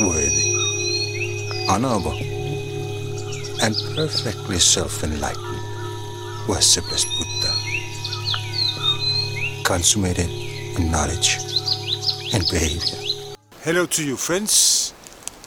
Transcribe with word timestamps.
worthy, 0.00 1.66
honorable, 1.68 2.16
and 3.62 3.74
perfectly 3.94 4.58
self 4.58 5.02
enlightened 5.02 5.44
worshipless 6.46 7.04
Buddha, 7.16 7.52
consummated 9.64 10.28
in 10.78 10.90
knowledge 10.90 11.38
and 12.32 12.44
behavior. 12.50 12.98
Hello 13.62 13.86
to 13.86 14.04
you, 14.04 14.16
friends. 14.16 14.92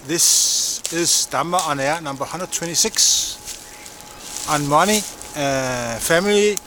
This 0.08 0.82
is 0.92 1.28
Dhamma 1.32 1.60
on 1.68 1.80
Air 1.80 2.02
number 2.02 2.24
126 2.24 4.48
on 4.50 4.68
money, 4.68 5.02
uh, 5.36 5.98
family, 6.00 6.58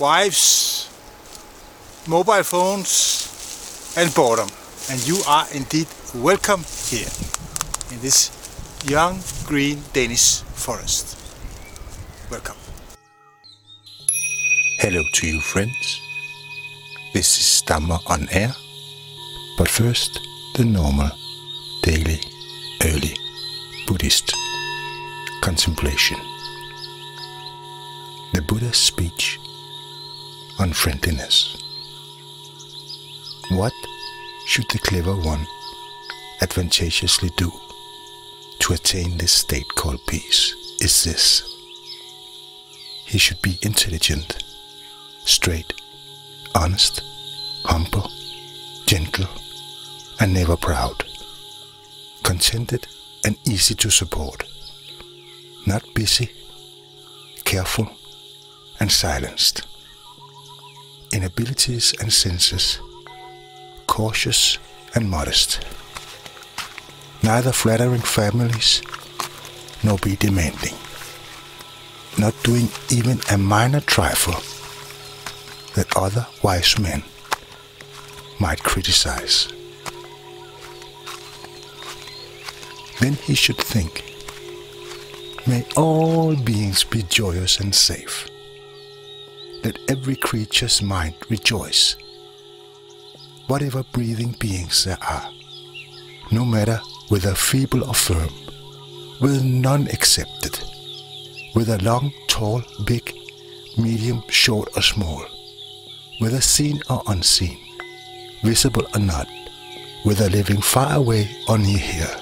wives, 0.00 0.88
mobile 2.08 2.42
phones, 2.42 3.94
and 3.96 4.12
boredom. 4.14 4.48
And 4.90 5.06
you 5.06 5.18
are 5.28 5.46
indeed 5.52 5.86
welcome 6.14 6.64
here 6.88 7.08
in 7.92 8.00
this 8.00 8.30
young 8.86 9.20
green 9.44 9.78
Danish 9.92 10.40
forest. 10.40 11.18
Welcome. 12.30 12.56
Hello 14.78 15.02
to 15.12 15.26
you, 15.26 15.40
friends. 15.40 16.00
This 17.12 17.38
is 17.38 17.62
Dhamma 17.66 18.00
on 18.06 18.26
Air. 18.30 18.54
But 19.58 19.68
first, 19.68 20.18
the 20.54 20.64
normal, 20.64 21.10
daily, 21.82 22.20
early 22.86 23.14
Buddhist 23.86 24.32
contemplation. 25.42 26.16
The 28.32 28.40
Buddha's 28.40 28.78
speech 28.78 29.38
on 30.58 30.72
friendliness. 30.72 31.54
What 33.50 33.74
should 34.46 34.66
the 34.70 34.78
clever 34.78 35.14
one 35.14 35.46
advantageously 36.40 37.30
do 37.36 37.52
to 38.60 38.72
attain 38.72 39.16
this 39.18 39.32
state 39.32 39.68
called 39.74 40.00
peace 40.06 40.54
is 40.80 41.04
this. 41.04 41.42
He 43.06 43.18
should 43.18 43.40
be 43.42 43.58
intelligent, 43.62 44.42
straight, 45.24 45.72
honest, 46.54 47.02
humble, 47.64 48.10
gentle, 48.86 49.28
and 50.20 50.34
never 50.34 50.56
proud, 50.56 51.04
contented 52.22 52.86
and 53.24 53.36
easy 53.46 53.74
to 53.76 53.90
support, 53.90 54.44
not 55.66 55.82
busy, 55.94 56.30
careful, 57.44 57.88
and 58.80 58.90
silenced. 58.92 59.66
In 61.12 61.24
abilities 61.24 61.94
and 62.00 62.12
senses, 62.12 62.78
cautious 63.86 64.58
and 64.94 65.08
modest. 65.08 65.64
Neither 67.22 67.52
flattering 67.52 68.00
families 68.00 68.82
nor 69.82 69.98
be 69.98 70.16
demanding. 70.16 70.74
Not 72.18 72.34
doing 72.42 72.68
even 72.90 73.20
a 73.30 73.38
minor 73.38 73.80
trifle 73.80 74.40
that 75.74 75.96
other 75.96 76.26
wise 76.42 76.78
men 76.78 77.02
might 78.40 78.62
criticize. 78.62 79.52
Then 83.00 83.14
he 83.14 83.34
should 83.34 83.58
think, 83.58 84.04
May 85.46 85.64
all 85.76 86.36
beings 86.36 86.84
be 86.84 87.02
joyous 87.04 87.60
and 87.60 87.74
safe. 87.74 88.28
Let 89.64 89.78
every 89.88 90.16
creature's 90.16 90.82
mind 90.82 91.14
rejoice. 91.28 91.96
Whatever 93.46 93.82
breathing 93.92 94.36
beings 94.38 94.84
there 94.84 94.98
are, 95.02 95.30
no 96.30 96.44
matter 96.44 96.80
whether 97.08 97.34
feeble 97.34 97.84
or 97.84 97.94
firm, 97.94 98.28
whether 99.18 99.42
none 99.42 99.88
accepted, 99.88 100.58
whether 101.54 101.78
long, 101.78 102.12
tall, 102.26 102.62
big, 102.84 103.14
medium, 103.78 104.22
short, 104.28 104.68
or 104.76 104.82
small, 104.82 105.24
whether 106.18 106.40
seen 106.40 106.80
or 106.90 107.02
unseen, 107.06 107.58
visible 108.42 108.84
or 108.94 109.00
not, 109.00 109.26
whether 110.02 110.28
living 110.28 110.60
far 110.60 110.96
away 110.96 111.28
or 111.48 111.56
near 111.56 111.78
here, 111.78 112.20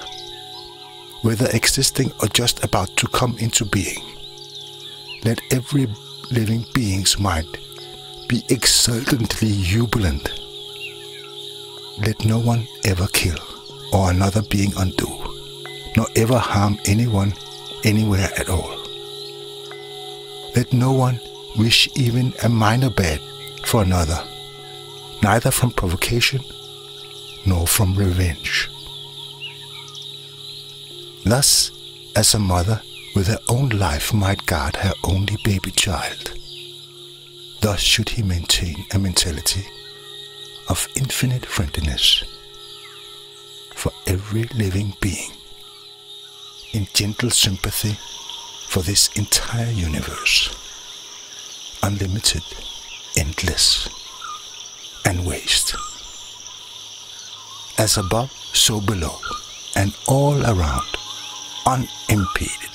whether 1.21 1.49
existing 1.51 2.11
or 2.21 2.27
just 2.29 2.63
about 2.63 2.87
to 2.95 3.07
come 3.07 3.37
into 3.39 3.65
being. 3.65 4.01
Let 5.25 5.41
every 5.51 5.87
living 6.31 6.65
being's 6.73 7.19
mind 7.19 7.57
be 8.29 8.43
exultantly 8.49 9.51
jubilant. 9.63 10.31
Let 11.99 12.23
no 12.23 12.39
one 12.39 12.67
ever 12.85 13.07
kill 13.07 13.56
or 13.91 14.11
another 14.11 14.41
being 14.43 14.73
undo, 14.77 15.07
nor 15.95 16.07
ever 16.15 16.37
harm 16.37 16.77
anyone 16.85 17.33
anywhere 17.83 18.29
at 18.37 18.49
all. 18.49 18.77
Let 20.55 20.73
no 20.73 20.91
one 20.91 21.19
wish 21.57 21.89
even 21.95 22.33
a 22.43 22.49
minor 22.49 22.89
bad 22.89 23.21
for 23.65 23.83
another, 23.83 24.23
neither 25.23 25.51
from 25.51 25.71
provocation 25.71 26.41
nor 27.45 27.67
from 27.67 27.95
revenge. 27.95 28.69
Thus, 31.23 31.71
as 32.15 32.33
a 32.33 32.39
mother 32.39 32.81
with 33.15 33.27
her 33.27 33.39
own 33.49 33.69
life 33.69 34.13
might 34.13 34.45
guard 34.45 34.75
her 34.77 34.93
only 35.03 35.37
baby 35.43 35.71
child, 35.71 36.33
thus 37.61 37.79
should 37.79 38.09
he 38.09 38.23
maintain 38.23 38.85
a 38.93 38.99
mentality 38.99 39.65
of 40.69 40.87
infinite 40.95 41.45
friendliness 41.45 42.23
for 43.77 43.91
every 44.07 44.43
living 44.55 44.91
being, 45.01 45.29
in 46.73 46.87
gentle 46.95 47.29
sympathy 47.29 47.95
for 48.69 48.81
this 48.81 49.15
entire 49.15 49.69
universe, 49.69 50.49
unlimited, 51.83 52.41
endless, 53.15 53.87
and 55.05 55.23
waste. 55.27 55.75
As 57.77 57.97
above, 57.97 58.31
so 58.31 58.81
below, 58.81 59.19
and 59.75 59.95
all 60.07 60.43
around, 60.43 60.87
unimpeded, 61.67 62.73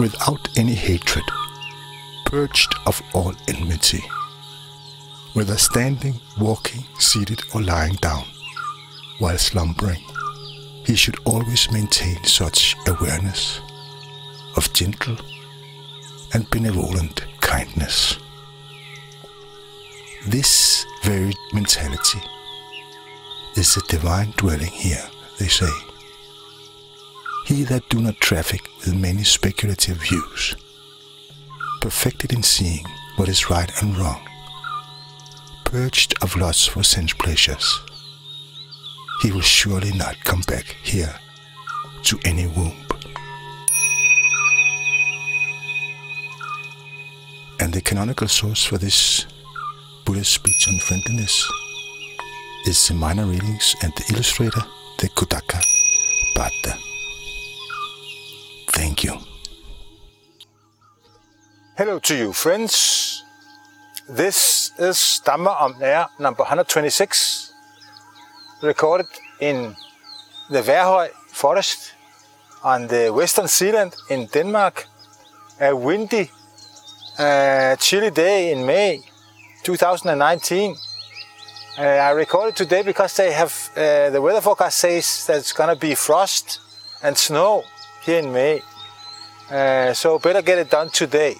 without 0.00 0.48
any 0.58 0.74
hatred, 0.74 1.24
purged 2.26 2.74
of 2.86 3.00
all 3.14 3.34
enmity, 3.46 4.02
whether 5.34 5.56
standing, 5.56 6.20
walking, 6.40 6.84
seated, 6.98 7.40
or 7.54 7.62
lying 7.62 7.94
down, 7.94 8.24
while 9.18 9.38
slumbering, 9.38 10.02
he 10.84 10.94
should 10.96 11.16
always 11.24 11.70
maintain 11.70 12.22
such 12.24 12.76
awareness 12.86 13.60
of 14.56 14.72
gentle 14.72 15.16
and 16.34 16.48
benevolent 16.50 17.24
kindness. 17.40 18.18
This 20.26 20.86
very 21.02 21.32
mentality 21.52 22.20
is 23.56 23.74
the 23.74 23.82
divine 23.88 24.32
dwelling 24.36 24.70
here, 24.70 25.04
they 25.38 25.48
say. 25.48 25.70
He 27.46 27.64
that 27.64 27.88
do 27.88 28.00
not 28.00 28.20
traffic 28.20 28.68
with 28.78 28.94
many 28.94 29.24
speculative 29.24 29.96
views, 29.96 30.56
perfected 31.80 32.32
in 32.32 32.42
seeing 32.42 32.84
what 33.16 33.28
is 33.28 33.50
right 33.50 33.70
and 33.82 33.96
wrong, 33.96 34.26
purged 35.64 36.14
of 36.22 36.36
lust 36.36 36.70
for 36.70 36.82
sense 36.82 37.12
pleasures, 37.12 37.80
he 39.22 39.30
will 39.30 39.40
surely 39.40 39.92
not 39.92 40.16
come 40.24 40.40
back 40.48 40.76
here 40.82 41.14
to 42.02 42.18
any 42.24 42.48
womb. 42.48 42.74
And 47.60 47.72
the 47.72 47.80
canonical 47.80 48.26
source 48.26 48.64
for 48.64 48.78
this 48.78 49.26
Buddhist 50.04 50.32
speech 50.32 50.66
on 50.66 50.76
friendliness 50.80 51.48
is 52.66 52.88
the 52.88 52.94
minor 52.94 53.24
readings 53.26 53.76
and 53.82 53.92
the 53.94 54.12
illustrator, 54.12 54.60
the 54.98 55.08
Khuddaka 55.10 55.62
Patha. 56.34 56.76
Thank 58.70 59.04
you. 59.04 59.18
Hello 61.76 62.00
to 62.00 62.16
you, 62.16 62.32
friends. 62.32 63.22
This 64.08 64.72
is 64.80 65.22
Dhamma 65.24 65.62
on 65.62 65.80
Air 65.80 66.08
number 66.18 66.42
126, 66.42 67.51
recorded 68.62 69.08
in 69.40 69.76
the 70.50 70.62
Værhøj 70.62 71.08
Forest 71.32 71.94
on 72.62 72.88
the 72.88 73.10
Western 73.10 73.48
Sealand 73.48 73.92
in 74.08 74.26
Denmark. 74.26 74.86
A 75.60 75.72
windy, 75.74 76.30
uh, 77.18 77.76
chilly 77.76 78.10
day 78.10 78.52
in 78.52 78.66
May 78.66 79.00
2019. 79.64 80.76
Uh, 81.78 81.82
I 81.82 82.10
recorded 82.10 82.56
today 82.56 82.82
because 82.82 83.16
they 83.16 83.32
have 83.32 83.52
uh, 83.76 84.10
the 84.10 84.20
weather 84.20 84.40
forecast 84.40 84.78
says 84.78 85.26
that 85.26 85.36
it's 85.38 85.52
gonna 85.52 85.76
be 85.76 85.94
frost 85.94 86.60
and 87.02 87.16
snow 87.16 87.64
here 88.04 88.18
in 88.18 88.32
May. 88.32 88.60
Uh, 89.50 89.92
so 89.92 90.18
better 90.18 90.42
get 90.42 90.58
it 90.58 90.70
done 90.70 90.90
today. 90.90 91.36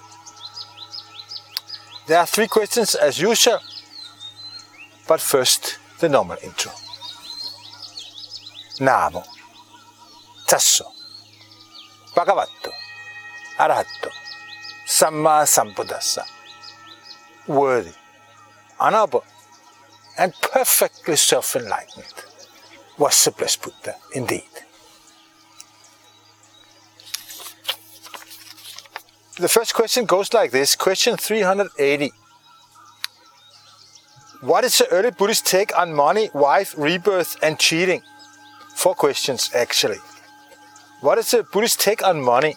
There 2.07 2.19
are 2.19 2.27
three 2.27 2.49
questions 2.49 2.95
as 2.95 3.21
usual, 3.21 3.59
but 5.09 5.21
first 5.21 5.79
the 6.01 6.09
normal 6.09 6.37
intro. 6.43 6.82
Namo, 8.81 9.25
Tassa, 10.47 10.85
Bhagavato, 12.15 12.71
Arahato, 13.59 14.11
Samma 14.87 15.45
Sambuddhassa. 15.45 16.23
Worthy, 17.47 17.93
honorable, 18.79 19.25
and 20.19 20.33
perfectly 20.41 21.17
self 21.17 21.57
enlightened 21.57 22.07
was 22.99 23.25
the 23.25 23.31
blessed 23.31 23.63
Buddha 23.63 23.97
indeed. 24.15 24.45
The 29.39 29.49
first 29.49 29.75
question 29.75 30.05
goes 30.05 30.33
like 30.33 30.51
this 30.51 30.77
Question 30.77 31.17
380. 31.17 32.13
What 34.43 34.65
is 34.65 34.77
the 34.79 34.89
early 34.89 35.11
Buddhist 35.11 35.47
take 35.47 35.77
on 35.77 35.95
money, 35.95 36.31
wife, 36.35 36.75
rebirth, 36.77 37.37
and 37.43 37.59
cheating? 37.59 38.03
Four 38.83 38.97
questions 38.97 39.53
actually. 39.55 39.99
What 41.03 41.17
is 41.19 41.31
the 41.31 41.45
Buddhist 41.45 41.79
take 41.79 42.03
on 42.05 42.21
money? 42.21 42.57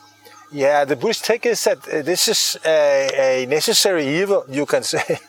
Yeah, 0.51 0.83
the 0.83 0.95
Buddhist 0.95 1.23
take 1.23 1.45
is 1.45 1.63
that 1.65 1.87
uh, 1.87 2.01
this 2.01 2.27
is 2.27 2.57
a, 2.65 3.43
a, 3.43 3.45
necessary 3.45 4.07
evil, 4.07 4.43
you 4.49 4.65
can 4.65 4.81
say. 4.83 5.19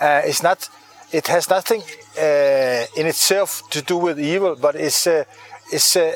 Uh, 0.00 0.20
it's 0.24 0.42
not, 0.42 0.68
it 1.12 1.28
has 1.28 1.48
nothing 1.48 1.80
uh, 2.18 2.84
in 2.96 3.06
itself 3.06 3.62
to 3.70 3.80
do 3.82 3.96
with 3.96 4.18
evil, 4.18 4.56
but 4.56 4.74
it's, 4.74 5.06
uh, 5.06 5.22
it's 5.70 5.94
uh, 5.94 6.12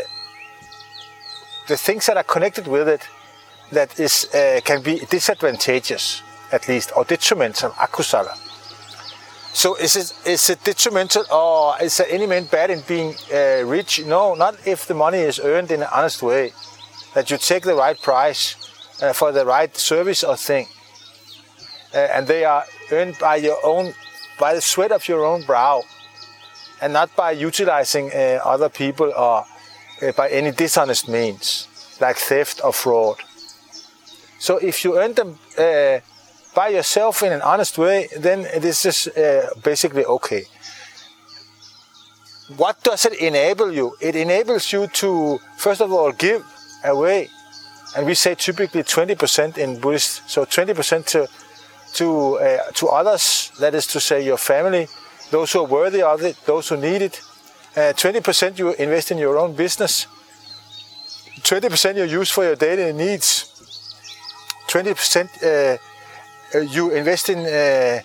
the 1.68 1.76
things 1.76 2.06
that 2.06 2.16
are 2.16 2.24
connected 2.24 2.66
with 2.66 2.88
it 2.88 3.02
that 3.70 4.00
is 4.00 4.28
can 4.64 4.82
be 4.82 4.98
disadvantageous, 5.08 6.20
at 6.50 6.66
least, 6.66 6.90
or 6.96 7.04
detrimental, 7.04 7.70
akusala. 7.78 8.45
So 9.52 9.74
is 9.76 9.96
it 9.96 10.12
is 10.26 10.50
it 10.50 10.62
detrimental 10.64 11.24
or 11.32 11.74
is 11.82 11.96
there 11.96 12.06
any 12.10 12.26
man 12.26 12.44
bad 12.44 12.70
in 12.70 12.82
being 12.86 13.14
uh, 13.32 13.64
rich? 13.64 14.04
No, 14.04 14.34
not 14.34 14.54
if 14.66 14.86
the 14.86 14.94
money 14.94 15.18
is 15.18 15.40
earned 15.40 15.70
in 15.70 15.82
an 15.82 15.88
honest 15.92 16.22
way. 16.22 16.52
That 17.14 17.30
you 17.30 17.38
take 17.38 17.62
the 17.62 17.74
right 17.74 18.00
price 18.00 18.54
uh, 19.02 19.14
for 19.14 19.32
the 19.32 19.46
right 19.46 19.74
service 19.74 20.22
or 20.22 20.36
thing, 20.36 20.66
uh, 21.94 21.98
and 21.98 22.26
they 22.26 22.44
are 22.44 22.64
earned 22.92 23.16
by 23.18 23.36
your 23.36 23.56
own, 23.64 23.94
by 24.38 24.54
the 24.54 24.60
sweat 24.60 24.92
of 24.92 25.08
your 25.08 25.24
own 25.24 25.42
brow, 25.46 25.82
and 26.82 26.92
not 26.92 27.16
by 27.16 27.30
utilizing 27.30 28.10
uh, 28.12 28.40
other 28.44 28.68
people 28.68 29.10
or 29.16 29.46
uh, 30.02 30.12
by 30.12 30.28
any 30.28 30.50
dishonest 30.50 31.08
means 31.08 31.68
like 32.00 32.16
theft 32.16 32.60
or 32.62 32.72
fraud. 32.72 33.16
So 34.38 34.58
if 34.58 34.84
you 34.84 34.98
earn 34.98 35.14
them 35.14 35.38
uh, 35.58 36.00
by 36.56 36.68
yourself 36.68 37.22
in 37.22 37.32
an 37.32 37.42
honest 37.42 37.76
way, 37.76 38.08
then 38.18 38.42
this 38.60 38.86
is 38.86 39.08
uh, 39.08 39.50
basically 39.62 40.06
okay. 40.06 40.44
What 42.56 42.82
does 42.82 43.04
it 43.04 43.14
enable 43.20 43.70
you? 43.70 43.94
It 44.00 44.16
enables 44.16 44.72
you 44.72 44.86
to, 45.00 45.38
first 45.58 45.82
of 45.82 45.92
all, 45.92 46.12
give 46.12 46.42
away. 46.82 47.28
And 47.94 48.06
we 48.06 48.14
say 48.14 48.34
typically 48.34 48.82
20% 48.82 49.58
in 49.58 49.78
Buddhist, 49.80 50.30
so 50.30 50.46
20% 50.46 51.06
to, 51.12 51.28
to, 51.94 52.38
uh, 52.38 52.70
to 52.72 52.88
others, 52.88 53.52
that 53.60 53.74
is 53.74 53.86
to 53.88 54.00
say 54.00 54.24
your 54.24 54.38
family, 54.38 54.88
those 55.30 55.52
who 55.52 55.60
are 55.60 55.66
worthy 55.66 56.02
of 56.02 56.22
it, 56.22 56.36
those 56.46 56.70
who 56.70 56.78
need 56.78 57.02
it. 57.02 57.20
20% 57.74 58.42
uh, 58.46 58.54
you 58.56 58.72
invest 58.74 59.10
in 59.10 59.18
your 59.18 59.38
own 59.38 59.54
business. 59.54 60.06
20% 61.42 61.96
you 61.96 62.04
use 62.04 62.30
for 62.30 62.44
your 62.44 62.56
daily 62.56 62.92
needs 62.94 63.52
20% 64.68 65.42
uh, 65.42 65.46
uh, 65.46 65.78
you 66.54 66.90
invest 66.90 67.28
in 67.28 67.38
uh, 67.38 68.00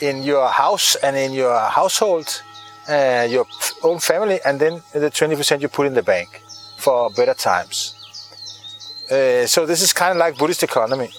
in 0.00 0.22
your 0.22 0.48
house 0.48 0.96
and 0.96 1.16
in 1.16 1.32
your 1.32 1.58
household, 1.58 2.42
uh, 2.88 3.26
your 3.28 3.46
own 3.82 3.98
family, 3.98 4.38
and 4.44 4.60
then 4.60 4.82
the 4.92 5.10
20% 5.10 5.60
you 5.60 5.68
put 5.68 5.86
in 5.86 5.94
the 5.94 6.02
bank 6.02 6.42
for 6.76 7.10
better 7.10 7.34
times. 7.34 7.94
Uh, 9.10 9.46
so 9.46 9.64
this 9.66 9.80
is 9.82 9.92
kind 9.92 10.12
of 10.12 10.18
like 10.18 10.36
Buddhist 10.36 10.62
economy. 10.62 11.10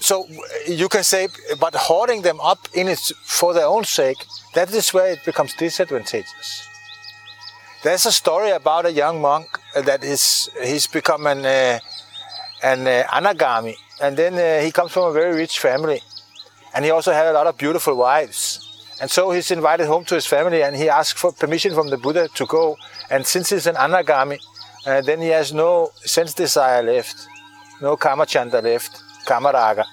So 0.00 0.26
you 0.66 0.88
can 0.88 1.02
say, 1.02 1.28
but 1.60 1.74
hoarding 1.74 2.22
them 2.22 2.40
up 2.40 2.68
in 2.72 2.88
it 2.88 3.00
for 3.24 3.52
their 3.52 3.66
own 3.66 3.84
sake, 3.84 4.24
that 4.54 4.72
is 4.72 4.94
where 4.94 5.12
it 5.12 5.24
becomes 5.24 5.54
disadvantageous. 5.54 6.68
There's 7.82 8.06
a 8.06 8.12
story 8.12 8.50
about 8.50 8.86
a 8.86 8.92
young 8.92 9.20
monk 9.20 9.46
that 9.74 10.02
is 10.02 10.50
he's 10.62 10.86
become 10.86 11.26
an 11.26 11.44
uh, 11.44 11.78
an 12.62 12.86
uh, 12.86 13.04
anagami, 13.08 13.76
and 14.00 14.16
then 14.16 14.34
uh, 14.34 14.64
he 14.64 14.70
comes 14.70 14.92
from 14.92 15.04
a 15.04 15.12
very 15.12 15.34
rich 15.34 15.58
family, 15.58 16.00
and 16.74 16.84
he 16.84 16.90
also 16.90 17.12
had 17.12 17.26
a 17.26 17.32
lot 17.32 17.46
of 17.46 17.56
beautiful 17.58 17.96
wives. 17.96 18.64
And 19.00 19.10
so 19.10 19.30
he's 19.30 19.50
invited 19.50 19.86
home 19.86 20.04
to 20.06 20.14
his 20.14 20.26
family, 20.26 20.62
and 20.62 20.74
he 20.74 20.88
asks 20.88 21.20
for 21.20 21.32
permission 21.32 21.72
from 21.74 21.88
the 21.88 21.96
Buddha 21.96 22.28
to 22.34 22.46
go. 22.46 22.76
And 23.10 23.26
since 23.26 23.50
he's 23.50 23.66
an 23.66 23.76
anagami, 23.76 24.38
uh, 24.86 25.00
then 25.02 25.20
he 25.20 25.28
has 25.28 25.52
no 25.52 25.90
sense 25.94 26.34
desire 26.34 26.82
left, 26.82 27.28
no 27.80 27.96
kamacchanda 27.96 28.62
left, 28.62 29.02
kamaraga. 29.24 29.84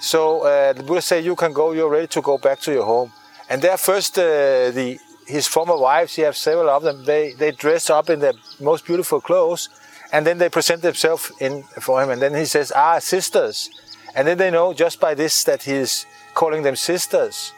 So 0.00 0.40
uh, 0.42 0.72
the 0.72 0.82
Buddha 0.82 1.02
said, 1.02 1.24
"You 1.24 1.36
can 1.36 1.52
go. 1.52 1.72
You're 1.72 1.90
ready 1.90 2.08
to 2.08 2.20
go 2.20 2.38
back 2.38 2.60
to 2.60 2.72
your 2.72 2.84
home." 2.84 3.12
And 3.48 3.62
there, 3.62 3.76
first, 3.76 4.18
uh, 4.18 4.70
the 4.70 4.98
his 5.26 5.46
former 5.46 5.76
wives, 5.76 6.14
he 6.14 6.22
has 6.22 6.38
several 6.38 6.70
of 6.70 6.82
them. 6.82 7.04
They 7.04 7.32
they 7.32 7.52
dress 7.52 7.90
up 7.90 8.10
in 8.10 8.20
their 8.20 8.34
most 8.60 8.84
beautiful 8.84 9.20
clothes, 9.20 9.68
and 10.12 10.26
then 10.26 10.38
they 10.38 10.48
present 10.48 10.82
themselves 10.82 11.32
in 11.40 11.62
for 11.80 12.02
him, 12.02 12.10
and 12.10 12.20
then 12.20 12.34
he 12.34 12.44
says, 12.44 12.72
"Ah, 12.74 12.98
sisters," 12.98 13.70
and 14.14 14.26
then 14.26 14.38
they 14.38 14.50
know 14.50 14.72
just 14.72 15.00
by 15.00 15.14
this 15.14 15.44
that 15.44 15.62
he's 15.62 16.06
calling 16.34 16.62
them 16.62 16.76
sisters. 16.76 17.52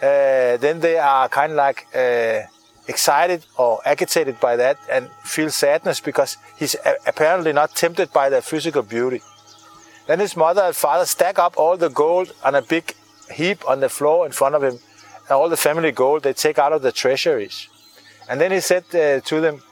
Uh, 0.00 0.56
then 0.58 0.80
they 0.80 0.96
are 0.98 1.28
kind 1.28 1.52
of 1.52 1.56
like 1.56 1.86
uh, 1.94 2.42
excited 2.86 3.44
or 3.56 3.80
agitated 3.84 4.38
by 4.38 4.56
that 4.56 4.78
and 4.90 5.10
feel 5.24 5.50
sadness 5.50 6.00
because 6.00 6.36
he's 6.56 6.76
apparently 7.06 7.52
not 7.52 7.74
tempted 7.74 8.12
by 8.12 8.28
their 8.28 8.40
physical 8.40 8.82
beauty. 8.82 9.20
Then 10.06 10.20
his 10.20 10.36
mother 10.36 10.62
and 10.62 10.76
father 10.76 11.04
stack 11.04 11.38
up 11.38 11.54
all 11.58 11.76
the 11.76 11.90
gold 11.90 12.32
on 12.44 12.54
a 12.54 12.62
big 12.62 12.94
heap 13.30 13.68
on 13.68 13.80
the 13.80 13.88
floor 13.88 14.24
in 14.24 14.32
front 14.32 14.54
of 14.54 14.62
him, 14.62 14.78
and 15.22 15.30
all 15.30 15.48
the 15.48 15.56
family 15.56 15.92
gold 15.92 16.22
they 16.22 16.32
take 16.32 16.58
out 16.58 16.72
of 16.72 16.82
the 16.82 16.92
treasuries. 16.92 17.68
And 18.28 18.40
then 18.40 18.52
he 18.52 18.60
said 18.60 18.84
uh, 18.94 19.20
to 19.20 19.40
them, 19.40 19.62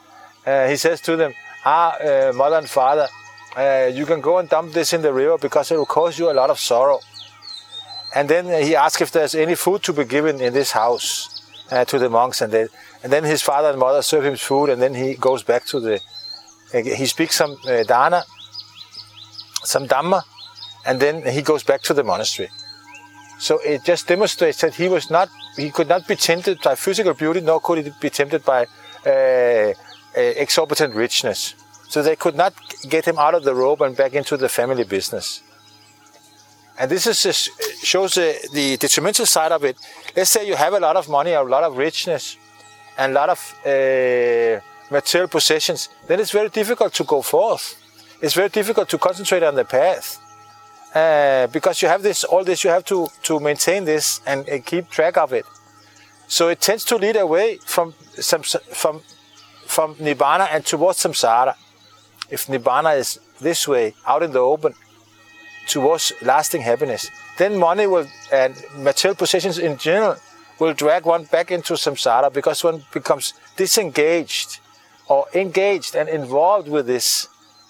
uh, 0.45 0.67
he 0.67 0.75
says 0.75 1.01
to 1.01 1.15
them, 1.15 1.33
ah, 1.67 1.91
uh, 1.99 2.33
mother 2.33 2.57
and 2.57 2.69
father, 2.69 3.07
uh, 3.57 3.89
you 3.99 4.05
can 4.05 4.21
go 4.21 4.37
and 4.39 4.47
dump 4.49 4.73
this 4.73 4.93
in 4.93 5.01
the 5.01 5.13
river 5.21 5.37
because 5.37 5.71
it 5.71 5.77
will 5.77 5.91
cause 5.99 6.19
you 6.19 6.29
a 6.31 6.35
lot 6.41 6.49
of 6.49 6.59
sorrow. 6.59 6.99
And 8.15 8.29
then 8.29 8.45
he 8.67 8.75
asked 8.75 9.01
if 9.01 9.11
there's 9.11 9.35
any 9.35 9.55
food 9.55 9.83
to 9.83 9.93
be 9.93 10.05
given 10.05 10.35
in 10.41 10.53
this 10.53 10.71
house 10.71 11.05
uh, 11.71 11.83
to 11.85 11.99
the 11.99 12.09
monks, 12.09 12.41
and 12.41 12.51
then 12.53 12.67
and 13.03 13.11
then 13.13 13.23
his 13.23 13.41
father 13.41 13.69
and 13.69 13.79
mother 13.79 14.01
serve 14.01 14.25
him 14.25 14.37
food, 14.37 14.69
and 14.69 14.81
then 14.81 14.93
he 14.93 15.15
goes 15.29 15.43
back 15.43 15.65
to 15.71 15.79
the. 15.79 15.95
he 16.71 17.05
speaks 17.05 17.35
some 17.35 17.53
uh, 17.67 17.83
dana, 17.83 18.23
some 19.73 19.85
dhamma, 19.87 20.21
and 20.87 20.99
then 20.99 21.15
he 21.37 21.41
goes 21.41 21.63
back 21.63 21.81
to 21.87 21.93
the 21.93 22.03
monastery. 22.03 22.49
So 23.39 23.59
it 23.59 23.83
just 23.83 24.07
demonstrates 24.07 24.61
that 24.61 24.73
he 24.81 24.87
was 24.95 25.11
not, 25.11 25.29
he 25.55 25.69
could 25.69 25.89
not 25.89 26.07
be 26.07 26.15
tempted 26.15 26.57
by 26.67 26.73
physical 26.75 27.13
beauty, 27.13 27.41
nor 27.41 27.59
could 27.59 27.77
he 27.83 27.91
be 28.01 28.09
tempted 28.09 28.43
by 28.43 28.61
uh, 29.05 29.73
exorbitant 30.15 30.95
richness. 30.95 31.55
So 31.89 32.01
they 32.03 32.15
could 32.15 32.35
not 32.35 32.53
get 32.89 33.05
him 33.05 33.17
out 33.17 33.33
of 33.33 33.43
the 33.43 33.55
robe 33.55 33.81
and 33.81 33.95
back 33.95 34.13
into 34.13 34.35
the 34.37 34.49
family 34.49 34.83
business. 34.83 35.41
And 36.79 36.91
this 36.91 37.07
is 37.07 37.23
just 37.23 37.49
shows 37.83 38.15
the, 38.15 38.37
the 38.53 38.77
detrimental 38.77 39.25
side 39.25 39.51
of 39.51 39.63
it. 39.63 39.77
Let's 40.15 40.29
say 40.29 40.47
you 40.47 40.55
have 40.55 40.73
a 40.73 40.79
lot 40.79 40.95
of 40.95 41.09
money, 41.09 41.31
a 41.31 41.41
lot 41.41 41.63
of 41.63 41.77
richness, 41.77 42.37
and 42.97 43.11
a 43.11 43.15
lot 43.15 43.29
of 43.29 43.39
uh, 43.65 44.59
material 44.91 45.27
possessions. 45.27 45.89
Then 46.07 46.19
it's 46.19 46.31
very 46.31 46.49
difficult 46.49 46.93
to 46.95 47.03
go 47.03 47.21
forth. 47.21 47.75
It's 48.21 48.33
very 48.33 48.49
difficult 48.49 48.89
to 48.89 48.97
concentrate 48.97 49.43
on 49.43 49.55
the 49.55 49.65
path. 49.65 50.19
Uh, 50.93 51.47
because 51.47 51.81
you 51.81 51.87
have 51.87 52.01
this, 52.01 52.23
all 52.23 52.43
this, 52.43 52.63
you 52.63 52.69
have 52.69 52.85
to, 52.85 53.07
to 53.23 53.39
maintain 53.39 53.85
this 53.85 54.21
and, 54.25 54.47
and 54.47 54.65
keep 54.65 54.89
track 54.89 55.17
of 55.17 55.33
it. 55.33 55.45
So 56.27 56.49
it 56.49 56.59
tends 56.59 56.83
to 56.85 56.95
lead 56.97 57.15
away 57.15 57.57
from 57.65 57.93
some, 58.19 58.43
from 58.43 59.01
from 59.67 59.95
Nibbana 59.95 60.47
and 60.51 60.65
towards 60.65 60.99
samsara. 60.99 61.55
If 62.29 62.47
Nibbana 62.47 62.97
is 62.97 63.19
this 63.39 63.67
way, 63.67 63.93
out 64.05 64.23
in 64.23 64.31
the 64.31 64.39
open, 64.39 64.73
towards 65.67 66.13
lasting 66.21 66.61
happiness, 66.61 67.09
then 67.37 67.57
money 67.57 67.87
will 67.87 68.07
and 68.31 68.55
material 68.77 69.15
possessions 69.15 69.57
in 69.59 69.77
general 69.77 70.17
will 70.59 70.73
drag 70.73 71.05
one 71.05 71.25
back 71.25 71.51
into 71.51 71.73
samsara 71.73 72.33
because 72.33 72.63
one 72.63 72.83
becomes 72.91 73.33
disengaged 73.55 74.59
or 75.07 75.25
engaged 75.33 75.95
and 75.95 76.09
involved 76.09 76.67
with 76.67 76.87
this 76.87 77.27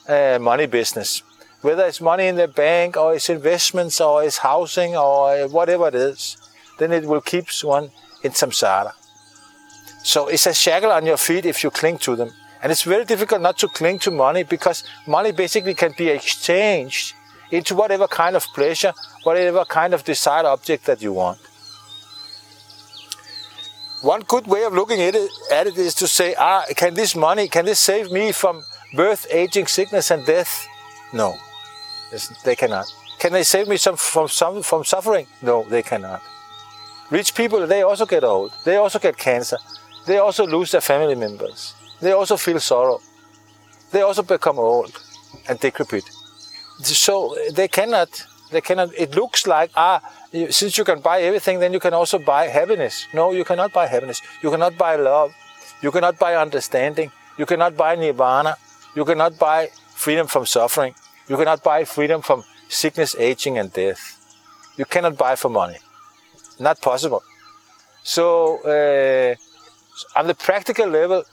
uh, 0.08 0.38
money 0.42 0.66
business. 0.66 1.24
Whether 1.62 1.86
it's 1.86 2.00
money 2.00 2.28
in 2.28 2.36
the 2.36 2.48
bank 2.48 2.98
or 2.98 3.16
it's 3.16 3.30
investments 3.30 4.00
or 4.00 4.24
it's 4.24 4.38
housing 4.38 4.96
or 4.96 5.48
whatever 5.48 5.88
it 5.88 5.96
is, 5.96 6.38
then 6.80 6.92
it 6.92 7.06
will 7.06 7.22
keep 7.22 7.48
one 7.64 7.92
in 8.24 8.32
samsara. 8.32 8.94
So 10.08 10.30
it's 10.30 10.46
a 10.46 10.54
shackle 10.54 10.94
on 10.94 11.06
your 11.06 11.18
feet 11.18 11.46
if 11.46 11.66
you 11.66 11.70
cling 11.70 11.98
to 11.98 12.16
them. 12.16 12.32
And 12.64 12.72
it's 12.72 12.84
very 12.84 13.04
difficult 13.04 13.42
not 13.42 13.58
to 13.58 13.68
cling 13.68 14.00
to 14.00 14.10
money 14.10 14.44
because 14.44 14.86
money 15.06 15.34
basically 15.34 15.74
can 15.74 15.94
be 15.98 16.08
exchanged 16.08 17.14
into 17.52 17.76
whatever 17.76 18.08
kind 18.08 18.38
of 18.38 18.46
pleasure, 18.56 18.94
whatever 19.24 19.66
kind 19.66 19.94
of 19.94 20.06
desired 20.06 20.46
object 20.46 20.86
that 20.86 21.02
you 21.02 21.12
want. 21.12 21.40
one 24.02 24.22
good 24.22 24.48
way 24.48 24.64
of 24.64 24.72
looking 24.72 25.02
at 25.02 25.14
it, 25.14 25.30
at 25.52 25.68
it 25.68 25.78
is 25.78 25.94
to 25.96 26.08
say, 26.08 26.34
ah, 26.40 26.64
can 26.78 26.94
this 26.94 27.14
money, 27.14 27.50
can 27.50 27.66
this 27.66 27.80
save 27.80 28.10
me 28.10 28.32
from 28.32 28.64
birth, 28.96 29.28
aging, 29.30 29.68
sickness, 29.68 30.10
and 30.10 30.26
death? 30.26 30.66
No, 31.12 31.36
they 32.46 32.56
cannot. 32.56 32.86
Can 33.20 33.34
they 33.34 33.44
save 33.44 33.68
me 33.68 33.76
some, 33.76 33.98
from, 33.98 34.30
some, 34.30 34.64
from 34.64 34.86
suffering? 34.86 35.28
No, 35.42 35.64
they 35.64 35.84
cannot. 35.84 36.22
Rich 37.10 37.36
people, 37.36 37.68
they 37.68 37.82
also 37.82 38.06
get 38.06 38.24
old. 38.24 38.54
They 38.64 38.78
also 38.78 39.00
get 39.00 39.18
cancer. 39.18 39.58
They 40.08 40.18
also 40.18 40.48
lose 40.48 40.72
their 40.72 40.82
family 40.82 41.16
members. 41.16 41.76
They 42.02 42.14
also 42.14 42.38
feel 42.38 42.60
sorrow. 42.60 43.00
They 43.92 44.02
also 44.02 44.24
become 44.24 44.58
old 44.58 44.92
and 45.48 45.60
decrepit. 45.60 46.04
So 46.82 47.36
they 47.54 47.68
cannot, 47.68 48.10
they 48.52 48.62
cannot, 48.62 48.94
it 48.98 49.16
looks 49.16 49.48
like, 49.48 49.72
ah, 49.76 50.02
since 50.50 50.78
you 50.78 50.84
can 50.84 51.00
buy 51.02 51.22
everything, 51.22 51.60
then 51.60 51.74
you 51.74 51.80
can 51.80 51.94
also 51.94 52.20
buy 52.20 52.48
happiness. 52.48 53.08
No, 53.14 53.32
you 53.32 53.44
cannot 53.44 53.74
buy 53.74 53.88
happiness. 53.88 54.22
You 54.42 54.50
cannot 54.52 54.78
buy 54.78 54.96
love. 54.96 55.34
You 55.82 55.92
cannot 55.92 56.18
buy 56.20 56.36
understanding. 56.36 57.12
You 57.38 57.46
cannot 57.46 57.76
buy 57.76 57.96
nirvana. 57.96 58.56
You 58.96 59.06
cannot 59.06 59.38
buy 59.38 59.70
freedom 59.94 60.28
from 60.28 60.46
suffering. 60.46 60.94
You 61.28 61.38
cannot 61.38 61.64
buy 61.64 61.84
freedom 61.86 62.22
from 62.22 62.44
sickness, 62.70 63.16
aging, 63.16 63.58
and 63.58 63.72
death. 63.72 64.02
You 64.78 64.86
cannot 64.86 65.18
buy 65.18 65.36
for 65.36 65.50
money. 65.50 65.78
Not 66.60 66.82
possible. 66.82 67.24
So, 68.04 68.60
uh, 68.64 69.36
on 70.16 70.28
the 70.28 70.36
practical 70.36 70.88
level, 70.88 71.24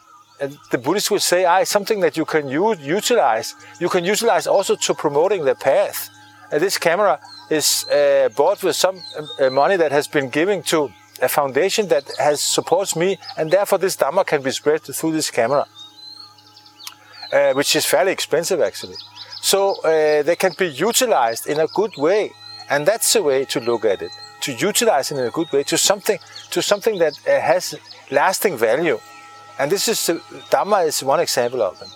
the 0.71 0.79
Buddhists 0.79 1.11
would 1.11 1.23
say, 1.23 1.45
ah, 1.45 1.65
something 1.65 2.01
that 2.01 2.17
you 2.17 2.25
can 2.25 2.49
use, 2.49 2.79
utilize. 2.81 3.55
You 3.81 3.89
can 3.89 4.05
utilize 4.05 4.47
also 4.47 4.75
to 4.77 4.95
promoting 4.95 5.45
the 5.45 5.55
path. 5.55 6.11
And 6.51 6.61
this 6.61 6.79
camera 6.79 7.21
is 7.51 7.85
uh, 7.89 8.29
bought 8.37 8.63
with 8.63 8.77
some 8.77 9.01
uh, 9.41 9.51
money 9.51 9.77
that 9.77 9.93
has 9.93 10.09
been 10.09 10.29
given 10.29 10.63
to 10.65 10.91
a 11.23 11.29
foundation 11.29 11.89
that 11.89 12.05
has 12.19 12.41
supports 12.41 12.97
me, 12.97 13.19
and 13.37 13.51
therefore 13.51 13.79
this 13.79 13.97
Dhamma 13.97 14.27
can 14.27 14.43
be 14.43 14.51
spread 14.51 14.83
through 14.83 15.13
this 15.13 15.31
camera, 15.31 15.67
uh, 17.33 17.53
which 17.55 17.77
is 17.77 17.87
fairly 17.87 18.13
expensive 18.13 18.61
actually. 18.61 18.97
So 19.41 19.81
uh, 19.83 20.23
they 20.23 20.37
can 20.37 20.53
be 20.59 20.67
utilized 20.67 21.47
in 21.47 21.61
a 21.61 21.67
good 21.69 21.97
way, 21.97 22.33
and 22.69 22.87
that's 22.87 23.13
the 23.13 23.23
way 23.23 23.45
to 23.47 23.61
look 23.61 23.85
at 23.85 24.03
it. 24.03 24.11
To 24.43 24.53
utilize 24.53 25.11
it 25.11 25.19
in 25.19 25.25
a 25.25 25.31
good 25.31 25.51
way 25.53 25.63
to 25.65 25.79
something 25.79 26.19
to 26.51 26.61
something 26.61 26.99
that 26.99 27.15
uh, 27.27 27.41
has 27.41 27.75
lasting 28.15 28.57
value, 28.57 28.99
and 29.59 29.71
this 29.71 29.89
is 29.89 30.09
uh, 30.09 30.15
Dhamma 30.53 30.87
is 30.87 31.03
one 31.03 31.21
example 31.21 31.63
of 31.63 31.75
them. 31.81 31.91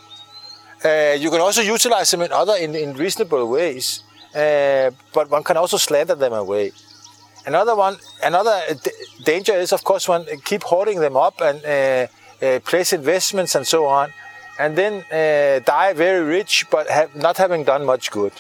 you 1.23 1.31
can 1.31 1.41
also 1.41 1.63
utilize 1.77 2.09
them 2.13 2.23
in 2.23 2.33
other 2.33 2.57
in, 2.65 2.75
in 2.75 2.95
reasonable 2.95 3.45
ways. 3.49 3.87
Uh, 4.35 4.91
but 5.15 5.31
one 5.31 5.43
can 5.43 5.57
also 5.57 5.77
slander 5.77 6.15
them 6.15 6.33
away. 6.33 6.73
Another 7.47 7.75
one, 7.75 7.97
another 8.23 8.61
danger 9.25 9.55
is, 9.55 9.73
of 9.73 9.83
course, 9.83 10.07
one 10.07 10.27
keep 10.45 10.63
hoarding 10.63 11.01
them 11.01 11.17
up 11.17 11.41
and 11.41 11.65
uh, 11.65 12.07
uh, 12.45 12.61
place 12.61 12.93
investments 12.93 13.55
and 13.55 13.67
so 13.67 13.87
on, 13.87 14.13
and 14.59 14.77
then 14.77 15.03
uh, 15.11 15.61
die 15.65 15.95
very 15.95 16.23
rich, 16.23 16.67
but 16.71 16.89
have, 16.91 17.15
not 17.17 17.39
having 17.39 17.65
done 17.65 17.87
much 17.87 18.11
good. 18.11 18.33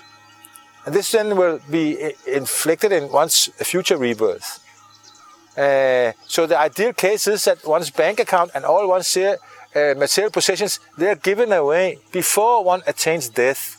And 0.85 0.94
this 0.94 1.11
then 1.11 1.37
will 1.37 1.58
be 1.70 2.04
uh, 2.04 2.11
inflicted 2.26 2.92
in 2.92 3.11
one's 3.11 3.47
future 3.56 3.97
rebirth. 3.97 4.62
Uh, 5.58 6.12
so 6.26 6.46
the 6.46 6.58
ideal 6.58 6.92
case 6.92 7.26
is 7.26 7.44
that 7.44 7.58
one's 7.66 7.90
bank 7.90 8.20
account 8.20 8.50
and 8.54 8.64
all 8.64 8.88
one's 8.88 9.16
material 9.74 10.30
possessions 10.30 10.78
they 10.96 11.08
are 11.08 11.20
given 11.30 11.52
away 11.52 11.98
before 12.12 12.64
one 12.64 12.82
attains 12.86 13.28
death 13.28 13.78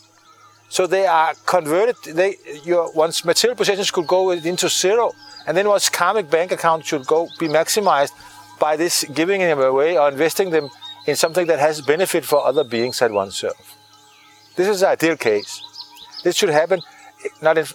so 0.69 0.86
they 0.86 1.07
are 1.07 1.33
converted. 1.45 1.95
They 2.15 2.36
your 2.63 2.91
one's 2.93 3.25
material 3.25 3.57
possessions 3.57 3.89
could 3.91 4.07
go 4.07 4.29
into 4.29 4.69
zero, 4.69 5.12
and 5.48 5.57
then 5.57 5.67
one's 5.67 5.89
karmic 5.89 6.29
bank 6.29 6.51
account 6.51 6.86
should 6.86 7.05
go 7.07 7.27
be 7.39 7.48
maximized 7.48 8.12
by 8.59 8.77
this 8.77 9.03
giving 9.15 9.41
them 9.41 9.59
away 9.59 9.98
or 9.98 10.09
investing 10.09 10.51
them 10.51 10.69
in 11.07 11.15
something 11.15 11.48
that 11.48 11.59
has 11.59 11.81
benefit 11.81 12.24
for 12.24 12.45
other 12.45 12.63
beings 12.63 13.01
and 13.01 13.13
oneself. 13.13 13.75
This 14.55 14.67
is 14.67 14.81
the 14.81 14.89
ideal 14.89 15.17
case. 15.17 15.62
This 16.24 16.36
should 16.36 16.50
happen 16.50 16.81
not 17.41 17.57
in, 17.57 17.65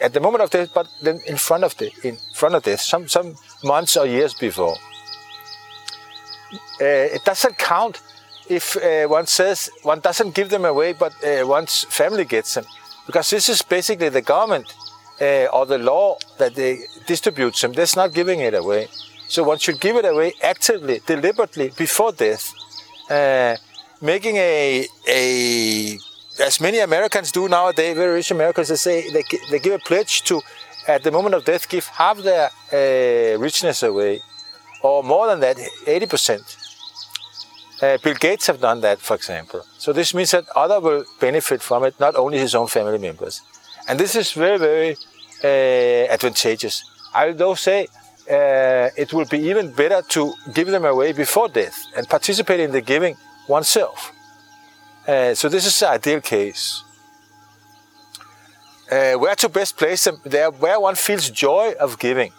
at 0.00 0.12
the 0.12 0.20
moment 0.20 0.42
of 0.42 0.50
death, 0.50 0.70
but 0.74 0.86
then 1.02 1.20
in 1.26 1.36
front 1.36 1.64
of 1.64 1.76
the 1.76 1.90
in 2.02 2.16
front 2.34 2.54
of 2.54 2.62
death, 2.62 2.80
some 2.80 3.08
some 3.08 3.34
months 3.62 3.96
or 3.96 4.06
years 4.06 4.34
before. 4.34 4.76
Uh, 6.80 7.14
it 7.16 7.24
doesn't 7.24 7.56
count 7.58 8.00
if 8.48 8.76
uh, 8.76 9.06
one 9.06 9.26
says 9.26 9.70
one 9.82 10.00
doesn't 10.00 10.34
give 10.34 10.48
them 10.48 10.64
away, 10.64 10.92
but 10.92 11.12
uh, 11.24 11.46
one's 11.46 11.84
family 11.84 12.24
gets 12.24 12.54
them, 12.54 12.64
because 13.06 13.30
this 13.30 13.48
is 13.48 13.62
basically 13.62 14.08
the 14.08 14.22
government 14.22 14.66
uh, 15.20 15.46
or 15.52 15.66
the 15.66 15.78
law 15.78 16.16
that 16.38 16.54
they 16.54 16.78
distributes 17.06 17.60
them. 17.60 17.72
That's 17.72 17.96
not 17.96 18.12
giving 18.12 18.40
it 18.40 18.54
away. 18.54 18.88
So 19.28 19.44
one 19.44 19.58
should 19.58 19.80
give 19.80 19.96
it 19.96 20.04
away 20.04 20.32
actively, 20.42 21.00
deliberately 21.06 21.70
before 21.76 22.12
death, 22.12 22.52
uh, 23.08 23.56
making 24.00 24.36
a 24.36 24.86
a 25.06 25.98
as 26.40 26.60
many 26.60 26.78
Americans 26.78 27.32
do 27.32 27.48
nowadays. 27.48 27.96
Very 27.96 28.14
rich 28.14 28.30
Americans, 28.30 28.68
they 28.68 28.76
say 28.76 29.10
they 29.10 29.24
they 29.50 29.58
give 29.58 29.74
a 29.74 29.78
pledge 29.78 30.22
to 30.24 30.40
at 30.88 31.02
the 31.02 31.10
moment 31.10 31.34
of 31.34 31.44
death 31.44 31.68
give 31.68 31.86
half 31.86 32.18
their 32.18 32.50
uh, 32.72 33.38
richness 33.38 33.82
away, 33.82 34.20
or 34.82 35.02
more 35.02 35.26
than 35.26 35.40
that, 35.40 35.56
eighty 35.86 36.06
percent. 36.06 36.56
Uh, 37.82 37.96
Bill 38.02 38.14
Gates 38.14 38.46
have 38.46 38.60
done 38.60 38.80
that, 38.82 38.98
for 38.98 39.14
example. 39.16 39.64
So 39.78 39.92
this 39.94 40.12
means 40.12 40.32
that 40.32 40.44
other 40.54 40.80
will 40.80 41.04
benefit 41.18 41.62
from 41.62 41.84
it, 41.84 41.94
not 41.98 42.14
only 42.14 42.38
his 42.38 42.54
own 42.54 42.66
family 42.66 42.98
members. 42.98 43.40
And 43.88 43.98
this 43.98 44.14
is 44.14 44.32
very, 44.32 44.58
very 44.58 44.96
uh, 45.42 46.12
advantageous. 46.12 46.84
I 47.14 47.30
will 47.30 47.56
say 47.56 47.88
uh, 48.30 48.90
it 49.02 49.14
will 49.14 49.24
be 49.24 49.38
even 49.38 49.72
better 49.72 50.02
to 50.10 50.34
give 50.52 50.68
them 50.68 50.84
away 50.84 51.12
before 51.12 51.48
death 51.48 51.78
and 51.96 52.06
participate 52.06 52.60
in 52.60 52.70
the 52.72 52.82
giving 52.82 53.16
oneself. 53.48 54.12
Uh, 55.10 55.34
so 55.34 55.48
this 55.48 55.66
is 55.66 55.76
the 55.80 55.88
ideal 55.88 56.20
case. 56.20 56.84
Uh, 58.92 59.14
where 59.14 59.34
to 59.34 59.48
best 59.48 59.76
place 59.76 60.04
them? 60.04 60.20
There, 60.24 60.52
where 60.52 60.78
one 60.78 60.94
feels 60.94 61.28
joy 61.30 61.74
of 61.80 61.98
giving, 61.98 62.32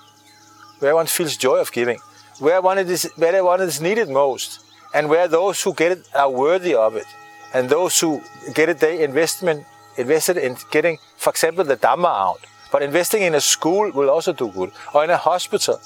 where 0.79 0.95
one 0.95 1.07
feels 1.07 1.35
joy 1.35 1.57
of 1.59 1.69
giving, 1.73 1.99
where 2.39 2.61
one 2.61 2.77
is, 2.77 3.11
where 3.17 3.43
one 3.43 3.59
is 3.59 3.81
needed 3.81 4.07
most 4.07 4.63
and 4.93 5.09
where 5.09 5.27
those 5.27 5.61
who 5.61 5.73
get 5.73 5.91
it 5.91 6.07
are 6.15 6.29
worthy 6.29 6.73
of 6.73 6.95
it, 6.95 7.09
and 7.53 7.69
those 7.69 7.99
who 7.99 8.21
get 8.53 8.69
it, 8.69 8.79
they 8.79 9.03
investment 9.03 9.65
invested 9.97 10.37
in 10.37 10.55
getting, 10.71 10.97
for 11.17 11.31
example, 11.31 11.65
the 11.65 11.75
Dhamma 11.75 12.07
out. 12.27 12.39
But 12.71 12.83
investing 12.83 13.21
in 13.23 13.35
a 13.35 13.41
school 13.41 13.91
will 13.91 14.09
also 14.09 14.31
do 14.31 14.47
good, 14.47 14.71
or 14.93 15.03
in 15.03 15.09
a 15.09 15.17
hospital, 15.17 15.77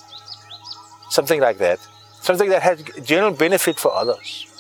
something 1.10 1.42
like 1.42 1.58
that, 1.58 1.80
something 2.22 2.50
that 2.50 2.62
has 2.62 2.84
general 3.04 3.34
benefit 3.34 3.80
for 3.80 3.92
others. 3.92 4.55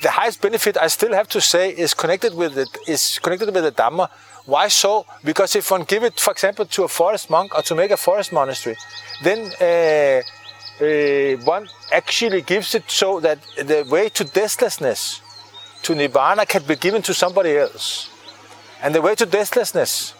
The 0.00 0.10
highest 0.10 0.40
benefit, 0.40 0.76
I 0.76 0.86
still 0.86 1.12
have 1.12 1.28
to 1.28 1.40
say, 1.40 1.70
is 1.70 1.92
connected 1.92 2.34
with 2.34 2.56
it, 2.56 2.68
is 2.86 3.18
connected 3.18 3.52
with 3.52 3.64
the 3.64 3.72
Dhamma. 3.72 4.08
Why 4.46 4.68
so? 4.68 5.06
Because 5.24 5.56
if 5.56 5.70
one 5.70 5.82
give 5.82 6.04
it, 6.04 6.18
for 6.20 6.30
example, 6.30 6.66
to 6.66 6.84
a 6.84 6.88
forest 6.88 7.30
monk 7.30 7.54
or 7.54 7.62
to 7.62 7.74
make 7.74 7.90
a 7.90 7.96
forest 7.96 8.32
monastery, 8.32 8.76
then 9.22 9.50
uh, 9.60 10.22
uh, 10.80 11.36
one 11.44 11.68
actually 11.92 12.42
gives 12.42 12.74
it 12.74 12.84
so 12.86 13.18
that 13.20 13.38
the 13.56 13.86
way 13.90 14.08
to 14.10 14.24
deathlessness, 14.24 15.20
to 15.82 15.94
nirvana, 15.94 16.46
can 16.46 16.62
be 16.62 16.76
given 16.76 17.02
to 17.02 17.12
somebody 17.12 17.56
else. 17.56 18.08
And 18.80 18.94
the 18.94 19.02
way 19.02 19.16
to 19.16 19.26
deathlessness 19.26 20.14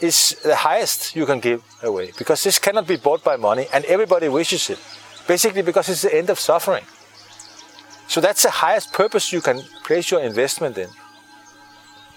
is 0.00 0.36
the 0.42 0.56
highest 0.56 1.14
you 1.14 1.26
can 1.26 1.38
give 1.38 1.62
away 1.82 2.10
because 2.18 2.42
this 2.42 2.58
cannot 2.58 2.88
be 2.88 2.96
bought 2.96 3.22
by 3.22 3.36
money 3.36 3.66
and 3.72 3.84
everybody 3.84 4.28
wishes 4.28 4.68
it. 4.68 4.80
Basically, 5.28 5.62
because 5.62 5.88
it's 5.88 6.02
the 6.02 6.12
end 6.12 6.28
of 6.28 6.40
suffering. 6.40 6.84
So 8.12 8.20
that's 8.20 8.42
the 8.42 8.50
highest 8.50 8.92
purpose 8.92 9.32
you 9.32 9.40
can 9.40 9.62
place 9.84 10.10
your 10.10 10.20
investment 10.20 10.76
in. 10.76 10.90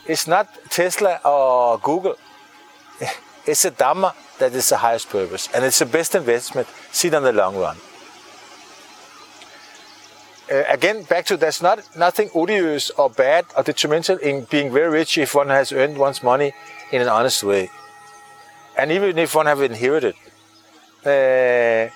It's 0.05 0.27
not 0.27 0.45
Tesla 0.69 1.21
or 1.23 1.79
Google. 1.79 2.17
It's 3.47 3.63
a 3.63 3.71
Dhamma 3.71 4.11
that 4.39 4.51
is 4.53 4.67
the 4.67 4.75
highest 4.75 5.07
purpose. 5.09 5.47
And 5.53 5.63
it's 5.63 5.79
the 5.79 5.85
best 5.85 6.13
investment 6.13 6.67
seen 6.91 7.13
in 7.13 7.23
the 7.23 7.31
long 7.31 7.55
run. 7.55 7.77
Uh, 10.51 10.63
again, 10.67 11.03
back 11.03 11.27
to 11.27 11.37
there's 11.37 11.61
not 11.61 11.79
nothing 11.95 12.29
odious 12.35 12.89
or 12.89 13.09
bad 13.09 13.45
or 13.55 13.63
detrimental 13.63 14.17
in 14.17 14.43
being 14.51 14.73
very 14.73 14.89
rich 14.89 15.17
if 15.17 15.33
one 15.33 15.47
has 15.47 15.71
earned 15.71 15.97
one's 15.97 16.21
money 16.21 16.51
in 16.91 17.01
an 17.01 17.07
honest 17.07 17.41
way, 17.41 17.69
and 18.77 18.91
even 18.91 19.17
if 19.17 19.33
one 19.33 19.45
have 19.45 19.61
inherited. 19.61 20.15
Uh, 21.05 21.87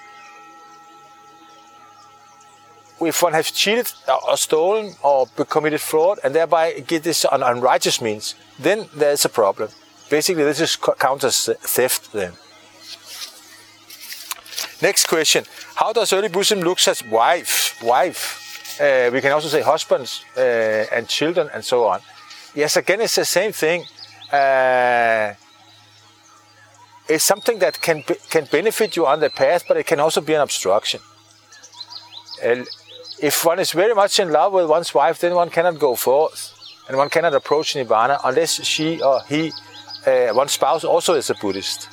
if 3.02 3.24
one 3.24 3.34
has 3.34 3.52
cheated 3.52 3.92
or 4.28 4.38
stolen 4.38 4.94
or 5.04 5.28
committed 5.28 5.82
fraud 5.82 6.20
and 6.24 6.34
thereby 6.36 6.80
get 6.80 7.04
this 7.04 7.26
on 7.26 7.44
unrighteous 7.44 8.02
means, 8.02 8.36
then 8.60 8.88
there's 8.96 9.26
a 9.26 9.30
problem. 9.30 9.70
Basically, 10.10 10.44
this 10.44 10.60
is 10.60 10.76
counts 10.76 11.24
as 11.24 11.50
theft 11.62 12.12
then. 12.12 12.34
Next 14.82 15.08
question. 15.08 15.46
How 15.76 15.94
does 15.94 16.14
early 16.14 16.30
Buddhism 16.30 16.62
look 16.62 16.80
as 16.88 17.04
wife? 17.04 17.82
Wife. 17.84 18.80
Uh, 18.80 19.10
we 19.12 19.20
can 19.22 19.32
also 19.32 19.50
say 19.50 19.62
husbands 19.62 20.24
uh, 20.38 20.40
and 20.92 21.08
children 21.08 21.50
and 21.54 21.64
so 21.64 21.86
on. 21.86 22.00
Yes, 22.56 22.78
again, 22.78 23.02
it's 23.02 23.16
the 23.16 23.26
same 23.26 23.52
thing. 23.52 23.84
Uh, 24.32 25.34
is 27.10 27.24
something 27.24 27.60
that 27.60 27.82
can 27.82 28.04
be, 28.08 28.16
can 28.30 28.46
benefit 28.46 28.96
you 28.96 29.06
on 29.06 29.20
the 29.20 29.30
path, 29.30 29.66
but 29.68 29.78
it 29.78 29.86
can 29.86 30.00
also 30.00 30.22
be 30.22 30.34
an 30.34 30.42
obstruction. 30.42 31.02
If 33.22 33.44
one 33.44 33.60
is 33.60 33.72
very 33.72 33.94
much 33.94 34.20
in 34.20 34.32
love 34.32 34.54
with 34.54 34.68
one's 34.68 34.94
wife, 34.94 35.20
then 35.20 35.36
one 35.36 35.50
cannot 35.50 35.78
go 35.78 35.96
forth, 35.96 36.54
and 36.88 36.98
one 36.98 37.10
cannot 37.10 37.34
approach 37.34 37.76
nibbana 37.76 38.20
unless 38.24 38.64
she 38.64 39.02
or 39.02 39.22
he, 39.28 39.52
uh, 40.08 40.30
one's 40.34 40.54
spouse, 40.54 40.84
also 40.86 41.16
is 41.16 41.30
a 41.30 41.36
Buddhist. 41.36 41.90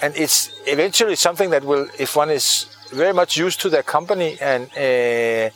And 0.00 0.14
it's 0.16 0.50
eventually 0.66 1.16
something 1.16 1.50
that 1.50 1.64
will, 1.64 1.88
if 1.98 2.14
one 2.14 2.30
is 2.30 2.66
very 2.92 3.12
much 3.12 3.36
used 3.36 3.60
to 3.62 3.68
their 3.68 3.82
company 3.82 4.38
and 4.40 4.70
uh, 4.76 5.50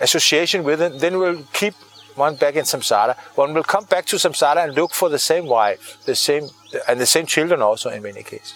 association 0.00 0.62
with 0.62 0.80
it, 0.80 1.00
then 1.00 1.18
will 1.18 1.42
keep 1.52 1.74
one 2.14 2.36
back 2.36 2.54
in 2.54 2.64
samsara. 2.64 3.16
One 3.34 3.54
will 3.54 3.64
come 3.64 3.84
back 3.84 4.06
to 4.06 4.16
samsara 4.16 4.64
and 4.64 4.74
look 4.74 4.92
for 4.92 5.08
the 5.08 5.18
same 5.18 5.46
wife, 5.46 5.98
the 6.04 6.14
same 6.14 6.48
and 6.88 7.00
the 7.00 7.06
same 7.06 7.26
children 7.26 7.60
also 7.60 7.90
in 7.90 8.02
many 8.02 8.22
cases. 8.22 8.54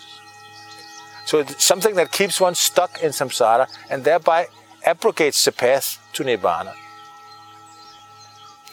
So 1.26 1.38
it's 1.38 1.64
something 1.64 1.96
that 1.96 2.12
keeps 2.12 2.40
one 2.40 2.54
stuck 2.54 3.02
in 3.02 3.10
samsara 3.10 3.66
and 3.90 4.04
thereby 4.04 4.46
abrogates 4.84 5.44
the 5.44 5.52
path 5.52 5.98
to 6.12 6.24
nirvana. 6.24 6.72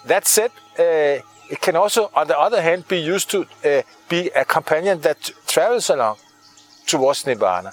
That 0.05 0.27
said, 0.27 0.51
uh, 0.79 1.21
it 1.49 1.61
can 1.61 1.75
also, 1.75 2.09
on 2.15 2.27
the 2.27 2.39
other 2.39 2.61
hand, 2.61 2.87
be 2.87 2.99
used 2.99 3.29
to 3.31 3.45
uh, 3.65 3.81
be 4.09 4.29
a 4.35 4.45
companion 4.45 5.01
that 5.01 5.31
travels 5.47 5.89
along 5.89 6.17
towards 6.85 7.25
nirvana. 7.25 7.71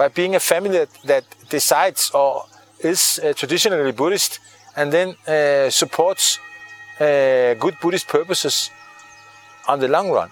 by 0.00 0.08
being 0.08 0.34
a 0.34 0.40
family 0.40 0.78
that, 0.78 0.92
that 1.04 1.24
decides 1.50 2.10
or 2.12 2.46
is 2.78 3.20
uh, 3.22 3.34
traditionally 3.34 3.92
Buddhist 3.92 4.40
and 4.74 4.90
then 4.90 5.08
uh, 5.28 5.68
supports 5.68 6.38
uh, 6.98 7.52
good 7.64 7.76
Buddhist 7.82 8.08
purposes 8.08 8.70
on 9.68 9.78
the 9.78 9.88
long 9.88 10.10
run. 10.10 10.30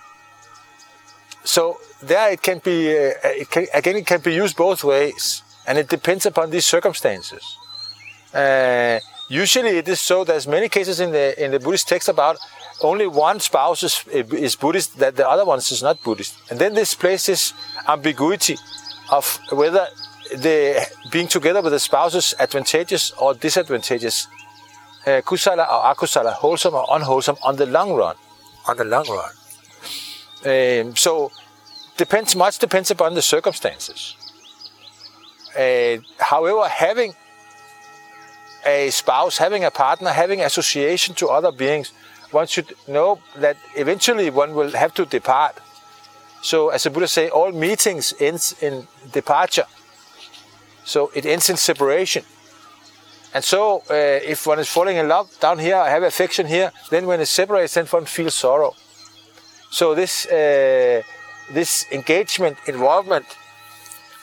So 1.45 1.79
there 2.03 2.33
it 2.33 2.41
can 2.41 2.61
be, 2.65 2.77
uh, 2.89 3.13
it 3.43 3.51
can, 3.51 3.67
again, 3.75 3.97
it 3.97 4.07
can 4.07 4.21
be 4.23 4.33
used 4.33 4.57
both 4.57 4.85
ways, 4.85 5.43
and 5.69 5.77
it 5.79 5.89
depends 5.89 6.25
upon 6.27 6.51
these 6.51 6.67
circumstances. 6.67 7.45
Uh, 8.35 8.99
usually, 9.29 9.77
it 9.81 9.87
is 9.87 10.01
so. 10.01 10.25
There's 10.25 10.47
many 10.47 10.69
cases 10.69 10.99
in 10.99 11.13
the 11.13 11.27
in 11.43 11.51
the 11.51 11.61
Buddhist 11.61 11.87
text 11.89 12.09
about 12.09 12.37
only 12.83 13.07
one 13.07 13.39
spouse 13.41 13.83
is, 13.83 14.05
is 14.49 14.57
Buddhist, 14.57 14.99
that 14.99 15.17
the 15.17 15.29
other 15.29 15.45
one 15.45 15.59
is 15.59 15.83
not 15.83 16.03
Buddhist, 16.03 16.35
and 16.51 16.59
then 16.59 16.75
this 16.75 16.95
places 16.95 17.53
ambiguity 17.87 18.57
of 19.11 19.39
whether 19.51 19.87
the 20.31 20.87
being 21.11 21.29
together 21.29 21.61
with 21.63 21.73
the 21.73 21.79
spouse 21.79 22.15
is 22.15 22.35
advantageous 22.39 23.13
or 23.13 23.35
disadvantageous 23.35 24.27
uh, 25.07 25.21
kusala 25.29 25.65
or 25.75 25.95
akusala, 25.95 26.33
wholesome 26.33 26.75
or 26.75 26.87
unwholesome, 26.91 27.37
on 27.43 27.57
the 27.57 27.67
long 27.67 27.93
run. 27.93 28.17
On 28.69 28.77
the 28.77 28.85
long 28.85 29.07
run. 29.09 29.33
Um, 30.51 30.97
so 30.97 31.31
depends 31.97 32.37
much 32.37 32.59
depends 32.59 32.91
upon 32.91 33.15
the 33.15 33.23
circumstances. 33.23 34.18
However, 36.19 36.69
having 36.69 37.15
a 38.65 38.91
spouse, 38.91 39.39
having 39.39 39.65
a 39.65 39.71
partner, 39.71 40.11
having 40.11 40.41
association 40.41 41.15
to 41.17 41.29
other 41.29 41.53
beings, 41.53 41.93
one 42.31 42.47
should 42.47 42.75
know 42.87 43.19
that 43.37 43.57
eventually 43.75 44.31
one 44.31 44.55
will 44.55 44.73
have 44.73 44.93
to 44.95 45.05
depart. 45.05 45.57
So, 46.43 46.69
as 46.69 46.83
the 46.85 46.91
Buddha 46.91 47.09
say, 47.09 47.29
all 47.29 47.51
meetings 47.53 48.15
ends 48.21 48.55
in 48.63 48.87
departure. 49.13 49.67
So 50.85 51.11
it 51.15 51.27
ends 51.27 51.51
in 51.51 51.57
separation. 51.57 52.25
And 53.35 53.45
so, 53.45 53.83
uh, 53.91 53.95
if 54.33 54.47
one 54.47 54.59
is 54.59 54.69
falling 54.69 54.97
in 54.97 55.09
love 55.09 55.29
down 55.41 55.59
here, 55.59 55.77
I 55.77 55.91
have 55.91 56.03
affection 56.03 56.47
here, 56.47 56.73
then 56.91 57.07
when 57.07 57.21
it 57.21 57.27
separates, 57.27 57.75
then 57.75 57.87
one 57.87 58.07
feels 58.07 58.35
sorrow. 58.35 58.75
So 59.71 59.95
this 59.95 60.27
uh, 60.27 61.03
this 61.53 61.87
engagement, 61.91 62.57
involvement 62.67 63.27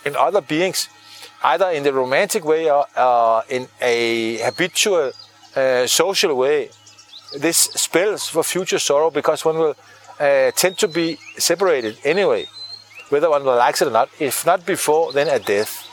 in 0.05 0.15
other 0.15 0.41
beings, 0.41 0.89
either 1.43 1.69
in 1.69 1.83
the 1.83 1.93
romantic 1.93 2.43
way 2.45 2.69
or 2.69 2.85
uh, 2.95 3.41
in 3.49 3.67
a 3.81 4.37
habitual 4.43 5.11
uh, 5.55 5.87
social 5.87 6.35
way, 6.35 6.69
this 7.39 7.57
spells 7.57 8.27
for 8.27 8.43
future 8.43 8.79
sorrow 8.79 9.09
because 9.09 9.43
one 9.45 9.57
will 9.57 9.75
uh, 10.19 10.51
tend 10.51 10.77
to 10.77 10.87
be 10.87 11.17
separated 11.37 11.97
anyway, 12.03 12.45
whether 13.09 13.29
one 13.29 13.43
likes 13.43 13.81
it 13.81 13.87
or 13.87 13.91
not. 13.91 14.09
If 14.19 14.45
not 14.45 14.65
before, 14.65 15.11
then 15.13 15.27
at 15.27 15.45
death. 15.45 15.85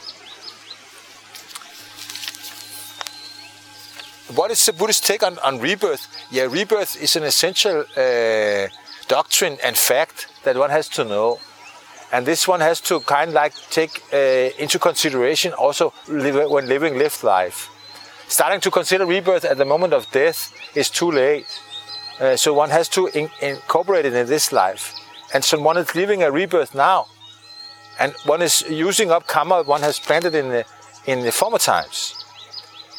what 4.35 4.51
is 4.51 4.65
the 4.65 4.73
Buddhist 4.73 5.05
take 5.07 5.23
on, 5.23 5.39
on 5.39 5.59
rebirth? 5.61 6.07
Yeah, 6.31 6.45
rebirth 6.45 7.01
is 7.01 7.17
an 7.17 7.25
essential 7.25 7.85
uh, 7.97 8.69
doctrine 9.09 9.59
and 9.63 9.77
fact 9.77 10.29
that 10.45 10.57
one 10.57 10.71
has 10.71 10.89
to 10.91 11.05
know. 11.05 11.39
And 12.13 12.27
this 12.27 12.47
one 12.47 12.61
has 12.61 12.81
to 12.83 13.01
kind 13.01 13.29
of 13.29 13.35
like 13.35 13.55
take 13.71 14.03
uh, 14.13 14.17
into 14.63 14.79
consideration 14.79 15.55
also 15.55 15.95
when 16.07 16.69
living 16.69 16.99
lived 16.99 17.25
life. 17.25 17.71
Starting 18.29 18.61
to 18.61 18.71
consider 18.71 19.07
rebirth 19.07 19.47
at 19.47 19.57
the 19.57 19.65
moment 19.65 19.95
of 19.95 20.11
death 20.13 20.53
is 20.77 20.91
too 20.91 21.11
late. 21.11 21.47
Uh, 22.21 22.37
so 22.37 22.53
one 22.53 22.69
has 22.69 22.89
to 22.91 23.07
in, 23.09 23.31
incorporate 23.41 24.05
it 24.05 24.13
in 24.13 24.27
this 24.27 24.53
life. 24.53 24.95
And 25.33 25.43
so 25.43 25.59
one 25.59 25.79
is 25.79 25.95
living 25.95 26.23
a 26.23 26.31
rebirth 26.31 26.75
now. 26.75 27.07
And 27.99 28.13
one 28.27 28.43
is 28.43 28.63
using 28.69 29.11
up 29.11 29.27
karma 29.27 29.63
one 29.63 29.81
has 29.81 29.99
planted 29.99 30.35
in 30.35 30.51
the, 30.51 30.65
in 31.07 31.23
the 31.23 31.33
former 31.33 31.59
times. 31.59 32.15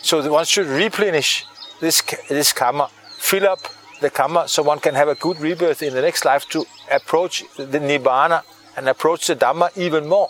So 0.01 0.31
one 0.31 0.45
should 0.45 0.67
replenish 0.67 1.45
this, 1.79 2.01
this 2.29 2.51
karma, 2.51 2.89
fill 3.17 3.47
up 3.47 3.59
the 4.01 4.09
karma 4.09 4.47
so 4.47 4.63
one 4.63 4.79
can 4.79 4.95
have 4.95 5.07
a 5.07 5.15
good 5.15 5.39
rebirth 5.39 5.83
in 5.83 5.93
the 5.93 6.01
next 6.01 6.25
life 6.25 6.49
to 6.49 6.65
approach 6.91 7.43
the 7.57 7.79
nibbana 7.79 8.43
and 8.75 8.89
approach 8.89 9.27
the 9.27 9.35
dhamma 9.35 9.75
even 9.77 10.07
more. 10.07 10.29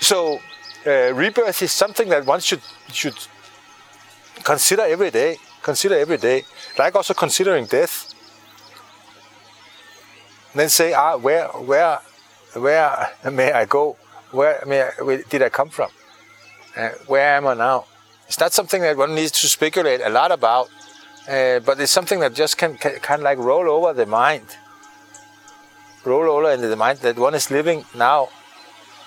So 0.00 0.40
uh, 0.86 1.12
rebirth 1.14 1.62
is 1.62 1.72
something 1.72 2.08
that 2.08 2.24
one 2.26 2.40
should 2.40 2.62
should 2.92 3.16
consider 4.42 4.82
every 4.82 5.10
day. 5.10 5.36
Consider 5.62 5.98
every 5.98 6.16
day, 6.16 6.44
like 6.78 6.94
also 6.94 7.12
considering 7.12 7.66
death. 7.66 8.14
And 10.52 10.60
then 10.60 10.68
say, 10.68 10.94
ah, 10.94 11.16
where 11.16 11.48
where 11.48 11.98
where 12.54 13.10
may 13.30 13.52
I 13.52 13.66
go? 13.66 13.96
Where, 14.32 14.62
may 14.66 14.82
I, 14.82 15.02
where 15.02 15.22
did 15.22 15.42
I 15.42 15.48
come 15.48 15.68
from? 15.68 15.90
Uh, 16.76 16.90
where 17.06 17.36
am 17.36 17.46
I 17.46 17.54
now? 17.54 17.84
It's 18.26 18.38
not 18.38 18.52
something 18.52 18.80
that 18.82 18.96
one 18.96 19.14
needs 19.14 19.32
to 19.32 19.48
speculate 19.48 20.00
a 20.00 20.08
lot 20.08 20.30
about, 20.30 20.68
uh, 21.28 21.58
but 21.60 21.80
it's 21.80 21.92
something 21.92 22.20
that 22.20 22.32
just 22.32 22.56
can, 22.56 22.76
can 22.76 23.00
kind 23.00 23.20
of 23.20 23.24
like 23.24 23.38
roll 23.38 23.68
over 23.68 23.92
the 23.92 24.06
mind. 24.06 24.46
Roll 26.04 26.30
over 26.30 26.50
into 26.50 26.68
the 26.68 26.76
mind 26.76 26.98
that 27.00 27.18
one 27.18 27.34
is 27.34 27.50
living 27.50 27.84
now 27.94 28.28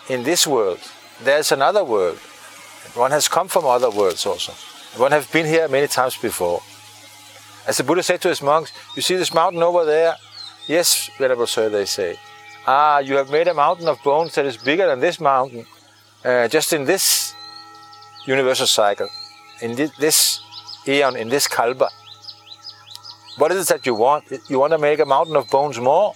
in 0.09 0.23
this 0.23 0.45
world. 0.45 0.79
There's 1.23 1.51
another 1.51 1.83
world. 1.83 2.17
One 2.93 3.11
has 3.11 3.27
come 3.27 3.47
from 3.47 3.65
other 3.65 3.89
worlds 3.89 4.25
also. 4.25 4.53
One 4.99 5.11
has 5.11 5.25
been 5.25 5.45
here 5.45 5.67
many 5.67 5.87
times 5.87 6.15
before. 6.17 6.61
As 7.65 7.77
the 7.77 7.83
Buddha 7.83 8.03
said 8.03 8.21
to 8.21 8.27
his 8.29 8.41
monks, 8.41 8.71
you 8.95 9.01
see 9.01 9.15
this 9.15 9.33
mountain 9.33 9.63
over 9.63 9.85
there? 9.85 10.15
Yes, 10.67 11.09
Venerable 11.17 11.47
Sir, 11.47 11.69
they 11.69 11.85
say. 11.85 12.17
Ah, 12.67 12.99
you 12.99 13.15
have 13.15 13.31
made 13.31 13.47
a 13.47 13.53
mountain 13.53 13.87
of 13.87 13.97
bones 14.03 14.35
that 14.35 14.45
is 14.45 14.57
bigger 14.57 14.85
than 14.87 14.99
this 14.99 15.19
mountain. 15.19 15.65
Uh, 16.23 16.47
just 16.47 16.73
in 16.73 16.85
this 16.85 17.33
universal 18.25 18.67
cycle, 18.67 19.09
in 19.61 19.75
this 19.75 20.41
eon, 20.87 21.15
in 21.15 21.29
this 21.29 21.47
kalpa. 21.47 21.89
What 23.37 23.51
is 23.51 23.65
it 23.65 23.73
that 23.73 23.85
you 23.85 23.95
want? 23.95 24.25
You 24.47 24.59
want 24.59 24.73
to 24.73 24.77
make 24.77 24.99
a 24.99 25.05
mountain 25.05 25.35
of 25.35 25.49
bones 25.49 25.79
more? 25.79 26.13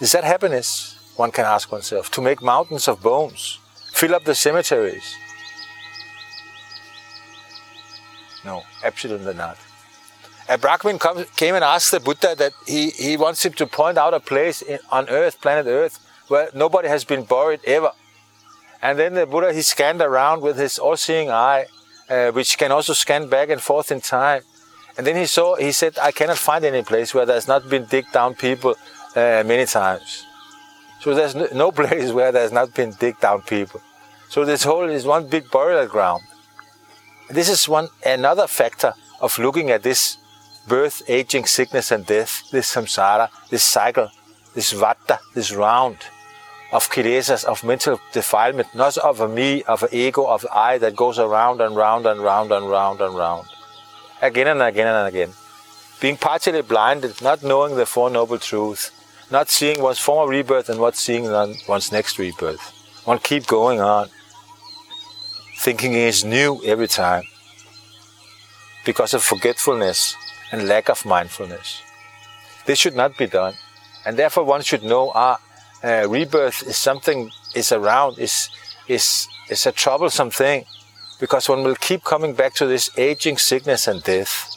Is 0.00 0.12
that 0.12 0.24
happiness? 0.24 0.96
One 1.16 1.32
can 1.32 1.44
ask 1.44 1.72
oneself. 1.72 2.10
To 2.12 2.22
make 2.22 2.40
mountains 2.40 2.86
of 2.86 3.02
bones, 3.02 3.58
fill 3.92 4.14
up 4.14 4.24
the 4.24 4.34
cemeteries. 4.34 5.16
No, 8.44 8.62
absolutely 8.84 9.34
not. 9.34 9.58
A 10.48 10.56
Brahmin 10.56 10.98
came 11.36 11.54
and 11.56 11.64
asked 11.64 11.90
the 11.90 12.00
Buddha 12.00 12.34
that 12.36 12.52
he, 12.66 12.90
he 12.90 13.16
wants 13.16 13.44
him 13.44 13.52
to 13.54 13.66
point 13.66 13.98
out 13.98 14.14
a 14.14 14.20
place 14.20 14.62
in, 14.62 14.78
on 14.90 15.08
Earth, 15.10 15.40
planet 15.40 15.66
Earth, 15.66 15.98
where 16.28 16.48
nobody 16.54 16.88
has 16.88 17.04
been 17.04 17.24
buried 17.24 17.60
ever. 17.66 17.92
And 18.80 18.98
then 18.98 19.14
the 19.14 19.26
Buddha, 19.26 19.52
he 19.52 19.62
scanned 19.62 20.00
around 20.00 20.40
with 20.40 20.56
his 20.56 20.78
all-seeing 20.78 21.28
eye, 21.30 21.66
uh, 22.08 22.30
which 22.30 22.56
can 22.56 22.70
also 22.70 22.92
scan 22.92 23.28
back 23.28 23.50
and 23.50 23.60
forth 23.60 23.90
in 23.90 24.00
time. 24.00 24.42
And 24.96 25.06
then 25.06 25.16
he 25.16 25.26
saw, 25.26 25.56
he 25.56 25.72
said, 25.72 25.98
I 25.98 26.12
cannot 26.12 26.38
find 26.38 26.64
any 26.64 26.82
place 26.82 27.12
where 27.12 27.26
there's 27.26 27.48
not 27.48 27.68
been 27.68 27.84
digged 27.84 28.12
down 28.12 28.34
people 28.34 28.76
uh, 29.18 29.44
many 29.44 29.66
times. 29.66 30.24
So 31.00 31.14
there's 31.14 31.34
no 31.52 31.72
place 31.80 32.12
where 32.12 32.32
there's 32.32 32.52
not 32.52 32.74
been 32.74 32.92
digged 32.92 33.20
down 33.20 33.42
people. 33.42 33.80
So 34.28 34.44
this 34.44 34.62
whole 34.64 34.88
is 34.88 35.04
one 35.04 35.28
big 35.28 35.50
burial 35.50 35.86
ground. 35.86 36.22
This 37.30 37.48
is 37.48 37.68
one 37.68 37.88
another 38.04 38.46
factor 38.46 38.92
of 39.20 39.38
looking 39.38 39.70
at 39.70 39.82
this 39.82 40.18
birth, 40.66 41.02
aging, 41.08 41.46
sickness, 41.46 41.90
and 41.90 42.04
death, 42.06 42.42
this 42.50 42.74
samsara, 42.74 43.28
this 43.50 43.62
cycle, 43.62 44.10
this 44.54 44.72
vata, 44.72 45.18
this 45.34 45.52
round 45.52 45.96
of 46.72 46.90
kilesas, 46.90 47.44
of 47.44 47.64
mental 47.64 47.98
defilement, 48.12 48.68
not 48.74 48.96
of 48.98 49.20
a 49.20 49.28
me, 49.28 49.62
of 49.64 49.82
an 49.82 49.88
ego, 49.92 50.26
of 50.26 50.46
I 50.52 50.78
that 50.78 50.94
goes 50.94 51.18
around 51.18 51.60
and 51.60 51.74
round 51.74 52.06
and 52.06 52.20
round 52.20 52.52
and 52.52 52.68
round 52.68 53.00
and 53.00 53.14
round. 53.14 53.46
Again 54.20 54.48
and 54.48 54.62
again 54.62 54.86
and 54.86 55.08
again. 55.08 55.32
being 56.00 56.16
partially 56.16 56.62
blinded, 56.62 57.20
not 57.22 57.42
knowing 57.42 57.74
the 57.74 57.86
Four 57.86 58.10
Noble 58.10 58.38
Truths, 58.38 58.92
not 59.30 59.48
seeing 59.48 59.82
one's 59.82 59.98
former 59.98 60.30
rebirth 60.30 60.68
and 60.68 60.80
not 60.80 60.96
seeing 60.96 61.30
one's 61.68 61.92
next 61.92 62.18
rebirth. 62.18 62.72
One 63.04 63.18
keep 63.18 63.46
going 63.46 63.80
on, 63.80 64.08
thinking 65.58 65.92
is 65.92 66.24
new 66.24 66.62
every 66.64 66.88
time 66.88 67.24
because 68.84 69.12
of 69.12 69.22
forgetfulness 69.22 70.14
and 70.50 70.66
lack 70.66 70.88
of 70.88 71.04
mindfulness. 71.04 71.82
This 72.66 72.78
should 72.78 72.96
not 72.96 73.16
be 73.18 73.26
done. 73.26 73.54
And 74.06 74.16
therefore 74.16 74.44
one 74.44 74.62
should 74.62 74.82
know 74.82 75.12
ah, 75.14 75.38
uh, 75.84 76.06
rebirth 76.08 76.62
is 76.66 76.76
something 76.76 77.30
is 77.54 77.72
around, 77.72 78.18
is, 78.18 78.48
is, 78.86 79.28
is 79.50 79.66
a 79.66 79.72
troublesome 79.72 80.30
thing 80.30 80.64
because 81.20 81.48
one 81.48 81.64
will 81.64 81.74
keep 81.74 82.04
coming 82.04 82.32
back 82.32 82.54
to 82.54 82.66
this 82.66 82.90
aging, 82.96 83.36
sickness 83.36 83.86
and 83.88 84.02
death. 84.02 84.54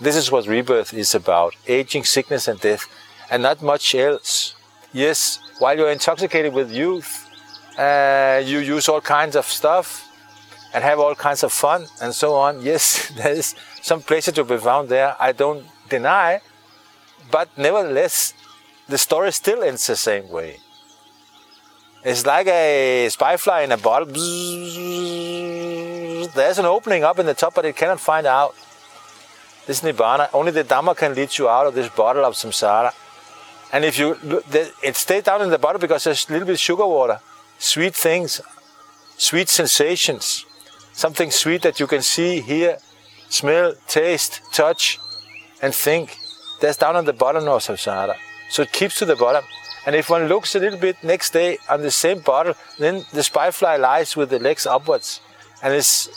This 0.00 0.16
is 0.16 0.30
what 0.30 0.46
rebirth 0.46 0.94
is 0.94 1.14
about, 1.14 1.54
aging, 1.66 2.04
sickness 2.04 2.48
and 2.48 2.60
death 2.60 2.86
and 3.30 3.42
not 3.42 3.62
much 3.62 3.94
else. 3.94 4.54
Yes, 4.92 5.38
while 5.58 5.76
you're 5.76 5.90
intoxicated 5.90 6.52
with 6.52 6.72
youth, 6.72 7.28
uh, 7.78 8.42
you 8.44 8.58
use 8.58 8.88
all 8.88 9.00
kinds 9.00 9.36
of 9.36 9.46
stuff 9.46 10.08
and 10.74 10.82
have 10.84 10.98
all 10.98 11.14
kinds 11.14 11.42
of 11.42 11.52
fun 11.52 11.86
and 12.02 12.14
so 12.14 12.34
on. 12.34 12.60
Yes, 12.70 13.10
there 13.16 13.32
is 13.32 13.54
some 13.82 14.02
pleasure 14.02 14.32
to 14.32 14.44
be 14.44 14.58
found 14.58 14.88
there. 14.88 15.16
I 15.18 15.32
don't 15.32 15.64
deny, 15.88 16.40
but 17.30 17.48
nevertheless, 17.56 18.34
the 18.88 18.98
story 18.98 19.32
still 19.32 19.62
ends 19.62 19.86
the 19.86 19.96
same 19.96 20.28
way. 20.28 20.58
It's 22.02 22.24
like 22.24 22.46
a 22.46 23.08
spy 23.10 23.36
fly 23.36 23.60
in 23.62 23.72
a 23.72 23.76
bottle. 23.76 24.06
There's 26.34 26.58
an 26.58 26.64
opening 26.64 27.04
up 27.04 27.18
in 27.18 27.26
the 27.26 27.34
top, 27.34 27.54
but 27.54 27.66
it 27.66 27.76
cannot 27.76 28.00
find 28.00 28.26
out. 28.26 28.54
This 29.66 29.82
nibbana, 29.82 30.30
only 30.32 30.50
the 30.50 30.64
Dhamma 30.64 30.96
can 30.96 31.14
lead 31.14 31.36
you 31.36 31.48
out 31.48 31.66
of 31.66 31.74
this 31.74 31.90
bottle 31.90 32.24
of 32.24 32.34
samsara. 32.34 32.92
And 33.72 33.84
if 33.84 33.98
you, 33.98 34.16
it 34.82 34.96
stays 34.96 35.22
down 35.22 35.42
in 35.42 35.50
the 35.50 35.58
bottle 35.58 35.80
because 35.80 36.04
there's 36.04 36.28
a 36.28 36.32
little 36.32 36.46
bit 36.46 36.54
of 36.54 36.58
sugar 36.58 36.86
water, 36.86 37.20
sweet 37.58 37.94
things, 37.94 38.40
sweet 39.16 39.48
sensations, 39.48 40.44
something 40.92 41.30
sweet 41.30 41.62
that 41.62 41.78
you 41.78 41.86
can 41.86 42.02
see, 42.02 42.40
hear, 42.40 42.78
smell, 43.28 43.74
taste, 43.86 44.40
touch, 44.52 44.98
and 45.62 45.74
think. 45.74 46.16
That's 46.60 46.76
down 46.76 46.96
on 46.96 47.04
the 47.04 47.12
bottom 47.12 47.48
of 47.48 47.62
samsara. 47.62 48.16
So 48.50 48.62
it 48.62 48.72
keeps 48.72 48.98
to 48.98 49.06
the 49.06 49.16
bottom. 49.16 49.44
And 49.86 49.96
if 49.96 50.10
one 50.10 50.26
looks 50.26 50.54
a 50.54 50.58
little 50.58 50.78
bit 50.78 51.02
next 51.02 51.32
day 51.32 51.56
on 51.68 51.80
the 51.80 51.90
same 51.90 52.20
bottle, 52.20 52.54
then 52.78 53.04
the 53.12 53.22
spy 53.22 53.50
fly 53.50 53.76
lies 53.76 54.16
with 54.16 54.30
the 54.30 54.38
legs 54.38 54.66
upwards 54.66 55.20
and 55.62 55.72
is 55.72 56.10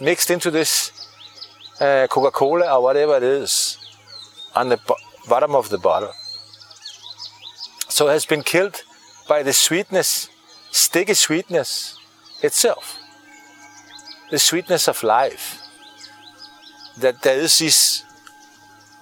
mixed 0.00 0.30
into 0.30 0.50
this 0.50 0.92
uh, 1.80 2.06
Coca-Cola 2.08 2.72
or 2.76 2.82
whatever 2.82 3.16
it 3.16 3.22
is 3.22 3.78
on 4.54 4.68
the 4.68 4.76
bo- 4.76 4.96
bottom 5.28 5.56
of 5.56 5.70
the 5.70 5.78
bottle. 5.78 6.12
So 7.90 8.08
it 8.08 8.12
has 8.12 8.24
been 8.24 8.42
killed 8.42 8.82
by 9.28 9.42
the 9.42 9.52
sweetness, 9.52 10.28
sticky 10.70 11.14
sweetness 11.14 11.98
itself. 12.42 12.98
The 14.30 14.38
sweetness 14.38 14.88
of 14.88 15.02
life. 15.02 15.60
That 16.96 17.22
there 17.22 17.38
is 17.38 17.58
these 17.58 18.04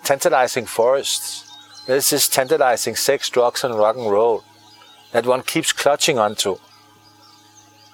tantalizing 0.05 0.64
forests. 0.64 1.44
There's 1.87 2.09
this 2.09 2.29
tantalizing 2.29 2.96
sex, 2.96 3.29
drugs, 3.29 3.62
and 3.62 3.74
rock 3.74 3.96
and 3.96 4.11
roll 4.11 4.42
that 5.12 5.27
one 5.27 5.42
keeps 5.42 5.72
clutching 5.72 6.18
onto 6.18 6.57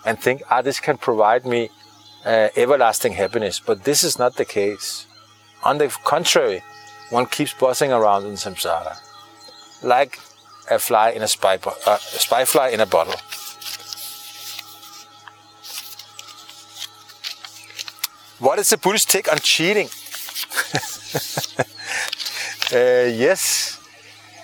and 0.07 0.19
think, 0.19 0.43
ah, 0.49 0.63
this 0.63 0.79
can 0.79 0.97
provide 0.97 1.45
me 1.45 1.71
uh, 2.25 2.49
everlasting 2.57 3.15
happiness. 3.15 3.59
But 3.59 3.83
this 3.83 4.05
is 4.05 4.19
not 4.19 4.37
the 4.37 4.45
case. 4.45 5.07
On 5.65 5.79
the 5.79 5.89
contrary, 6.05 6.63
one 7.11 7.27
keeps 7.27 7.53
buzzing 7.53 7.93
around 7.93 8.27
in 8.27 8.35
samsara, 8.35 8.97
like 9.83 10.19
a 10.71 10.79
fly 10.79 11.11
in 11.11 11.23
a 11.23 11.29
spy, 11.29 11.59
uh, 11.65 11.71
a 11.91 11.99
spy 11.99 12.45
fly 12.45 12.69
in 12.69 12.81
a 12.81 12.87
bottle. 12.87 13.15
What 18.39 18.59
is 18.59 18.71
the 18.71 18.77
Buddhist 18.77 19.11
take 19.11 19.31
on 19.31 19.39
cheating? 19.39 19.89
uh, 22.73 23.09
yes, 23.09 23.79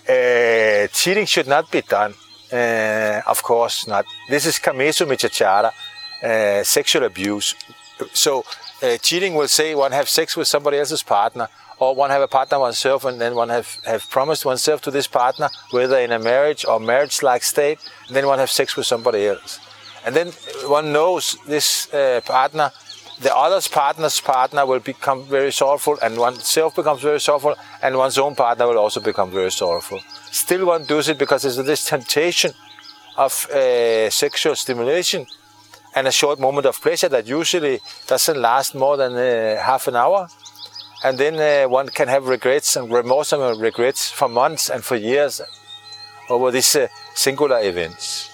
uh, 0.08 0.86
cheating 0.92 1.26
should 1.26 1.48
not 1.48 1.70
be 1.70 1.82
done. 1.82 2.14
Uh, 2.52 3.20
of 3.26 3.42
course 3.42 3.86
not. 3.86 4.04
This 4.28 4.46
is 4.46 4.58
kamesu 4.58 5.06
micchacara, 5.06 5.72
uh, 6.22 6.64
sexual 6.64 7.04
abuse. 7.04 7.54
So 8.12 8.44
uh, 8.82 8.96
cheating 8.98 9.34
will 9.34 9.48
say 9.48 9.74
one 9.74 9.92
have 9.92 10.08
sex 10.08 10.36
with 10.36 10.48
somebody 10.48 10.78
else's 10.78 11.02
partner, 11.02 11.48
or 11.78 11.94
one 11.94 12.10
have 12.10 12.22
a 12.22 12.28
partner 12.28 12.58
oneself, 12.58 13.04
and 13.04 13.20
then 13.20 13.34
one 13.34 13.48
have, 13.48 13.78
have 13.86 14.08
promised 14.10 14.44
oneself 14.44 14.82
to 14.82 14.90
this 14.90 15.06
partner, 15.06 15.48
whether 15.70 15.98
in 15.98 16.12
a 16.12 16.18
marriage 16.18 16.64
or 16.66 16.78
marriage-like 16.78 17.42
state, 17.42 17.78
and 18.06 18.16
then 18.16 18.26
one 18.26 18.38
have 18.38 18.50
sex 18.50 18.76
with 18.76 18.86
somebody 18.86 19.26
else. 19.26 19.58
And 20.04 20.14
then 20.14 20.28
one 20.66 20.92
knows 20.92 21.36
this 21.46 21.92
uh, 21.92 22.20
partner, 22.24 22.70
the 23.20 23.34
other's 23.36 23.68
partner's 23.68 24.20
partner 24.20 24.64
will 24.64 24.80
become 24.80 25.24
very 25.24 25.52
sorrowful, 25.52 25.98
and 26.02 26.18
oneself 26.18 26.76
becomes 26.76 27.02
very 27.02 27.20
sorrowful, 27.20 27.54
and 27.82 27.96
one's 27.96 28.18
own 28.18 28.34
partner 28.34 28.66
will 28.66 28.78
also 28.78 29.00
become 29.00 29.30
very 29.30 29.50
sorrowful. 29.50 30.00
Still, 30.30 30.66
one 30.66 30.84
does 30.84 31.08
it 31.08 31.18
because 31.18 31.42
there's 31.42 31.56
this 31.56 31.84
temptation 31.84 32.52
of 33.16 33.50
uh, 33.50 34.08
sexual 34.10 34.54
stimulation 34.54 35.26
and 35.94 36.06
a 36.06 36.12
short 36.12 36.38
moment 36.38 36.66
of 36.66 36.80
pleasure 36.80 37.08
that 37.08 37.26
usually 37.26 37.80
doesn't 38.06 38.40
last 38.40 38.74
more 38.74 38.96
than 38.96 39.14
uh, 39.14 39.60
half 39.60 39.88
an 39.88 39.96
hour. 39.96 40.28
And 41.02 41.18
then 41.18 41.34
uh, 41.38 41.68
one 41.68 41.88
can 41.88 42.08
have 42.08 42.26
regrets 42.28 42.76
and 42.76 42.92
remorse 42.92 43.32
and 43.32 43.60
regrets 43.60 44.10
for 44.10 44.28
months 44.28 44.68
and 44.68 44.84
for 44.84 44.96
years 44.96 45.40
over 46.28 46.50
these 46.50 46.76
uh, 46.76 46.88
singular 47.14 47.60
events. 47.60 48.28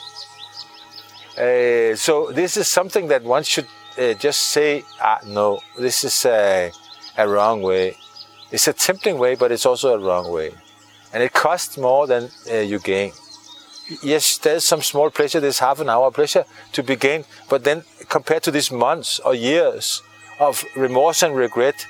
Uh, 1.38 1.95
so 1.95 2.33
this 2.33 2.57
is 2.57 2.66
something 2.66 3.09
that 3.09 3.23
one 3.23 3.42
should 3.42 3.66
uh, 3.99 4.14
just 4.14 4.40
say, 4.40 4.83
ah, 5.01 5.19
no, 5.27 5.61
this 5.79 6.05
is 6.05 6.25
a, 6.25 6.73
a 7.16 7.29
wrong 7.29 7.62
way. 7.62 7.97
It's 8.51 8.69
a 8.69 8.73
tempting 8.73 9.19
way, 9.19 9.35
but 9.35 9.53
it's 9.53 9.66
also 9.66 9.95
a 9.95 9.99
wrong 9.99 10.31
way. 10.33 10.53
And 11.12 11.23
it 11.23 11.33
costs 11.33 11.79
more 11.79 12.07
than 12.07 12.31
uh, 12.51 12.57
you 12.57 12.79
gain 12.79 13.12
yes, 14.03 14.38
there's 14.38 14.64
some 14.64 14.83
small 14.83 15.11
pleasure, 15.11 15.40
there's 15.40 15.59
half 15.59 15.81
an 15.81 15.88
hour 15.88 16.11
pleasure 16.11 16.44
to 16.72 16.83
be 16.83 16.96
gained, 16.96 17.25
but 17.49 17.64
then 17.64 17.85
compared 18.09 18.42
to 18.44 18.51
these 18.51 18.70
months 18.70 19.20
or 19.20 19.35
years 19.35 20.03
of 20.40 20.64
remorse 20.77 21.22
and 21.22 21.35
regret 21.35 21.87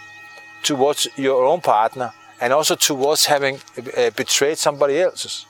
towards 0.62 1.08
your 1.16 1.44
own 1.44 1.60
partner 1.60 2.12
and 2.40 2.52
also 2.52 2.74
towards 2.74 3.26
having 3.26 3.58
uh, 3.96 4.10
betrayed 4.10 4.58
somebody 4.58 5.00
else, 5.00 5.46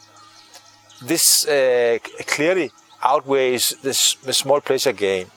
this 1.03 1.47
uh, 1.47 1.99
clearly 2.27 2.71
outweighs 3.03 3.77
this, 3.83 4.15
the 4.15 4.33
small 4.33 4.61
pleasure 4.61 4.93
gained. 4.93 5.31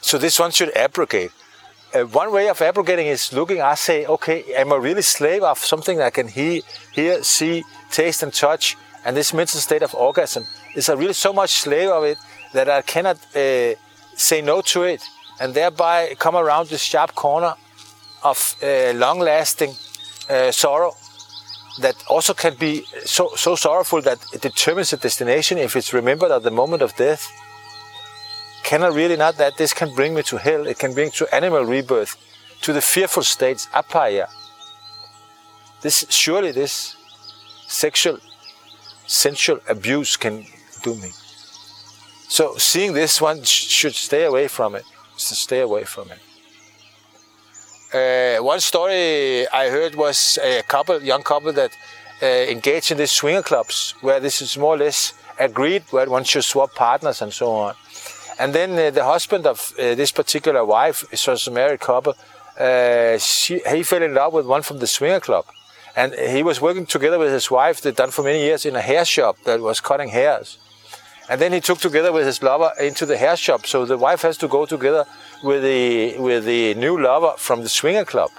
So 0.00 0.18
this 0.18 0.38
one 0.38 0.50
should 0.50 0.76
abrogate. 0.76 1.32
Uh, 1.94 2.04
one 2.06 2.32
way 2.32 2.48
of 2.48 2.60
abrogating 2.60 3.06
is 3.06 3.32
looking, 3.32 3.60
I 3.62 3.76
say, 3.76 4.04
okay, 4.06 4.42
am 4.56 4.72
I 4.72 4.76
really 4.76 5.02
slave 5.02 5.44
of 5.44 5.58
something 5.58 6.00
I 6.00 6.10
can 6.10 6.26
hear, 6.26 6.60
hear, 6.92 7.22
see, 7.22 7.62
taste 7.92 8.24
and 8.24 8.32
touch, 8.32 8.76
and 9.04 9.16
this 9.16 9.32
mental 9.32 9.60
state 9.60 9.82
of 9.82 9.94
orgasm 9.94 10.44
is 10.74 10.88
I 10.88 10.94
really 10.94 11.12
so 11.12 11.32
much 11.32 11.50
slave 11.50 11.90
of 11.90 12.02
it 12.02 12.18
that 12.52 12.68
I 12.68 12.82
cannot 12.82 13.18
uh, 13.36 13.74
say 14.16 14.42
no 14.42 14.60
to 14.62 14.82
it, 14.82 15.02
and 15.40 15.54
thereby 15.54 16.16
come 16.18 16.34
around 16.34 16.68
this 16.68 16.82
sharp 16.82 17.14
corner 17.14 17.54
of 18.24 18.56
uh, 18.60 18.92
long-lasting 18.94 19.74
uh, 20.28 20.50
sorrow 20.50 20.96
that 21.80 21.94
also 22.08 22.34
can 22.34 22.54
be 22.56 22.84
so, 23.04 23.30
so 23.36 23.54
sorrowful 23.54 24.00
that 24.02 24.18
it 24.32 24.40
determines 24.40 24.90
the 24.90 24.96
destination 24.96 25.58
if 25.58 25.76
it's 25.76 25.92
remembered 25.92 26.32
at 26.32 26.42
the 26.42 26.50
moment 26.50 26.82
of 26.82 26.96
death. 26.96 27.30
Can 28.64 28.82
I 28.82 28.88
really 28.88 29.16
not 29.16 29.36
that 29.36 29.58
this 29.58 29.74
can 29.74 29.94
bring 29.94 30.14
me 30.14 30.22
to 30.24 30.38
hell? 30.38 30.66
It 30.66 30.78
can 30.78 30.94
bring 30.94 31.10
to 31.12 31.32
animal 31.34 31.64
rebirth, 31.64 32.16
to 32.62 32.72
the 32.72 32.80
fearful 32.80 33.22
states, 33.22 33.68
apaya. 33.72 34.26
This 35.82 36.06
surely 36.08 36.50
this 36.50 36.96
sexual, 37.68 38.18
sensual 39.06 39.60
abuse 39.68 40.16
can 40.16 40.46
do 40.82 40.94
me. 40.94 41.10
So 42.28 42.56
seeing 42.56 42.94
this, 42.94 43.20
one 43.20 43.42
should 43.44 43.94
stay 43.94 44.24
away 44.24 44.48
from 44.48 44.74
it. 44.74 44.84
To 45.16 45.34
stay 45.34 45.60
away 45.60 45.84
from 45.84 46.08
it. 46.10 46.20
Uh, 47.94 48.42
one 48.42 48.58
story 48.58 49.46
I 49.48 49.68
heard 49.68 49.94
was 49.94 50.38
a 50.42 50.62
couple, 50.62 51.00
young 51.00 51.22
couple 51.22 51.52
that 51.52 51.70
uh, 52.20 52.26
engaged 52.26 52.90
in 52.90 52.98
these 52.98 53.12
swinger 53.12 53.42
clubs, 53.42 53.94
where 54.00 54.18
this 54.18 54.42
is 54.42 54.58
more 54.58 54.74
or 54.74 54.78
less 54.78 55.14
agreed, 55.38 55.84
where 55.90 56.10
one 56.10 56.24
should 56.24 56.42
swap 56.42 56.74
partners 56.74 57.22
and 57.22 57.32
so 57.32 57.52
on. 57.52 57.74
And 58.38 58.54
then 58.54 58.78
uh, 58.78 58.90
the 58.90 59.04
husband 59.04 59.46
of 59.46 59.72
uh, 59.78 59.94
this 59.94 60.10
particular 60.10 60.64
wife, 60.64 61.04
was 61.10 61.46
a 61.46 61.50
married 61.50 61.80
couple, 61.80 62.14
uh, 62.58 63.18
she, 63.18 63.60
he 63.68 63.82
fell 63.82 64.02
in 64.02 64.14
love 64.14 64.32
with 64.32 64.46
one 64.46 64.62
from 64.62 64.78
the 64.78 64.86
swinger 64.86 65.20
club. 65.20 65.44
And 65.96 66.12
he 66.14 66.42
was 66.42 66.60
working 66.60 66.86
together 66.86 67.18
with 67.18 67.32
his 67.32 67.50
wife, 67.50 67.80
they'd 67.80 67.94
done 67.94 68.10
for 68.10 68.24
many 68.24 68.40
years 68.40 68.66
in 68.66 68.74
a 68.74 68.80
hair 68.80 69.04
shop 69.04 69.36
that 69.44 69.60
was 69.60 69.80
cutting 69.80 70.08
hairs. 70.08 70.58
And 71.28 71.40
then 71.40 71.52
he 71.52 71.60
took 71.60 71.78
together 71.78 72.12
with 72.12 72.26
his 72.26 72.42
lover 72.42 72.72
into 72.80 73.06
the 73.06 73.16
hair 73.16 73.36
shop. 73.36 73.66
So 73.66 73.86
the 73.86 73.96
wife 73.96 74.22
has 74.22 74.36
to 74.38 74.48
go 74.48 74.66
together 74.66 75.06
with 75.42 75.62
the 75.62 76.16
with 76.18 76.44
the 76.44 76.74
new 76.74 77.00
lover 77.00 77.34
from 77.38 77.62
the 77.62 77.68
swinger 77.68 78.04
club. 78.04 78.30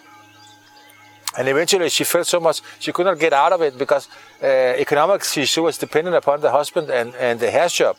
And 1.37 1.47
eventually 1.47 1.89
she 1.89 2.03
felt 2.03 2.27
so 2.27 2.39
much 2.39 2.61
she 2.79 2.91
could 2.91 3.05
not 3.05 3.19
get 3.19 3.33
out 3.33 3.53
of 3.53 3.61
it 3.61 3.77
because 3.77 4.07
uh, 4.41 4.45
economically 4.45 5.45
she 5.45 5.59
was 5.59 5.77
dependent 5.77 6.15
upon 6.15 6.41
the 6.41 6.51
husband 6.51 6.89
and, 6.89 7.15
and 7.15 7.39
the 7.39 7.49
hair 7.49 7.69
shop. 7.69 7.97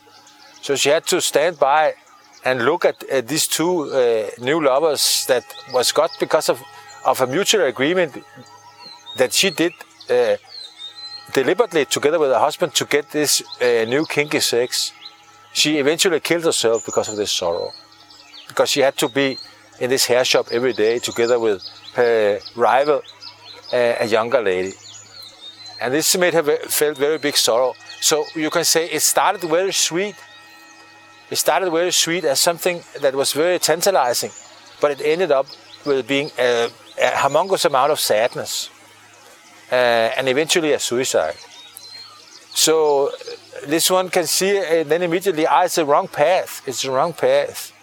So 0.67 0.75
she 0.75 0.89
had 0.89 1.07
to 1.07 1.21
stand 1.21 1.57
by 1.57 1.93
and 2.43 2.65
look 2.65 2.83
at, 2.83 3.01
at 3.05 3.25
these 3.29 3.47
two 3.47 3.85
uh, 3.85 4.29
new 4.41 4.61
lovers 4.61 5.25
that 5.27 5.45
was 5.73 5.93
got 5.93 6.11
because 6.19 6.49
of, 6.49 6.61
of 7.05 7.21
a 7.21 7.25
mutual 7.25 7.61
agreement 7.61 8.21
that 9.15 9.31
she 9.31 9.49
did 9.49 9.71
uh, 10.09 10.35
deliberately 11.31 11.85
together 11.85 12.19
with 12.19 12.31
her 12.31 12.39
husband 12.39 12.75
to 12.75 12.83
get 12.83 13.09
this 13.11 13.41
uh, 13.61 13.85
new 13.87 14.05
kinky 14.05 14.41
sex. 14.41 14.91
She 15.53 15.77
eventually 15.77 16.19
killed 16.19 16.43
herself 16.43 16.85
because 16.85 17.07
of 17.07 17.15
this 17.15 17.31
sorrow. 17.31 17.71
Because 18.49 18.69
she 18.69 18.81
had 18.81 18.97
to 18.97 19.07
be 19.07 19.37
in 19.79 19.89
this 19.89 20.05
hair 20.05 20.25
shop 20.25 20.47
every 20.51 20.73
day 20.73 20.99
together 20.99 21.39
with 21.39 21.63
her 21.93 22.41
rival, 22.57 23.03
uh, 23.71 23.95
a 24.01 24.05
younger 24.05 24.41
lady. 24.41 24.73
And 25.79 25.93
this 25.93 26.17
made 26.17 26.33
her 26.33 26.43
felt 26.43 26.97
very 26.97 27.19
big 27.19 27.37
sorrow. 27.37 27.73
So 28.01 28.25
you 28.35 28.49
can 28.49 28.65
say 28.65 28.89
it 28.89 29.01
started 29.01 29.49
very 29.49 29.71
sweet. 29.71 30.15
It 31.29 31.35
started 31.37 31.69
very 31.71 31.91
sweet 31.91 32.23
as 32.23 32.39
something 32.39 32.81
that 33.01 33.13
was 33.13 33.33
very 33.33 33.59
tantalizing, 33.59 34.31
but 34.79 34.91
it 34.91 35.01
ended 35.01 35.31
up 35.31 35.47
with 35.85 36.07
being 36.07 36.31
a, 36.39 36.69
a 37.01 37.09
humongous 37.23 37.65
amount 37.65 37.91
of 37.91 37.99
sadness 37.99 38.69
uh, 39.71 39.75
and 40.17 40.29
eventually 40.29 40.73
a 40.73 40.79
suicide. 40.79 41.35
So 42.53 43.11
this 43.65 43.91
one 43.91 44.09
can 44.09 44.25
see 44.25 44.57
and 44.57 44.89
then 44.89 45.01
immediately, 45.01 45.45
ah, 45.45 45.63
it's 45.63 45.75
the 45.75 45.85
wrong 45.85 46.07
path. 46.07 46.61
It's 46.65 46.81
the 46.81 46.91
wrong 46.91 47.13
path. 47.13 47.73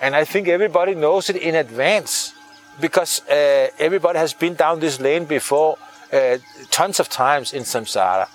And 0.00 0.16
I 0.16 0.24
think 0.24 0.48
everybody 0.48 0.94
knows 0.94 1.30
it 1.30 1.36
in 1.36 1.54
advance 1.54 2.34
because 2.80 3.22
uh, 3.28 3.68
everybody 3.78 4.18
has 4.18 4.34
been 4.34 4.54
down 4.54 4.80
this 4.80 5.00
lane 5.00 5.24
before 5.24 5.78
uh, 6.12 6.38
tons 6.70 7.00
of 7.00 7.08
times 7.08 7.52
in 7.52 7.62
samsara. 7.62 8.28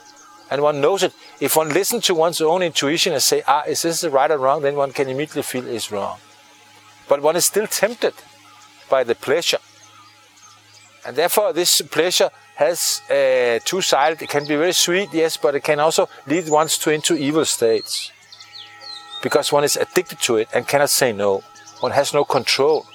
And 0.51 0.61
one 0.61 0.81
knows 0.81 1.03
it. 1.03 1.13
If 1.39 1.55
one 1.55 1.69
listens 1.69 2.05
to 2.05 2.15
one's 2.15 2.41
own 2.41 2.63
intuition 2.63 3.13
and 3.13 3.21
say, 3.21 3.43
ah, 3.47 3.63
is 3.67 3.83
this 3.83 4.03
right 4.03 4.31
or 4.31 4.37
wrong, 4.37 4.61
then 4.61 4.75
one 4.75 4.91
can 4.91 5.07
immediately 5.07 5.43
feel 5.43 5.67
it's 5.67 5.91
wrong. 5.91 6.17
But 7.07 7.21
one 7.21 7.35
is 7.35 7.45
still 7.45 7.67
tempted 7.67 8.13
by 8.89 9.03
the 9.03 9.15
pleasure. 9.15 9.59
And 11.05 11.15
therefore, 11.15 11.53
this 11.53 11.81
pleasure 11.81 12.29
has 12.55 13.01
uh, 13.09 13.59
two 13.63 13.81
sides. 13.81 14.21
It 14.21 14.29
can 14.29 14.43
be 14.45 14.55
very 14.55 14.73
sweet, 14.73 15.09
yes, 15.13 15.37
but 15.37 15.55
it 15.55 15.63
can 15.63 15.79
also 15.79 16.09
lead 16.27 16.49
one 16.49 16.67
to 16.67 16.91
into 16.91 17.15
evil 17.15 17.45
states. 17.45 18.11
Because 19.23 19.51
one 19.51 19.63
is 19.63 19.77
addicted 19.77 20.19
to 20.21 20.37
it 20.37 20.49
and 20.53 20.67
cannot 20.67 20.89
say 20.89 21.13
no. 21.13 21.43
One 21.79 21.91
has 21.91 22.13
no 22.13 22.25
control, 22.25 22.85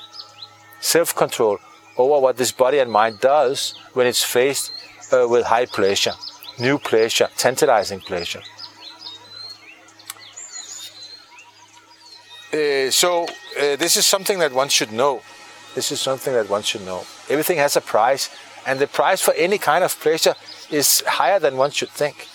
self 0.80 1.14
control 1.14 1.58
over 1.96 2.20
what 2.20 2.36
this 2.36 2.52
body 2.52 2.78
and 2.78 2.90
mind 2.90 3.20
does 3.20 3.74
when 3.94 4.06
it's 4.06 4.22
faced 4.22 4.72
uh, 5.12 5.26
with 5.28 5.46
high 5.46 5.66
pleasure, 5.66 6.12
new 6.58 6.78
pleasure, 6.78 7.28
tantalizing 7.36 8.00
pleasure. 8.00 8.42
Uh, 12.52 12.90
so, 12.90 13.24
uh, 13.24 13.76
this 13.76 13.96
is 13.96 14.06
something 14.06 14.38
that 14.38 14.52
one 14.52 14.68
should 14.68 14.92
know. 14.92 15.22
This 15.74 15.90
is 15.90 16.00
something 16.00 16.32
that 16.32 16.48
one 16.48 16.62
should 16.62 16.84
know. 16.84 17.04
Everything 17.28 17.58
has 17.58 17.76
a 17.76 17.80
price, 17.80 18.30
and 18.64 18.78
the 18.78 18.86
price 18.86 19.20
for 19.20 19.34
any 19.34 19.58
kind 19.58 19.82
of 19.82 19.98
pleasure 20.00 20.34
is 20.70 21.02
higher 21.06 21.40
than 21.40 21.56
one 21.56 21.72
should 21.72 21.90
think 21.90 22.28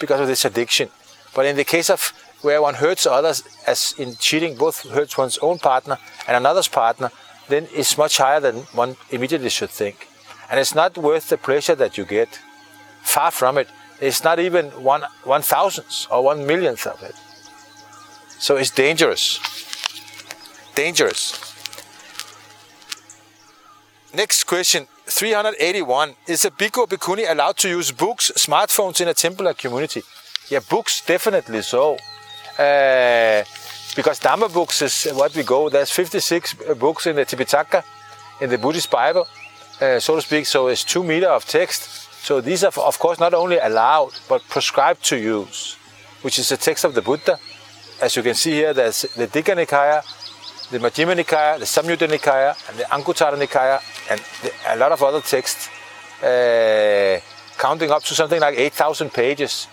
because 0.00 0.20
of 0.20 0.26
this 0.26 0.44
addiction. 0.44 0.88
But 1.34 1.46
in 1.46 1.56
the 1.56 1.64
case 1.64 1.90
of 1.90 2.12
where 2.42 2.60
one 2.60 2.74
hurts 2.74 3.06
others, 3.06 3.44
as 3.66 3.94
in 3.98 4.16
cheating, 4.16 4.56
both 4.56 4.88
hurts 4.90 5.16
one's 5.16 5.38
own 5.38 5.58
partner 5.58 5.98
and 6.26 6.36
another's 6.36 6.68
partner, 6.68 7.10
then 7.48 7.68
it's 7.72 7.96
much 7.96 8.18
higher 8.18 8.40
than 8.40 8.56
one 8.74 8.96
immediately 9.10 9.50
should 9.50 9.70
think. 9.70 10.08
And 10.50 10.58
it's 10.60 10.74
not 10.74 10.98
worth 10.98 11.28
the 11.28 11.38
pleasure 11.38 11.74
that 11.74 11.96
you 11.96 12.04
get. 12.04 12.40
Far 13.06 13.30
from 13.30 13.56
it. 13.58 13.68
It's 14.00 14.22
not 14.24 14.38
even 14.38 14.66
one 14.82 15.02
one 15.24 15.42
thousandth 15.42 16.06
or 16.10 16.22
one 16.24 16.46
millionth 16.46 16.86
of 16.86 17.02
it. 17.02 17.14
So 18.38 18.56
it's 18.56 18.70
dangerous. 18.70 19.40
Dangerous. 20.74 21.22
Next 24.12 24.44
question. 24.44 24.86
381. 25.06 26.16
Is 26.26 26.44
a 26.44 26.50
bhikkhu 26.50 26.78
or 26.78 26.86
bhikkhuni 26.88 27.30
allowed 27.30 27.56
to 27.58 27.68
use 27.68 27.92
books, 27.92 28.32
smartphones 28.36 29.00
in 29.00 29.08
a 29.08 29.14
temple 29.14 29.46
or 29.48 29.54
community? 29.54 30.02
Yeah, 30.48 30.60
books, 30.68 31.00
definitely 31.06 31.62
so. 31.62 31.94
Uh, 32.58 33.44
because 33.94 34.18
Dhamma 34.20 34.52
books 34.52 34.82
is 34.82 35.06
what 35.12 35.34
we 35.34 35.42
go. 35.42 35.68
There's 35.68 35.90
56 35.90 36.54
books 36.78 37.06
in 37.06 37.16
the 37.16 37.24
Tipitaka, 37.24 37.84
in 38.40 38.50
the 38.50 38.58
Buddhist 38.58 38.90
Bible, 38.90 39.26
uh, 39.80 40.00
so 40.00 40.16
to 40.16 40.22
speak. 40.22 40.46
So 40.46 40.68
it's 40.68 40.84
two 40.84 41.04
meter 41.04 41.28
of 41.28 41.44
text. 41.46 42.05
So 42.26 42.40
these 42.40 42.64
are, 42.64 42.72
of 42.76 42.98
course, 42.98 43.20
not 43.20 43.34
only 43.34 43.58
allowed, 43.58 44.10
but 44.28 44.42
prescribed 44.48 45.04
to 45.10 45.16
use, 45.16 45.76
which 46.22 46.40
is 46.40 46.48
the 46.48 46.56
text 46.56 46.82
of 46.84 46.92
the 46.92 47.00
Buddha. 47.00 47.38
As 48.02 48.16
you 48.16 48.22
can 48.24 48.34
see 48.34 48.50
here, 48.50 48.74
there's 48.74 49.02
the 49.02 49.28
Digha 49.28 49.54
Nikaya, 49.54 50.02
the 50.72 50.80
Majjhima 50.80 51.14
Nikaya, 51.14 51.60
the 51.60 51.66
Samyutta 51.66 52.08
Nikaya, 52.08 52.56
and 52.68 52.78
the 52.80 52.82
Anguttara 52.96 53.38
Nikaya, 53.38 53.78
and 54.10 54.20
the, 54.42 54.50
a 54.74 54.76
lot 54.76 54.90
of 54.90 55.04
other 55.04 55.20
texts, 55.20 55.68
uh, 56.20 57.20
counting 57.58 57.92
up 57.92 58.02
to 58.02 58.12
something 58.16 58.40
like 58.40 58.58
8,000 58.58 59.12
pages, 59.12 59.68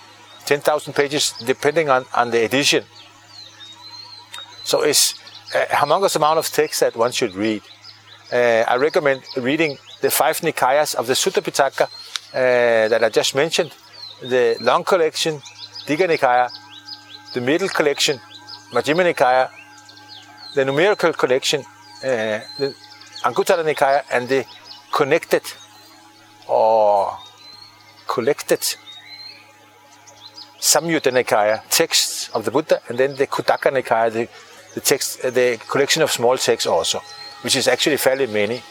10,000 0.46 0.94
pages, 0.94 1.34
depending 1.44 1.90
on, 1.90 2.06
on 2.16 2.30
the 2.30 2.46
edition. 2.46 2.84
So 4.64 4.84
it's 4.84 5.16
a 5.56 5.66
humongous 5.82 6.16
amount 6.18 6.38
of 6.38 6.46
text 6.50 6.82
that 6.82 6.96
one 6.96 7.14
should 7.14 7.34
read. 7.34 7.64
Uh, 8.32 8.64
I 8.68 8.76
recommend 8.76 9.24
reading 9.38 9.80
the 10.02 10.12
five 10.12 10.38
Nikayas 10.42 10.94
of 10.94 11.08
the 11.08 11.14
Sutta 11.14 11.42
Pitaka 11.42 11.90
that 12.34 13.04
I 13.04 13.10
just 13.10 13.36
mentioned, 13.36 13.72
the 14.22 14.58
long 14.62 14.84
collection, 14.84 15.42
Digha 15.86 16.08
Nikaya, 16.08 16.50
the 17.34 17.42
middle 17.42 17.70
collection, 17.70 18.20
Majjhima 18.72 19.14
Nikaya, 19.14 19.50
the 20.56 20.66
numerical 20.66 21.14
collection, 21.14 21.62
uh, 22.04 22.40
the 22.60 22.76
Anguttara 23.24 23.64
Nikaya, 23.64 24.04
and 24.12 24.28
the 24.28 24.46
connected 24.92 25.44
or 26.48 27.18
collected 28.08 28.62
Samyutta 30.60 31.12
Nikaya 31.12 31.62
texts 31.70 32.30
of 32.30 32.46
the 32.46 32.52
Buddha, 32.52 32.82
and 32.88 32.98
then 32.98 33.16
the 33.16 33.28
Khuddaka 33.28 33.72
Nikaya, 33.72 34.12
the, 34.12 34.28
the 34.74 34.82
text, 34.82 35.22
the 35.22 35.60
collection 35.70 36.02
of 36.02 36.12
small 36.12 36.38
texts 36.38 36.68
also, 36.68 37.02
which 37.42 37.56
is 37.56 37.68
actually 37.68 37.98
fairly 37.98 38.28
many. 38.28 38.62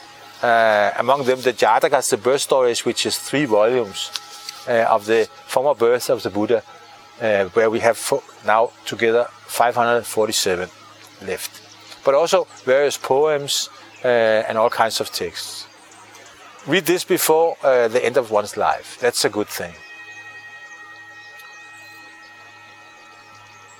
Uh, 0.42 0.90
among 0.98 1.24
them, 1.24 1.40
the 1.40 1.52
Jatakas, 1.52 2.10
the 2.10 2.16
birth 2.16 2.40
stories, 2.40 2.84
which 2.84 3.06
is 3.06 3.18
three 3.18 3.44
volumes 3.44 4.10
uh, 4.68 4.86
of 4.88 5.06
the 5.06 5.28
former 5.46 5.74
birth 5.74 6.10
of 6.10 6.22
the 6.22 6.30
Buddha, 6.30 6.62
uh, 7.20 7.44
where 7.54 7.70
we 7.70 7.80
have 7.80 8.12
now 8.44 8.70
together 8.84 9.26
547 9.46 10.68
left 11.26 11.62
but 12.04 12.14
also 12.14 12.46
various 12.64 12.96
poems 12.96 13.68
uh, 14.04 14.08
and 14.48 14.58
all 14.58 14.70
kinds 14.70 15.00
of 15.00 15.10
texts. 15.10 15.66
Read 16.66 16.86
this 16.86 17.04
before 17.04 17.56
uh, 17.62 17.88
the 17.88 18.04
end 18.04 18.16
of 18.16 18.30
one's 18.30 18.56
life. 18.56 18.98
That's 19.00 19.24
a 19.24 19.28
good 19.28 19.48
thing. 19.48 19.74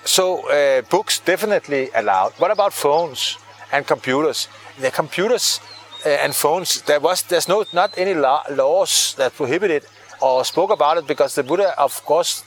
So 0.05 0.49
uh, 0.51 0.83
books 0.83 1.21
definitely 1.21 1.91
allowed. 1.95 2.33
What 2.39 2.51
about 2.51 2.73
phones 2.73 3.39
and 3.71 3.87
computers? 3.87 4.49
The 4.81 4.91
computers 4.91 5.61
and 6.05 6.35
phones, 6.35 6.83
there 6.83 7.01
was 7.01 7.23
there's 7.23 7.49
no 7.49 7.65
not 7.73 7.97
any 7.97 8.15
law, 8.15 8.43
laws 8.51 9.15
that 9.17 9.35
prohibit 9.35 9.71
it 9.71 9.89
or 10.21 10.45
spoke 10.45 10.71
about 10.71 10.99
it 10.99 11.07
because 11.07 11.35
the 11.35 11.43
Buddha, 11.43 11.79
of 11.79 12.05
course, 12.05 12.45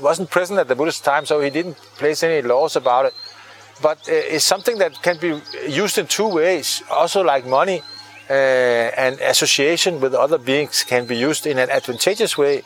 wasn't 0.00 0.30
present 0.30 0.58
at 0.58 0.68
the 0.68 0.74
Buddha's 0.74 1.00
time, 1.00 1.26
so 1.26 1.40
he 1.40 1.50
didn't 1.50 1.76
place 1.96 2.22
any 2.22 2.42
laws 2.42 2.76
about 2.76 3.06
it 3.06 3.14
but 3.82 3.98
uh, 4.08 4.34
it's 4.34 4.44
something 4.44 4.78
that 4.78 5.02
can 5.02 5.18
be 5.18 5.40
used 5.68 5.98
in 5.98 6.06
two 6.06 6.28
ways. 6.28 6.82
Also, 6.90 7.22
like 7.22 7.44
money 7.44 7.82
uh, 8.30 8.32
and 8.32 9.20
association 9.20 10.00
with 10.00 10.14
other 10.14 10.38
beings 10.38 10.84
can 10.84 11.04
be 11.06 11.16
used 11.16 11.46
in 11.46 11.58
an 11.58 11.68
advantageous 11.70 12.38
way 12.38 12.62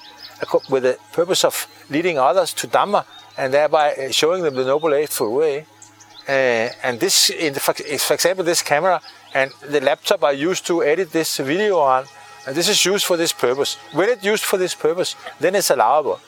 with 0.69 0.83
the 0.83 0.99
purpose 1.13 1.45
of 1.45 1.67
leading 1.89 2.19
others 2.19 2.53
to 2.53 2.69
Dhamma 2.69 3.05
and 3.39 3.53
thereby 3.53 3.95
uh, 3.95 4.11
showing 4.11 4.43
them 4.43 4.55
the 4.55 4.65
Noble 4.65 4.95
Eightfold 4.95 5.35
Way. 5.35 5.67
Uh, 6.29 6.69
and 6.83 7.01
this, 7.01 7.31
in 7.31 7.55
the, 7.55 7.61
for 7.61 8.15
example, 8.15 8.45
this 8.45 8.63
camera 8.63 9.01
and 9.35 9.51
the 9.69 9.81
laptop 9.81 10.25
I 10.25 10.33
used 10.33 10.67
to 10.67 10.83
edit 10.83 11.13
this 11.13 11.37
video 11.39 11.79
on, 11.79 12.05
and 12.47 12.57
this 12.57 12.69
is 12.69 12.85
used 12.85 13.05
for 13.05 13.17
this 13.17 13.33
purpose. 13.33 13.77
When 13.93 14.09
it's 14.09 14.25
used 14.25 14.45
for 14.45 14.57
this 14.57 14.75
purpose, 14.75 15.17
then 15.41 15.55
it's 15.55 15.71
allowable. 15.71 16.21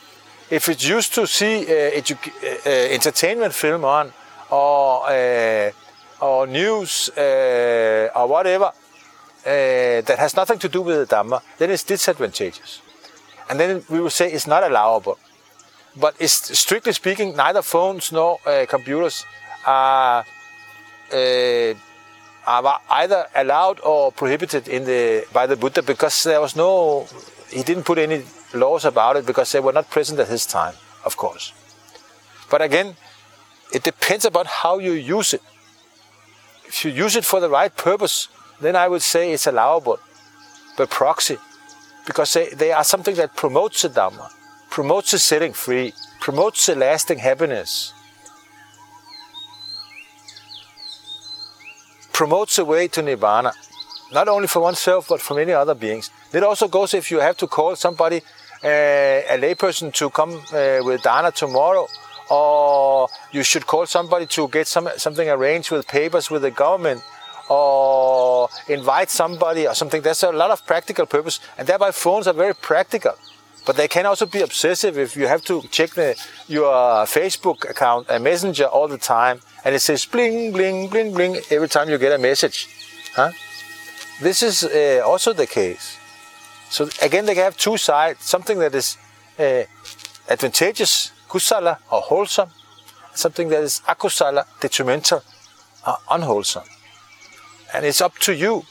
If 0.50 0.68
it's 0.68 0.84
used 0.84 1.14
to 1.14 1.26
see 1.26 1.66
uh, 1.66 2.00
uh, 2.00 2.70
entertainment 2.70 3.54
film 3.54 3.84
on, 3.84 4.12
or 4.50 5.08
uh, 5.10 5.70
or 6.20 6.46
news 6.46 7.10
uh, 7.10 8.08
or 8.16 8.26
whatever 8.26 8.66
uh, 8.66 8.72
that 9.44 10.16
has 10.18 10.34
nothing 10.34 10.58
to 10.58 10.68
do 10.68 10.82
with 10.82 11.08
the 11.08 11.16
Dhamma, 11.16 11.40
then 11.58 11.70
it's 11.70 11.84
disadvantageous. 11.84 12.80
And 13.48 13.58
then 13.58 13.82
we 13.88 14.00
will 14.00 14.10
say 14.10 14.30
it's 14.30 14.46
not 14.46 14.62
allowable. 14.62 15.18
But 15.96 16.14
it's 16.18 16.58
strictly 16.58 16.92
speaking, 16.92 17.34
neither 17.36 17.62
phones 17.62 18.12
nor 18.12 18.38
uh, 18.46 18.66
computers 18.68 19.24
are, 19.66 20.24
uh, 21.12 21.74
Uh, 22.48 22.62
are 22.64 22.80
either 23.02 23.26
allowed 23.34 23.78
or 23.80 24.10
prohibited 24.10 24.68
in 24.68 24.84
the 24.84 25.22
by 25.34 25.46
the 25.46 25.54
Buddha 25.54 25.82
because 25.82 26.24
there 26.24 26.40
was 26.40 26.56
no 26.56 27.06
he 27.50 27.62
didn't 27.62 27.84
put 27.84 27.98
any 27.98 28.22
laws 28.54 28.86
about 28.86 29.16
it 29.16 29.26
because 29.26 29.52
they 29.52 29.60
were 29.60 29.74
not 29.78 29.90
present 29.90 30.18
at 30.18 30.28
his 30.28 30.46
time, 30.46 30.72
of 31.04 31.18
course. 31.18 31.52
But 32.50 32.62
again, 32.62 32.96
it 33.70 33.82
depends 33.82 34.24
upon 34.24 34.46
how 34.46 34.78
you 34.78 34.92
use 34.92 35.34
it. 35.34 35.42
If 36.64 36.86
you 36.86 36.90
use 36.90 37.16
it 37.16 37.26
for 37.26 37.38
the 37.38 37.50
right 37.50 37.74
purpose, 37.76 38.28
then 38.62 38.76
I 38.76 38.88
would 38.88 39.02
say 39.02 39.32
it's 39.32 39.46
allowable 39.46 39.98
by 40.78 40.86
proxy 40.86 41.36
because 42.06 42.32
they, 42.32 42.48
they 42.48 42.72
are 42.72 42.84
something 42.84 43.16
that 43.16 43.36
promotes 43.36 43.82
the 43.82 43.90
Dhamma, 43.90 44.30
promotes 44.70 45.10
the 45.10 45.18
setting 45.18 45.52
free, 45.52 45.92
promotes 46.18 46.64
the 46.64 46.76
lasting 46.76 47.18
happiness, 47.18 47.92
promotes 52.18 52.56
the 52.56 52.64
way 52.64 52.88
to 52.88 53.00
nirvana, 53.00 53.52
not 54.12 54.26
only 54.26 54.48
for 54.48 54.60
oneself 54.60 55.06
but 55.08 55.20
for 55.20 55.34
many 55.34 55.52
other 55.52 55.76
beings. 55.84 56.10
It 56.32 56.42
also 56.42 56.66
goes 56.66 56.92
if 56.92 57.12
you 57.12 57.20
have 57.20 57.36
to 57.36 57.46
call 57.46 57.76
somebody, 57.76 58.22
uh, 58.64 59.34
a 59.34 59.36
layperson, 59.44 59.92
to 60.00 60.10
come 60.10 60.32
uh, 60.52 60.80
with 60.86 61.00
dana 61.04 61.30
tomorrow, 61.30 61.86
or 62.28 63.08
you 63.30 63.44
should 63.44 63.66
call 63.68 63.86
somebody 63.86 64.26
to 64.26 64.48
get 64.48 64.66
some, 64.66 64.88
something 64.96 65.28
arranged 65.30 65.70
with 65.70 65.86
papers 65.86 66.28
with 66.28 66.42
the 66.42 66.50
government, 66.50 67.00
or 67.48 68.48
invite 68.68 69.10
somebody 69.10 69.68
or 69.68 69.74
something. 69.74 70.02
There's 70.02 70.24
a 70.24 70.32
lot 70.32 70.50
of 70.50 70.66
practical 70.66 71.06
purpose, 71.06 71.38
and 71.56 71.68
thereby 71.68 71.92
phones 71.92 72.26
are 72.26 72.34
very 72.34 72.54
practical. 72.54 73.14
But 73.68 73.76
they 73.76 73.86
can 73.86 74.06
also 74.06 74.24
be 74.24 74.40
obsessive 74.40 74.96
if 74.96 75.14
you 75.14 75.26
have 75.26 75.44
to 75.44 75.60
check 75.70 75.90
the, 75.90 76.16
your 76.46 76.72
Facebook 77.04 77.68
account 77.68 78.06
and 78.08 78.24
Messenger 78.24 78.64
all 78.64 78.88
the 78.88 78.96
time 78.96 79.40
and 79.62 79.74
it 79.74 79.80
says 79.80 80.06
bling, 80.06 80.52
bling, 80.52 80.88
bling, 80.88 81.12
bling 81.12 81.36
every 81.50 81.68
time 81.68 81.90
you 81.90 81.98
get 81.98 82.12
a 82.12 82.16
message. 82.16 82.66
Huh? 83.14 83.30
This 84.22 84.42
is 84.42 84.64
uh, 84.64 85.02
also 85.04 85.34
the 85.34 85.46
case. 85.46 85.98
So 86.70 86.88
again, 87.02 87.26
they 87.26 87.34
have 87.34 87.58
two 87.58 87.76
sides, 87.76 88.24
something 88.24 88.58
that 88.58 88.74
is 88.74 88.96
uh, 89.38 89.64
advantageous, 90.30 91.12
kusala 91.28 91.76
or 91.92 92.00
wholesome, 92.00 92.48
something 93.12 93.50
that 93.50 93.62
is 93.62 93.82
akusala, 93.86 94.46
detrimental 94.60 95.22
or 95.86 95.98
unwholesome. 96.10 96.64
And 97.74 97.84
it's 97.84 98.00
up 98.00 98.16
to 98.20 98.32
you 98.34 98.62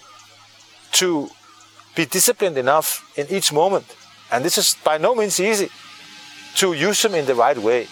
to 0.94 1.30
be 1.96 2.08
disciplined 2.08 2.58
enough 2.58 3.16
in 3.16 3.28
each 3.30 3.54
moment. 3.54 3.86
And 4.32 4.44
this 4.44 4.58
is 4.58 4.76
by 4.84 4.98
no 4.98 5.16
means 5.16 5.40
easy 5.40 5.70
to 6.56 6.74
use 6.74 7.02
them 7.02 7.16
in 7.16 7.26
the 7.26 7.36
right 7.36 7.58
way, 7.58 7.88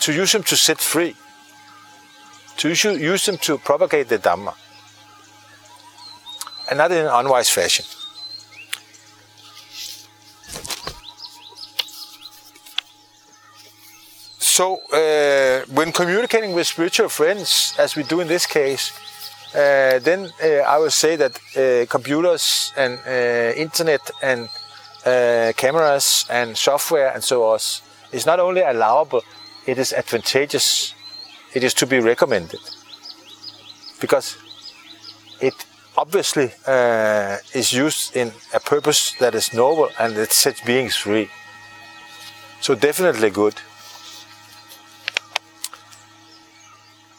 to 0.00 0.12
use 0.12 0.32
them 0.32 0.42
to 0.44 0.56
set 0.56 0.78
free 0.78 1.16
to 2.60 2.68
use 2.68 3.24
them 3.24 3.38
to 3.38 3.56
propagate 3.56 4.08
the 4.08 4.18
Dhamma, 4.18 4.54
and 6.68 6.76
not 6.76 6.92
in 6.92 6.98
an 6.98 7.06
unwise 7.06 7.48
fashion. 7.48 7.86
So, 14.38 14.82
uh, 14.92 15.64
when 15.72 15.90
communicating 15.90 16.52
with 16.52 16.66
spiritual 16.66 17.08
friends, 17.08 17.74
as 17.78 17.96
we 17.96 18.02
do 18.02 18.20
in 18.20 18.28
this 18.28 18.44
case, 18.44 18.92
uh, 19.54 19.98
then 20.00 20.30
uh, 20.44 20.46
I 20.74 20.78
would 20.78 20.92
say 20.92 21.16
that 21.16 21.32
uh, 21.56 21.86
computers 21.86 22.74
and 22.76 22.98
uh, 23.06 23.54
internet 23.56 24.02
and 24.22 24.50
uh, 25.06 25.52
cameras 25.56 26.26
and 26.30 26.56
software 26.56 27.12
and 27.12 27.22
so 27.22 27.44
on 27.44 27.58
is 28.12 28.26
not 28.26 28.40
only 28.40 28.60
allowable, 28.60 29.22
it 29.66 29.78
is 29.78 29.92
advantageous 29.92 30.94
it 31.52 31.64
is 31.64 31.74
to 31.74 31.86
be 31.86 31.98
recommended 31.98 32.60
because 34.00 34.36
it 35.40 35.66
obviously 35.96 36.52
uh, 36.66 37.36
is 37.54 37.72
used 37.72 38.16
in 38.16 38.32
a 38.54 38.60
purpose 38.60 39.14
that 39.18 39.34
is 39.34 39.52
noble 39.52 39.90
and 39.98 40.16
it 40.16 40.32
sets 40.32 40.60
beings 40.60 40.96
free. 40.96 41.28
So 42.60 42.74
definitely 42.74 43.30
good. 43.30 43.54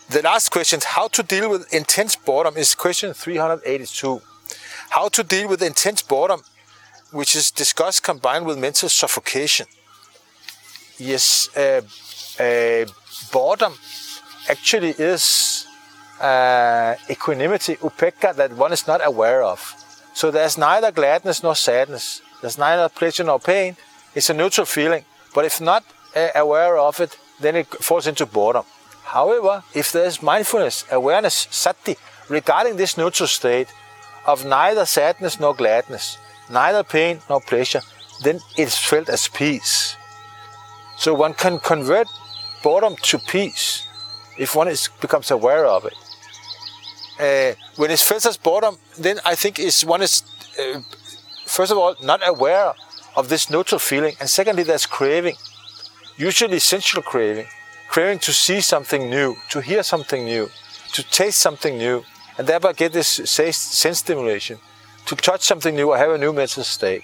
The 0.09 0.21
last 0.21 0.49
question, 0.49 0.79
how 0.83 1.07
to 1.09 1.23
deal 1.23 1.49
with 1.49 1.73
intense 1.73 2.15
boredom, 2.15 2.57
is 2.57 2.75
question 2.75 3.13
382. 3.13 4.21
How 4.89 5.07
to 5.07 5.23
deal 5.23 5.47
with 5.47 5.61
intense 5.61 6.01
boredom, 6.01 6.41
which 7.12 7.36
is 7.36 7.52
discussed 7.52 8.04
combined 8.04 8.45
with 8.45 8.58
mental 8.58 8.89
suffocation. 8.89 9.67
Yes, 10.97 11.50
uh, 11.58 11.82
uh, 12.39 12.86
boredom 13.32 13.74
actually 14.50 14.91
is 14.97 15.65
uh, 16.21 16.95
equanimity, 17.10 17.76
upekkha, 17.76 18.36
that 18.36 18.54
one 18.54 18.71
is 18.71 18.88
not 18.88 19.02
aware 19.04 19.43
of. 19.43 19.76
So 20.13 20.32
there's 20.32 20.58
neither 20.58 20.91
gladness 20.91 21.43
nor 21.43 21.56
sadness. 21.56 22.21
There's 22.41 22.58
neither 22.58 22.89
pleasure 22.89 23.24
nor 23.24 23.39
pain. 23.39 23.78
It's 24.13 24.30
a 24.30 24.34
neutral 24.34 24.65
feeling. 24.65 25.06
But 25.34 25.45
if 25.45 25.62
not 25.62 25.84
uh, 26.15 26.28
aware 26.36 26.78
of 26.78 27.00
it, 27.00 27.17
then 27.39 27.56
it 27.56 27.67
falls 27.67 28.08
into 28.08 28.26
boredom. 28.26 28.65
However, 29.04 29.63
if 29.74 29.91
there's 29.91 30.21
mindfulness, 30.21 30.86
awareness, 30.91 31.47
sati, 31.50 31.95
regarding 32.30 32.78
this 32.78 32.97
neutral 32.97 33.28
state 33.28 33.67
of 34.26 34.45
neither 34.45 34.86
sadness 34.86 35.39
nor 35.39 35.56
gladness, 35.56 36.17
neither 36.51 36.83
pain 36.83 37.19
nor 37.29 37.41
pleasure, 37.41 37.81
then 38.23 38.39
it's 38.57 38.77
felt 38.77 39.09
as 39.09 39.27
peace. 39.27 39.95
So 40.97 41.13
one 41.13 41.33
can 41.33 41.59
convert 41.59 42.07
boredom 42.63 42.95
to 43.03 43.17
peace 43.17 43.87
if 44.37 44.55
one 44.55 44.67
is 44.67 44.89
becomes 44.99 45.31
aware 45.31 45.65
of 45.65 45.85
it. 45.85 45.95
Uh, 47.19 47.53
when 47.75 47.91
it's 47.91 48.07
felt 48.07 48.25
as 48.25 48.37
boredom, 48.37 48.77
then 48.99 49.19
I 49.25 49.35
think 49.35 49.59
is 49.59 49.85
one 49.85 50.01
is 50.01 50.23
uh, 50.59 50.81
first 51.45 51.71
of 51.71 51.77
all 51.77 51.95
not 52.03 52.21
aware 52.27 52.73
of 53.15 53.29
this 53.29 53.49
neutral 53.49 53.79
feeling, 53.79 54.15
and 54.19 54.29
secondly, 54.29 54.63
there's 54.63 54.85
craving, 54.85 55.35
usually 56.17 56.59
sensual 56.59 57.03
craving, 57.03 57.47
craving 57.89 58.19
to 58.19 58.31
see 58.31 58.61
something 58.61 59.09
new, 59.09 59.35
to 59.49 59.61
hear 59.61 59.83
something 59.83 60.23
new, 60.23 60.49
to 60.93 61.03
taste 61.03 61.39
something 61.39 61.77
new, 61.77 62.03
and 62.37 62.47
thereby 62.47 62.73
get 62.73 62.93
this 62.93 63.07
sense 63.07 63.97
stimulation, 63.97 64.57
to 65.05 65.15
touch 65.15 65.41
something 65.41 65.75
new 65.75 65.89
or 65.89 65.97
have 65.97 66.11
a 66.11 66.17
new 66.17 66.33
mental 66.33 66.63
state. 66.63 67.03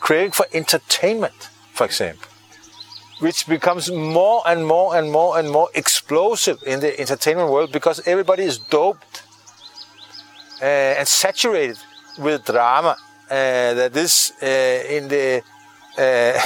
Craving 0.00 0.32
for 0.32 0.46
entertainment, 0.52 1.50
for 1.72 1.84
example 1.84 2.28
which 3.18 3.46
becomes 3.46 3.90
more 3.90 4.42
and 4.46 4.66
more 4.66 4.96
and 4.96 5.10
more 5.10 5.38
and 5.38 5.50
more 5.50 5.68
explosive 5.74 6.62
in 6.66 6.80
the 6.80 6.98
entertainment 7.00 7.50
world 7.50 7.72
because 7.72 8.06
everybody 8.06 8.42
is 8.42 8.58
doped 8.58 9.22
uh, 10.60 10.64
and 10.64 11.08
saturated 11.08 11.78
with 12.18 12.44
drama. 12.44 12.96
Uh, 13.30 13.74
that 13.74 13.96
is 13.96 14.32
uh, 14.42 14.46
in 14.46 15.08
the 15.08 15.42
uh, 15.98 16.40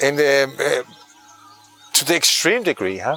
in 0.06 0.16
the 0.16 0.84
uh, 0.86 0.92
to 1.92 2.04
the 2.04 2.16
extreme 2.16 2.62
degree, 2.62 2.98
huh? 2.98 3.16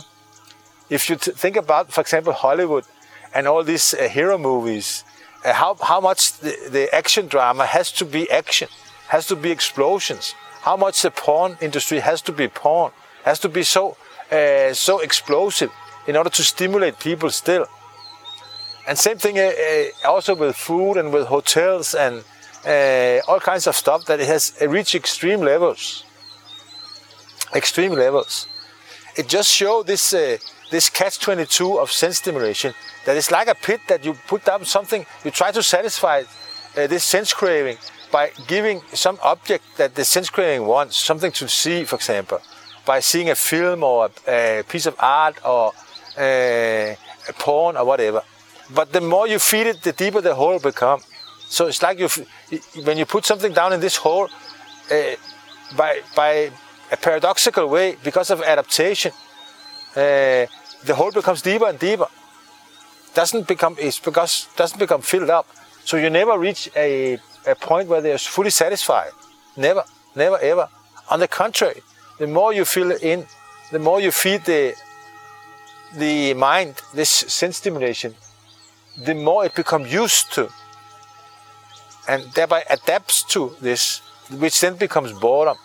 If 0.89 1.09
you 1.09 1.15
think 1.15 1.55
about, 1.55 1.91
for 1.91 2.01
example, 2.01 2.33
Hollywood 2.33 2.85
and 3.33 3.47
all 3.47 3.63
these 3.63 3.93
uh, 3.93 4.09
hero 4.09 4.37
movies, 4.37 5.03
how 5.43 5.75
how 5.81 5.99
much 5.99 6.33
the, 6.39 6.55
the 6.69 6.93
action 6.93 7.27
drama 7.27 7.65
has 7.65 7.91
to 7.93 8.05
be 8.05 8.29
action, 8.29 8.69
has 9.07 9.27
to 9.27 9.35
be 9.35 9.51
explosions, 9.51 10.35
how 10.61 10.77
much 10.77 11.01
the 11.01 11.11
porn 11.11 11.57
industry 11.61 11.99
has 11.99 12.21
to 12.21 12.31
be 12.31 12.47
porn, 12.47 12.91
has 13.23 13.39
to 13.39 13.49
be 13.49 13.63
so 13.63 13.97
uh, 14.31 14.73
so 14.73 14.99
explosive 14.99 15.71
in 16.07 16.15
order 16.15 16.29
to 16.29 16.43
stimulate 16.43 16.99
people 16.99 17.29
still. 17.29 17.67
And 18.87 18.97
same 18.97 19.17
thing 19.17 19.37
uh, 19.37 19.51
uh, 19.51 20.09
also 20.09 20.35
with 20.35 20.55
food 20.55 20.97
and 20.97 21.13
with 21.13 21.27
hotels 21.27 21.93
and 21.93 22.23
uh, 22.65 23.19
all 23.27 23.39
kinds 23.39 23.67
of 23.67 23.75
stuff 23.75 24.05
that 24.05 24.19
it 24.19 24.27
has 24.27 24.53
reached 24.61 24.95
extreme 24.95 25.41
levels. 25.41 26.03
Extreme 27.53 27.93
levels. 27.93 28.47
It 29.15 29.27
just 29.27 29.51
shows 29.51 29.85
this 29.85 30.13
uh, 30.13 30.37
this 30.71 30.89
catch-22 30.89 31.77
of 31.77 31.91
sense 31.91 32.17
stimulation 32.17 32.73
that 33.05 33.15
it's 33.17 33.29
like 33.29 33.47
a 33.47 33.55
pit 33.55 33.81
that 33.87 34.03
you 34.03 34.13
put 34.27 34.43
down 34.45 34.65
something, 34.65 35.05
you 35.23 35.31
try 35.31 35.51
to 35.51 35.61
satisfy 35.61 36.23
uh, 36.77 36.87
this 36.87 37.03
sense 37.03 37.33
craving, 37.33 37.77
by 38.11 38.31
giving 38.47 38.81
some 38.93 39.17
object 39.23 39.63
that 39.77 39.95
the 39.95 40.03
sense 40.03 40.29
craving 40.29 40.67
wants, 40.67 40.97
something 40.97 41.31
to 41.31 41.47
see, 41.47 41.83
for 41.83 41.95
example, 41.95 42.41
by 42.85 42.99
seeing 42.99 43.29
a 43.29 43.35
film 43.35 43.83
or 43.83 44.09
a, 44.27 44.59
a 44.59 44.63
piece 44.63 44.85
of 44.85 44.95
art 44.99 45.37
or 45.45 45.71
a, 46.17 46.97
a, 47.29 47.33
porn 47.33 47.77
or 47.77 47.85
whatever. 47.85 48.21
But 48.73 48.91
the 48.91 49.01
more 49.01 49.27
you 49.27 49.39
feed 49.39 49.67
it, 49.67 49.81
the 49.81 49.93
deeper 49.93 50.21
the 50.21 50.35
hole 50.35 50.59
becomes. 50.59 51.03
So 51.47 51.67
it's 51.67 51.81
like 51.81 51.99
you, 51.99 52.09
when 52.83 52.97
you 52.97 53.05
put 53.05 53.25
something 53.25 53.53
down 53.53 53.73
in 53.73 53.79
this 53.79 53.97
hole, 53.97 54.29
uh, 54.91 55.15
by 55.77 56.01
by 56.15 56.51
a 56.91 56.97
paradoxical 56.97 57.67
way, 57.67 57.97
because 58.03 58.29
of 58.29 58.41
adaptation, 58.41 59.11
uh, 59.95 60.45
the 60.85 60.95
hole 60.95 61.11
becomes 61.11 61.41
deeper 61.41 61.67
and 61.67 61.79
deeper. 61.79 62.07
Doesn't 63.13 63.47
become 63.47 63.75
it's 63.79 63.99
because 63.99 64.47
doesn't 64.55 64.79
become 64.79 65.01
filled 65.01 65.29
up. 65.29 65.47
So 65.83 65.97
you 65.97 66.09
never 66.09 66.37
reach 66.37 66.69
a 66.75 67.19
a 67.47 67.55
point 67.55 67.89
where 67.89 68.01
they're 68.01 68.17
fully 68.17 68.51
satisfied. 68.51 69.11
Never, 69.57 69.83
never, 70.15 70.37
ever. 70.39 70.69
On 71.09 71.19
the 71.19 71.27
contrary, 71.27 71.81
the 72.19 72.27
more 72.27 72.53
you 72.53 72.65
fill 72.65 72.91
in, 72.91 73.25
the 73.71 73.79
more 73.79 73.99
you 73.99 74.11
feed 74.11 74.45
the 74.45 74.73
the 75.97 76.33
mind, 76.33 76.81
this 76.93 77.09
sense 77.09 77.57
stimulation, 77.57 78.15
the 79.05 79.13
more 79.13 79.45
it 79.45 79.55
becomes 79.55 79.91
used 79.91 80.31
to 80.33 80.49
and 82.07 82.23
thereby 82.33 82.63
adapts 82.69 83.23
to 83.23 83.55
this, 83.61 84.01
which 84.39 84.59
then 84.61 84.75
becomes 84.75 85.11
boredom. 85.13 85.57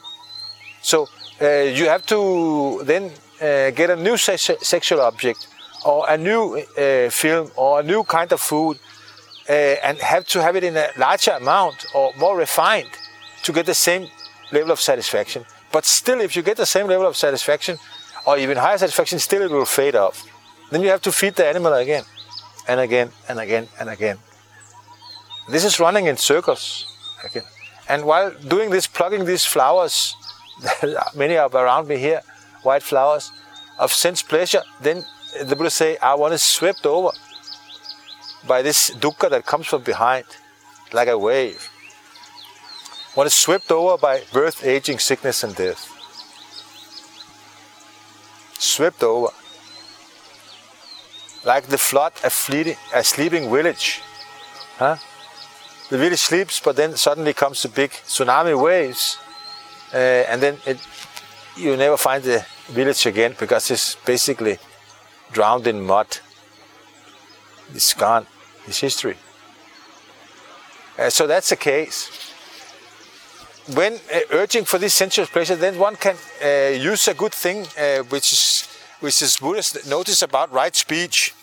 So 0.82 1.08
uh, 1.40 1.46
you 1.78 1.86
have 1.86 2.04
to 2.06 2.82
then 2.84 3.10
uh, 3.40 3.70
get 3.70 3.90
a 3.90 3.96
new 3.96 4.16
se- 4.16 4.58
sexual 4.60 5.00
object 5.00 5.48
or 5.84 6.08
a 6.08 6.16
new 6.16 6.56
uh, 6.56 7.10
film 7.10 7.50
or 7.56 7.80
a 7.80 7.82
new 7.82 8.02
kind 8.04 8.32
of 8.32 8.40
food 8.40 8.78
uh, 9.48 9.52
and 9.52 9.98
have 9.98 10.26
to 10.26 10.42
have 10.42 10.56
it 10.56 10.64
in 10.64 10.76
a 10.76 10.88
larger 10.96 11.32
amount 11.32 11.86
or 11.94 12.12
more 12.18 12.36
refined 12.36 12.90
to 13.42 13.52
get 13.52 13.66
the 13.66 13.74
same 13.74 14.08
level 14.52 14.70
of 14.72 14.80
satisfaction. 14.80 15.44
But 15.72 15.84
still, 15.84 16.20
if 16.20 16.36
you 16.36 16.42
get 16.42 16.56
the 16.56 16.66
same 16.66 16.86
level 16.86 17.06
of 17.06 17.16
satisfaction 17.16 17.78
or 18.26 18.38
even 18.38 18.56
higher 18.56 18.78
satisfaction, 18.78 19.18
still 19.18 19.42
it 19.42 19.50
will 19.50 19.66
fade 19.66 19.94
off. 19.94 20.24
Then 20.70 20.82
you 20.82 20.88
have 20.88 21.02
to 21.02 21.12
feed 21.12 21.34
the 21.34 21.46
animal 21.46 21.72
again 21.74 22.04
and 22.66 22.80
again 22.80 23.10
and 23.28 23.38
again 23.38 23.68
and 23.78 23.88
again. 23.88 24.18
This 25.48 25.64
is 25.64 25.78
running 25.78 26.06
in 26.06 26.16
circles. 26.16 26.86
Again. 27.24 27.44
And 27.88 28.04
while 28.04 28.32
doing 28.48 28.70
this, 28.70 28.86
plugging 28.86 29.24
these 29.24 29.44
flowers, 29.44 30.16
many 31.14 31.36
are 31.36 31.48
around 31.48 31.86
me 31.86 31.98
here, 31.98 32.22
white 32.66 32.82
flowers 32.82 33.32
of 33.78 33.92
sense 33.92 34.22
pleasure, 34.22 34.62
then 34.80 35.04
the 35.44 35.56
Buddha 35.56 35.70
say, 35.70 35.96
I 35.98 36.14
want 36.14 36.32
to 36.32 36.38
swept 36.38 36.84
over 36.86 37.10
by 38.46 38.62
this 38.62 38.90
dukkha 38.90 39.30
that 39.30 39.46
comes 39.46 39.66
from 39.66 39.82
behind, 39.82 40.26
like 40.92 41.08
a 41.08 41.18
wave. 41.18 41.70
One 43.14 43.26
is 43.26 43.34
swept 43.34 43.70
over 43.72 43.96
by 43.96 44.22
birth, 44.32 44.64
aging, 44.64 44.98
sickness, 44.98 45.42
and 45.42 45.54
death. 45.54 45.82
Swept 48.58 49.02
over. 49.02 49.28
Like 51.44 51.66
the 51.66 51.78
flood, 51.78 52.12
a, 52.24 52.30
fleeting, 52.30 52.76
a 52.94 53.02
sleeping 53.02 53.50
village. 53.50 54.02
Huh? 54.78 54.96
The 55.88 55.98
village 55.98 56.18
sleeps, 56.18 56.60
but 56.60 56.76
then 56.76 56.96
suddenly 56.96 57.32
comes 57.32 57.62
the 57.62 57.68
big 57.68 57.90
tsunami 57.90 58.60
waves, 58.60 59.18
uh, 59.94 60.30
and 60.30 60.42
then 60.42 60.58
it, 60.66 60.78
you 61.56 61.76
never 61.76 61.96
find 61.96 62.22
the 62.22 62.44
village 62.68 63.06
again 63.06 63.34
because 63.38 63.70
it's 63.70 63.96
basically 64.04 64.58
drowned 65.32 65.66
in 65.66 65.80
mud. 65.86 66.18
It's 67.74 67.94
gone. 67.94 68.26
It's 68.66 68.80
history. 68.80 69.16
Uh, 70.98 71.10
so 71.10 71.26
that's 71.26 71.50
the 71.50 71.56
case. 71.56 72.08
When 73.74 73.94
uh, 73.94 74.20
urging 74.30 74.64
for 74.64 74.78
this 74.78 74.94
sensuous 74.94 75.28
pleasure, 75.28 75.56
then 75.56 75.78
one 75.78 75.96
can 75.96 76.16
uh, 76.42 76.70
use 76.70 77.08
a 77.08 77.14
good 77.14 77.32
thing, 77.34 77.66
uh, 77.78 78.02
which 78.04 78.32
is 78.32 78.68
which 79.00 79.20
is 79.20 79.36
Buddhist 79.36 79.86
notice 79.88 80.22
about 80.22 80.52
right 80.52 80.74
speech. 80.74 81.34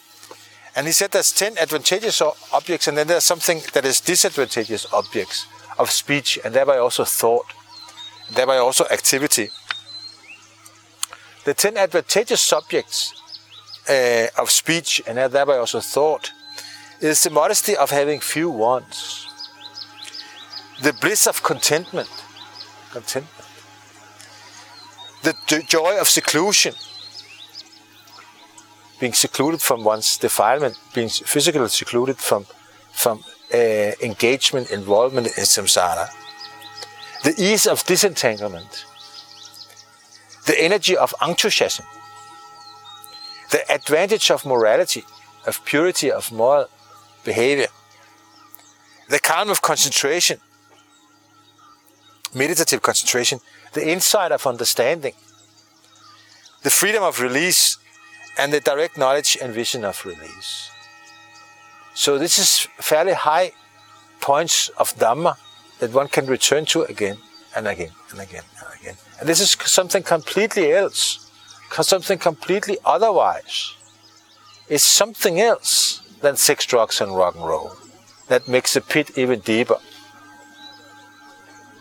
And 0.75 0.87
he 0.87 0.93
said 0.93 1.11
there's 1.11 1.31
ten 1.31 1.57
advantageous 1.57 2.21
objects, 2.51 2.87
and 2.87 2.97
then 2.97 3.07
there's 3.07 3.23
something 3.23 3.61
that 3.73 3.85
is 3.85 3.99
disadvantageous 3.99 4.91
objects 4.91 5.45
of 5.77 5.91
speech, 5.91 6.39
and 6.43 6.53
thereby 6.53 6.77
also 6.77 7.03
thought, 7.03 7.45
thereby 8.33 8.57
also 8.57 8.85
activity. 8.89 9.49
The 11.45 11.53
ten 11.53 11.77
advantageous 11.77 12.41
subjects 12.41 13.13
uh, 13.89 14.27
of 14.37 14.49
speech, 14.49 15.01
and 15.05 15.17
thereby 15.17 15.57
also 15.57 15.81
thought, 15.81 16.31
is 17.01 17.23
the 17.23 17.29
modesty 17.29 17.75
of 17.75 17.91
having 17.91 18.21
few 18.21 18.49
wants, 18.49 19.27
the 20.81 20.93
bliss 20.93 21.27
of 21.27 21.43
contentment, 21.43 22.09
contentment, 22.91 23.47
the 25.23 25.63
joy 25.67 25.99
of 25.99 26.07
seclusion, 26.07 26.73
being 28.99 29.13
secluded 29.13 29.61
from 29.61 29.83
one's 29.83 30.17
defilement, 30.17 30.77
being 30.93 31.09
physically 31.09 31.67
secluded 31.67 32.17
from 32.17 32.45
from 32.91 33.23
uh, 33.53 33.57
engagement, 34.01 34.69
involvement 34.71 35.27
in 35.27 35.43
samsara, 35.43 36.07
the 37.23 37.33
ease 37.37 37.65
of 37.67 37.83
disentanglement, 37.85 38.85
the 40.45 40.59
energy 40.61 40.95
of 40.97 41.13
enthusiasm, 41.25 41.85
the 43.51 43.71
advantage 43.71 44.29
of 44.31 44.45
morality, 44.45 45.03
of 45.45 45.63
purity 45.65 46.11
of 46.11 46.31
moral 46.31 46.67
behavior. 47.23 47.67
The 49.09 49.19
calm 49.19 49.49
of 49.49 49.61
concentration, 49.61 50.39
meditative 52.33 52.81
concentration, 52.81 53.39
the 53.73 53.87
insight 53.87 54.31
of 54.31 54.47
understanding, 54.47 55.13
the 56.63 56.69
freedom 56.69 57.03
of 57.03 57.19
release, 57.19 57.77
and 58.37 58.51
the 58.51 58.59
direct 58.59 58.97
knowledge 58.97 59.37
and 59.41 59.53
vision 59.53 59.85
of 59.85 60.03
release. 60.05 60.71
So 61.93 62.17
this 62.17 62.39
is 62.39 62.67
fairly 62.79 63.13
high 63.13 63.51
points 64.19 64.69
of 64.69 64.95
Dhamma 64.95 65.37
that 65.79 65.91
one 65.91 66.07
can 66.07 66.25
return 66.25 66.65
to 66.65 66.83
again 66.83 67.17
and 67.55 67.67
again 67.67 67.91
and 68.11 68.19
again 68.19 68.43
and 68.59 68.81
again. 68.81 68.95
And 69.19 69.29
this 69.29 69.39
is 69.39 69.51
something 69.51 70.03
completely 70.03 70.73
else, 70.73 71.29
something 71.81 72.17
completely 72.17 72.77
otherwise. 72.85 73.75
It's 74.69 74.83
something 74.83 75.39
else 75.39 76.01
than 76.21 76.37
sex, 76.37 76.65
drugs, 76.65 77.01
and 77.01 77.15
rock 77.15 77.35
and 77.35 77.45
roll. 77.45 77.75
That 78.29 78.47
makes 78.47 78.73
the 78.73 78.81
pit 78.81 79.17
even 79.17 79.39
deeper. 79.41 79.77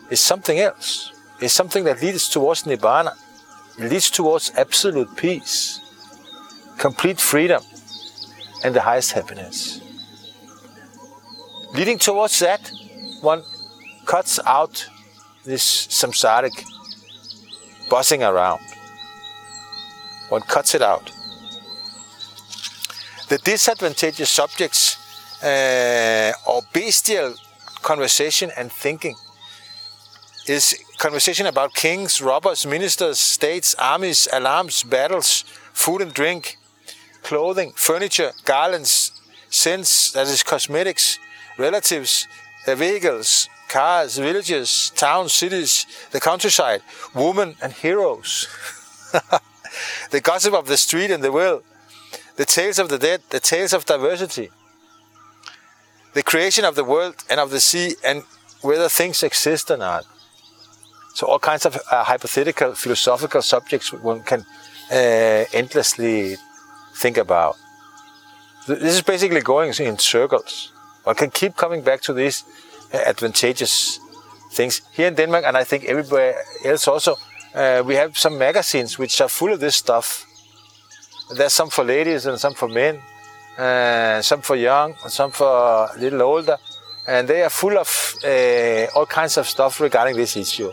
It's 0.09 0.21
something 0.21 0.59
else. 0.59 1.11
It's 1.39 1.53
something 1.53 1.85
that 1.85 2.01
leads 2.01 2.29
towards 2.29 2.63
Nibbana. 2.63 3.13
It 3.79 3.89
leads 3.89 4.11
towards 4.11 4.51
absolute 4.55 5.15
peace, 5.15 5.79
complete 6.77 7.19
freedom, 7.19 7.63
and 8.63 8.75
the 8.75 8.81
highest 8.81 9.13
happiness. 9.13 9.81
Leading 11.73 11.97
towards 11.97 12.37
that, 12.39 12.71
one 13.21 13.41
cuts 14.05 14.39
out 14.45 14.87
this 15.45 15.87
samsaric 15.87 16.65
buzzing 17.89 18.23
around. 18.23 18.61
One 20.29 20.41
cuts 20.41 20.73
it 20.75 20.81
out 20.81 21.11
the 23.33 23.39
disadvantageous 23.39 24.29
subjects 24.29 24.97
uh, 25.43 26.31
or 26.45 26.61
bestial 26.71 27.33
conversation 27.81 28.51
and 28.55 28.71
thinking 28.71 29.15
is 30.47 30.77
conversation 30.99 31.47
about 31.47 31.73
kings, 31.73 32.21
robbers, 32.21 32.67
ministers, 32.67 33.17
states, 33.17 33.75
armies, 33.79 34.27
alarms, 34.31 34.83
battles, 34.83 35.45
food 35.73 36.01
and 36.01 36.13
drink, 36.13 36.57
clothing, 37.23 37.71
furniture, 37.75 38.31
garlands, 38.45 39.11
scents, 39.49 40.11
that 40.11 40.27
is 40.27 40.43
cosmetics, 40.43 41.17
relatives, 41.57 42.27
uh, 42.67 42.75
vehicles, 42.75 43.49
cars, 43.69 44.17
villages, 44.17 44.91
towns, 44.95 45.33
cities, 45.33 45.85
the 46.11 46.19
countryside, 46.19 46.81
women 47.13 47.55
and 47.61 47.73
heroes. 47.73 48.47
the 50.11 50.21
gossip 50.21 50.53
of 50.53 50.67
the 50.67 50.77
street 50.77 51.11
and 51.11 51.23
the 51.23 51.31
world, 51.31 51.63
the 52.35 52.45
tales 52.45 52.79
of 52.79 52.89
the 52.89 52.97
dead, 52.97 53.21
the 53.29 53.39
tales 53.39 53.73
of 53.73 53.85
diversity, 53.85 54.49
the 56.13 56.23
creation 56.23 56.65
of 56.65 56.75
the 56.75 56.83
world 56.83 57.15
and 57.29 57.39
of 57.39 57.49
the 57.49 57.59
sea, 57.59 57.95
and 58.03 58.23
whether 58.61 58.87
things 58.89 59.23
exist 59.23 59.69
or 59.71 59.77
not. 59.77 60.05
So 61.15 61.27
all 61.27 61.39
kinds 61.39 61.65
of 61.65 61.79
uh, 61.91 62.03
hypothetical 62.03 62.73
philosophical 62.73 63.41
subjects 63.41 63.93
one 63.93 64.23
can 64.23 64.45
uh, 64.91 65.45
endlessly 65.53 66.37
think 66.95 67.17
about. 67.17 67.55
This 68.67 68.95
is 68.95 69.01
basically 69.01 69.41
going 69.41 69.73
in 69.79 69.97
circles. 69.97 70.71
One 71.03 71.15
can 71.15 71.29
keep 71.29 71.55
coming 71.55 71.81
back 71.81 72.01
to 72.01 72.13
these 72.13 72.43
advantageous 72.93 73.99
things. 74.51 74.81
Here 74.91 75.07
in 75.07 75.15
Denmark, 75.15 75.45
and 75.45 75.57
I 75.57 75.63
think 75.63 75.85
everywhere 75.85 76.35
else 76.65 76.87
also, 76.87 77.15
uh, 77.55 77.83
we 77.85 77.95
have 77.95 78.17
some 78.17 78.37
magazines 78.37 78.97
which 78.97 79.21
are 79.21 79.29
full 79.29 79.53
of 79.53 79.59
this 79.59 79.75
stuff 79.75 80.25
there's 81.31 81.53
some 81.53 81.69
for 81.69 81.83
ladies 81.83 82.25
and 82.25 82.39
some 82.39 82.53
for 82.53 82.67
men, 82.67 83.01
uh, 83.57 84.21
some 84.21 84.41
for 84.41 84.55
young, 84.55 84.95
some 85.07 85.31
for 85.31 85.89
a 85.95 85.97
little 85.97 86.21
older, 86.21 86.57
and 87.07 87.27
they 87.27 87.41
are 87.43 87.49
full 87.49 87.77
of 87.77 88.15
uh, 88.23 88.85
all 88.95 89.05
kinds 89.05 89.37
of 89.37 89.47
stuff 89.47 89.79
regarding 89.79 90.15
this 90.15 90.35
issue, 90.37 90.71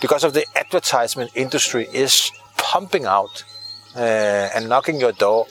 because 0.00 0.24
of 0.24 0.34
the 0.34 0.46
advertisement 0.56 1.30
industry 1.34 1.88
is 1.92 2.30
pumping 2.56 3.06
out 3.06 3.44
uh, 3.96 4.00
and 4.54 4.68
knocking 4.68 5.00
your 5.00 5.12
door 5.12 5.46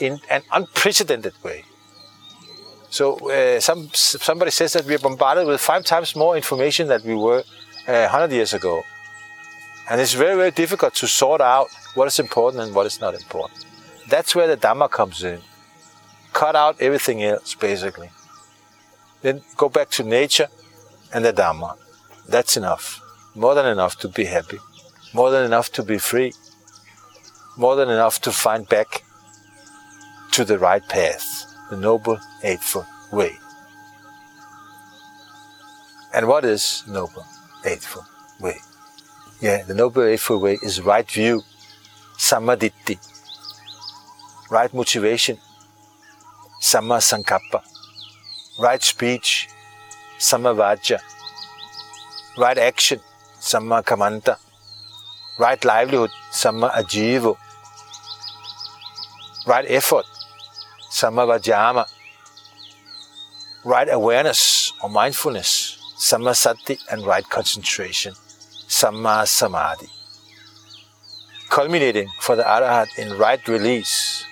in 0.00 0.20
an 0.30 0.42
unprecedented 0.52 1.32
way. 1.42 1.64
So 2.96 3.04
uh, 3.28 3.60
some 3.60 3.90
somebody 3.92 4.50
says 4.50 4.72
that 4.72 4.86
we 4.86 4.94
are 4.94 4.98
bombarded 4.98 5.46
with 5.46 5.60
five 5.60 5.84
times 5.84 6.16
more 6.16 6.34
information 6.34 6.88
than 6.88 7.02
we 7.04 7.14
were 7.14 7.42
uh, 7.86 8.08
100 8.08 8.32
years 8.32 8.54
ago, 8.54 8.84
and 9.90 10.00
it's 10.00 10.14
very 10.14 10.34
very 10.34 10.50
difficult 10.50 10.94
to 10.94 11.06
sort 11.06 11.42
out 11.42 11.68
what 11.94 12.06
is 12.08 12.18
important 12.18 12.62
and 12.62 12.74
what 12.74 12.86
is 12.86 12.98
not 12.98 13.12
important. 13.14 13.66
That's 14.08 14.34
where 14.34 14.48
the 14.48 14.56
Dhamma 14.56 14.90
comes 14.90 15.22
in. 15.22 15.40
Cut 16.32 16.56
out 16.56 16.80
everything 16.80 17.22
else, 17.22 17.54
basically. 17.54 18.08
Then 19.20 19.42
go 19.58 19.68
back 19.68 19.90
to 19.96 20.02
nature 20.02 20.48
and 21.12 21.22
the 21.22 21.34
Dhamma. 21.34 21.76
That's 22.26 22.56
enough. 22.56 23.02
More 23.34 23.54
than 23.54 23.66
enough 23.66 23.98
to 23.98 24.08
be 24.08 24.24
happy. 24.24 24.58
More 25.12 25.30
than 25.30 25.44
enough 25.44 25.70
to 25.72 25.82
be 25.82 25.98
free. 25.98 26.32
More 27.58 27.76
than 27.76 27.90
enough 27.90 28.22
to 28.22 28.32
find 28.32 28.66
back 28.66 29.04
to 30.32 30.46
the 30.46 30.58
right 30.58 30.86
path, 30.88 31.46
the 31.70 31.76
Noble 31.76 32.18
Eightfold 32.42 32.86
Way. 33.12 33.32
And 36.14 36.28
what 36.28 36.44
is 36.44 36.84
Noble 36.86 37.26
Eightfold 37.64 38.06
Way? 38.40 38.56
Yeah, 39.40 39.62
the 39.62 39.74
Noble 39.74 40.04
Eightfold 40.04 40.42
Way 40.42 40.58
is 40.62 40.80
right 40.80 41.10
view, 41.10 41.42
samma 42.16 42.56
ditthi, 42.56 42.98
right 44.50 44.72
motivation, 44.72 45.38
samma 46.62 47.00
sankappa, 47.00 47.62
right 48.60 48.82
speech, 48.82 49.48
samma 50.18 50.54
vaca, 50.56 51.00
right 52.38 52.58
action, 52.58 53.00
samma 53.40 53.82
kamanta, 53.84 54.36
right 55.38 55.64
livelihood, 55.64 56.10
samma 56.30 56.70
ajivo, 56.70 57.36
right 59.46 59.66
effort, 59.68 60.06
samma 60.90 61.26
vayama, 61.26 61.86
right 63.64 63.88
awareness 63.90 64.72
or 64.82 64.88
mindfulness, 64.90 65.78
samma 65.98 66.34
sati, 66.34 66.78
and 66.90 67.06
right 67.06 67.28
concentration, 67.28 68.14
samma 68.68 69.26
samadhi. 69.26 69.88
Culminating 71.50 72.08
for 72.20 72.36
the 72.36 72.42
Arhat 72.42 72.98
in 72.98 73.16
right 73.18 73.46
release 73.48 74.24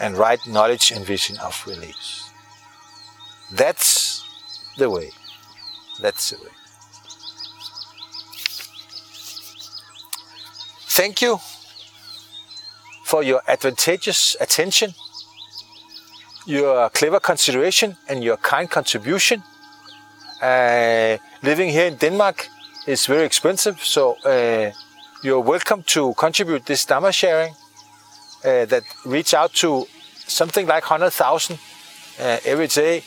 and 0.00 0.16
right 0.16 0.40
knowledge 0.46 0.90
and 0.92 1.04
vision 1.04 1.36
of 1.38 1.62
release. 1.66 2.30
That's 3.52 4.24
the 4.76 4.90
way. 4.90 5.10
That's 6.00 6.30
the 6.30 6.36
way. 6.38 6.50
Thank 10.88 11.20
you 11.22 11.38
for 13.06 13.22
your 13.22 13.40
advantageous 13.46 14.36
attention, 14.40 14.92
your 16.44 16.90
clever 16.90 17.20
consideration, 17.20 17.96
and 18.08 18.24
your 18.24 18.36
kind 18.38 18.68
contribution. 18.68 19.44
Uh, 20.42 21.16
living 21.40 21.68
here 21.70 21.86
in 21.86 21.94
Denmark 21.94 22.48
is 22.86 23.06
very 23.06 23.24
expensive, 23.24 23.78
so 23.80 24.16
uh, 24.24 24.72
you're 25.22 25.40
welcome 25.40 25.84
to 25.84 26.14
contribute 26.14 26.66
this 26.66 26.84
Dhamma 26.84 27.12
sharing 27.12 27.52
uh, 28.44 28.64
that 28.66 28.82
reach 29.04 29.34
out 29.34 29.52
to 29.54 29.86
something 30.26 30.66
like 30.66 30.82
100,000 30.90 31.58
uh, 32.18 32.38
every 32.44 32.66
day 32.66 33.04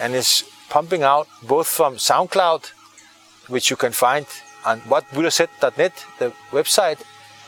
and 0.00 0.12
is 0.14 0.42
pumping 0.68 1.04
out 1.04 1.28
both 1.46 1.68
from 1.68 1.94
SoundCloud, 1.98 2.72
which 3.46 3.70
you 3.70 3.76
can 3.76 3.92
find 3.92 4.26
on 4.64 4.80
whatbuddhasaid.net, 4.80 5.92
the 6.18 6.32
website, 6.50 6.98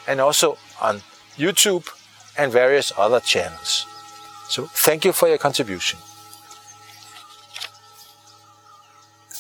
and 0.07 0.21
also 0.21 0.57
on 0.81 1.03
YouTube 1.39 1.89
and 2.37 2.53
various 2.53 2.93
other 2.97 3.21
channels. 3.21 3.87
So 4.49 4.67
thank 4.67 5.05
you 5.05 5.13
for 5.13 5.29
your 5.29 5.39
contribution. 5.39 5.99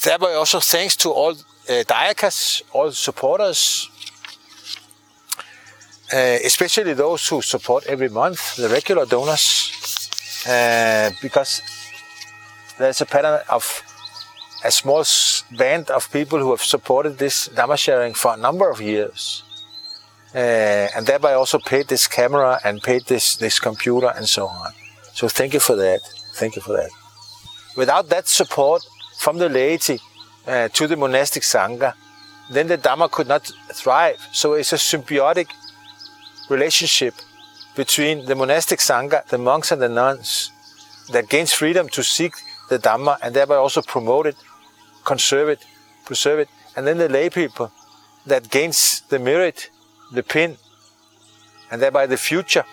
Thereby 0.03 0.34
also 0.34 0.61
thanks 0.61 0.96
to 0.96 1.11
all 1.11 1.32
uh, 1.32 1.84
Dayakas, 1.84 2.62
all 2.72 2.92
supporters, 2.92 3.90
uh, 6.12 6.38
especially 6.44 6.94
those 6.94 7.26
who 7.28 7.42
support 7.42 7.84
every 7.86 8.09
month, 8.09 8.57
the 8.57 8.68
regular 8.68 9.05
donors, 9.05 9.72
uh, 10.49 11.11
because 11.20 11.62
there's 12.78 13.01
a 13.01 13.07
pattern 13.07 13.40
of 13.51 13.82
a 14.64 14.70
small 14.70 15.05
band 15.57 15.90
of 15.90 16.11
people 16.12 16.38
who 16.38 16.51
have 16.51 16.62
supported 16.62 17.18
this 17.18 17.49
Dhamma 17.49 17.76
sharing 17.76 18.14
for 18.14 18.34
a 18.34 18.36
number 18.36 18.70
of 18.70 18.80
years. 18.80 19.42
Uh, 20.35 20.89
and 20.95 21.07
thereby 21.07 21.33
also 21.33 21.59
paid 21.59 21.89
this 21.89 22.07
camera 22.07 22.61
and 22.64 22.83
paid 22.83 23.07
this, 23.07 23.37
this 23.37 23.59
computer 23.59 24.12
and 24.14 24.29
so 24.29 24.47
on. 24.47 24.72
So 25.14 25.26
thank 25.29 25.55
you 25.55 25.61
for 25.61 25.74
that. 25.76 26.01
Thank 26.35 26.57
you 26.57 26.62
for 26.62 26.74
that. 26.74 26.91
Without 27.76 28.09
that 28.11 28.29
support 28.29 28.83
from 29.18 29.39
the 29.39 29.49
laity 29.49 30.01
uh, 30.47 30.68
to 30.68 30.87
the 30.87 30.97
monastic 30.97 31.43
Sangha, 31.43 31.95
then 32.51 32.66
the 32.66 32.79
Dhamma 32.79 33.11
could 33.11 33.29
not 33.29 33.51
thrive. 33.72 34.18
So 34.33 34.55
it's 34.55 34.72
a 34.72 34.76
symbiotic 34.76 35.49
relationship 36.51 37.14
between 37.74 38.26
the 38.26 38.35
monastic 38.35 38.81
Sangha, 38.81 39.26
the 39.26 39.39
monks 39.39 39.72
and 39.72 39.81
the 39.81 39.89
nuns, 39.89 40.51
that 41.11 41.29
gains 41.29 41.53
freedom 41.53 41.89
to 41.89 42.03
seek 42.03 42.35
the 42.68 42.79
Dhamma 42.79 43.16
and 43.22 43.35
thereby 43.35 43.57
also 43.57 43.81
promote 43.83 44.26
it, 44.26 44.37
conserve 45.05 45.49
it, 45.49 45.64
preserve 46.05 46.41
it. 46.41 46.49
And 46.76 46.87
then 46.87 46.99
the 46.99 47.09
lay 47.09 47.31
people 47.31 47.72
that 48.26 48.51
gains 48.51 49.03
the 49.09 49.18
merit, 49.18 49.70
the 50.12 50.22
pin, 50.22 50.56
and 51.70 51.82
thereby 51.82 52.06
the 52.06 52.16
future, 52.16 52.64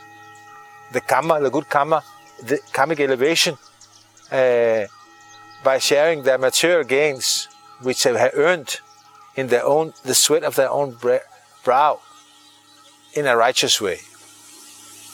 the 0.91 1.01
karma, 1.01 1.39
the 1.39 1.49
good 1.49 1.69
karma, 1.69 2.03
the 2.43 2.59
karmic 2.71 2.99
elevation, 2.99 3.57
uh, 4.31 4.85
by 5.63 5.77
sharing 5.79 6.23
their 6.23 6.37
material 6.37 6.83
gains, 6.83 7.47
which 7.81 8.03
they 8.03 8.17
have 8.17 8.31
earned 8.35 8.79
in 9.35 9.47
their 9.47 9.65
own, 9.65 9.93
the 10.03 10.15
sweat 10.15 10.43
of 10.43 10.55
their 10.55 10.69
own 10.69 10.97
brow, 11.63 11.99
in 13.13 13.25
a 13.27 13.35
righteous 13.35 13.81
way. 13.81 13.97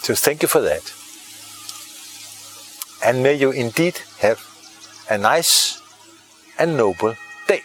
So 0.03 0.15
thank 0.15 0.41
you 0.41 0.47
for 0.47 0.61
that. 0.61 0.93
And 3.03 3.23
may 3.23 3.33
you 3.33 3.51
indeed 3.51 3.99
have 4.19 4.39
a 5.09 5.17
nice 5.17 5.81
and 6.57 6.77
noble 6.77 7.15
day. 7.47 7.61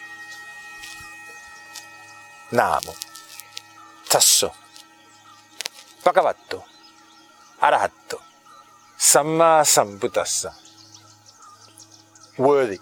Namo 2.51 3.06
Tassa 4.09 4.51
Bhagavato 6.03 6.63
Arahato 7.61 8.19
Samma 8.97 9.63
Sambuddhassa 9.63 10.53
Worthy, 12.37 12.77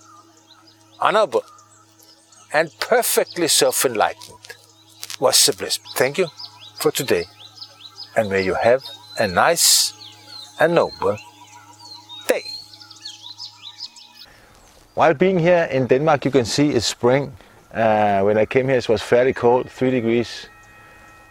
honorable, 0.99 1.43
and 2.53 2.69
perfectly 2.80 3.47
self 3.47 3.86
enlightened 3.86 4.47
was 5.17 5.45
the 5.45 5.53
bliss. 5.53 5.80
Thank 5.95 6.17
you 6.17 6.28
for 6.76 6.91
today, 6.91 7.23
and 8.17 8.30
may 8.30 8.41
you 8.41 8.53
have 8.55 8.84
a 9.17 9.30
nice 9.30 9.93
and 10.59 10.76
noble 10.76 11.17
day. 12.28 12.43
While 14.93 15.13
being 15.13 15.39
here 15.39 15.69
in 15.71 15.88
Denmark, 15.88 16.26
you 16.26 16.32
can 16.32 16.43
see 16.43 16.71
it's 16.71 16.86
spring. 16.86 17.32
Uh, 17.73 18.23
when 18.23 18.38
I 18.38 18.45
came 18.45 18.67
here, 18.67 18.78
it 18.78 18.89
was 18.89 19.01
fairly 19.01 19.34
cold, 19.34 19.71
3 19.71 19.89
degrees 19.89 20.49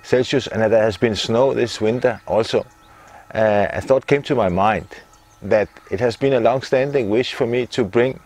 Celsius, 0.05 0.47
and 0.47 0.63
that 0.63 0.69
there 0.69 0.83
has 0.83 0.97
been 0.97 1.17
snow 1.17 1.55
this 1.55 1.81
winter 1.81 2.21
also. 2.27 2.67
Uh, 3.35 3.67
a 3.71 3.81
thought 3.81 4.07
came 4.07 4.23
to 4.23 4.35
my 4.35 4.49
mind 4.49 4.87
that 5.43 5.69
it 5.91 5.99
has 5.99 6.17
been 6.17 6.35
a 6.35 6.41
long-standing 6.41 7.11
wish 7.11 7.35
for 7.35 7.47
me 7.47 7.67
to 7.67 7.85
bring 7.85 8.21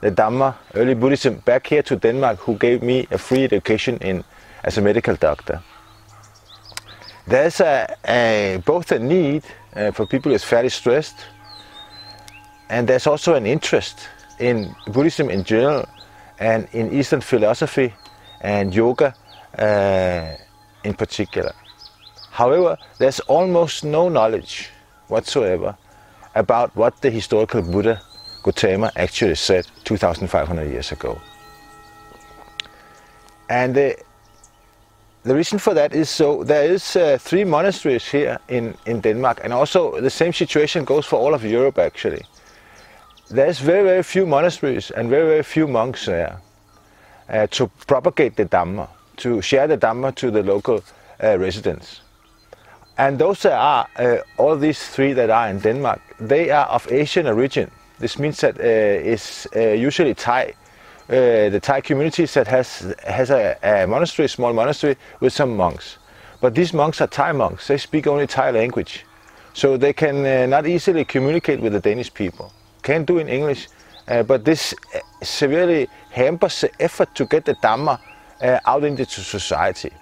the 0.00 0.10
Dhamma, 0.10 0.54
early 0.74 0.94
Buddhism, 0.94 1.36
back 1.44 1.66
here 1.66 1.82
to 1.82 1.96
Denmark, 1.96 2.38
who 2.38 2.56
gave 2.56 2.82
me 2.82 3.06
a 3.10 3.18
free 3.18 3.44
education 3.44 3.98
in 3.98 4.24
as 4.62 4.78
a 4.78 4.80
medical 4.80 5.16
doctor. 5.16 5.62
There's 7.26 7.60
a, 7.60 7.96
a 8.06 8.62
both 8.64 8.92
a 8.92 8.98
need 8.98 9.44
uh, 9.74 9.90
for 9.92 10.06
people 10.06 10.30
who 10.30 10.36
are 10.36 10.38
fairly 10.38 10.68
stressed, 10.68 11.16
and 12.68 12.88
there's 12.88 13.06
also 13.06 13.34
an 13.34 13.46
interest 13.46 14.08
in 14.38 14.74
Buddhism 14.86 15.30
in 15.30 15.44
general 15.44 15.86
and 16.38 16.68
in 16.72 16.92
Eastern 16.92 17.20
philosophy 17.20 17.94
and 18.40 18.74
yoga 18.74 19.14
uh, 19.58 20.36
in 20.84 20.94
particular. 20.94 21.52
However, 22.30 22.76
there's 22.98 23.20
almost 23.20 23.84
no 23.84 24.08
knowledge 24.08 24.70
whatsoever 25.08 25.76
about 26.34 26.74
what 26.76 27.00
the 27.00 27.10
historical 27.10 27.62
Buddha 27.62 28.00
Gautama 28.42 28.90
actually 28.96 29.36
said 29.36 29.66
2,500 29.84 30.70
years 30.70 30.92
ago. 30.92 31.20
And 33.48 33.74
the, 33.74 33.96
the 35.22 35.34
reason 35.34 35.58
for 35.58 35.74
that 35.74 35.94
is 35.94 36.10
so 36.10 36.44
there 36.44 36.64
is 36.64 36.96
uh, 36.96 37.18
three 37.20 37.44
monasteries 37.44 38.06
here 38.08 38.38
in, 38.48 38.74
in 38.86 39.00
Denmark 39.00 39.40
and 39.44 39.52
also 39.52 40.00
the 40.00 40.10
same 40.10 40.32
situation 40.32 40.84
goes 40.84 41.06
for 41.06 41.16
all 41.16 41.34
of 41.34 41.44
Europe 41.44 41.78
actually 41.78 42.24
there's 43.30 43.58
very, 43.58 43.82
very 43.82 44.02
few 44.02 44.26
monasteries 44.26 44.90
and 44.90 45.08
very, 45.08 45.26
very 45.26 45.42
few 45.42 45.66
monks 45.66 46.06
there 46.06 46.40
uh, 47.28 47.46
to 47.48 47.68
propagate 47.86 48.36
the 48.36 48.44
Dhamma, 48.44 48.88
to 49.16 49.40
share 49.42 49.66
the 49.66 49.78
Dhamma 49.78 50.14
to 50.16 50.30
the 50.30 50.42
local 50.42 50.82
uh, 51.22 51.38
residents. 51.38 52.00
And 52.96 53.18
those 53.18 53.44
are, 53.44 53.86
uh, 53.96 54.18
all 54.38 54.56
these 54.56 54.88
three 54.88 55.12
that 55.14 55.30
are 55.30 55.48
in 55.48 55.58
Denmark, 55.58 56.00
they 56.20 56.50
are 56.50 56.66
of 56.66 56.90
Asian 56.92 57.26
origin. 57.26 57.70
This 57.98 58.18
means 58.18 58.40
that 58.40 58.58
uh, 58.58 58.62
it's 58.62 59.46
uh, 59.54 59.60
usually 59.60 60.14
Thai. 60.14 60.54
Uh, 61.08 61.50
the 61.50 61.60
Thai 61.60 61.80
community 61.80 62.24
that 62.26 62.46
has, 62.46 62.94
has 63.06 63.30
a, 63.30 63.56
a 63.62 63.86
monastery, 63.86 64.28
small 64.28 64.52
monastery 64.52 64.96
with 65.20 65.32
some 65.32 65.56
monks. 65.56 65.98
But 66.40 66.54
these 66.54 66.72
monks 66.72 67.00
are 67.00 67.08
Thai 67.08 67.32
monks. 67.32 67.66
They 67.66 67.78
speak 67.78 68.06
only 68.06 68.26
Thai 68.26 68.52
language. 68.52 69.04
So 69.52 69.76
they 69.76 69.92
can 69.92 70.50
not 70.50 70.66
easily 70.66 71.04
communicate 71.04 71.60
with 71.60 71.72
the 71.72 71.80
Danish 71.80 72.12
people 72.12 72.52
can 72.84 73.04
do 73.04 73.18
in 73.18 73.28
English, 73.28 73.68
uh, 74.06 74.22
but 74.22 74.44
this 74.44 74.74
uh, 74.94 75.00
severely 75.22 75.88
hampers 76.10 76.60
the 76.60 76.70
effort 76.78 77.12
to 77.16 77.24
get 77.24 77.44
the 77.44 77.54
Dhamma 77.56 77.98
uh, 77.98 77.98
out 78.42 78.84
into 78.84 79.04
society. 79.06 79.92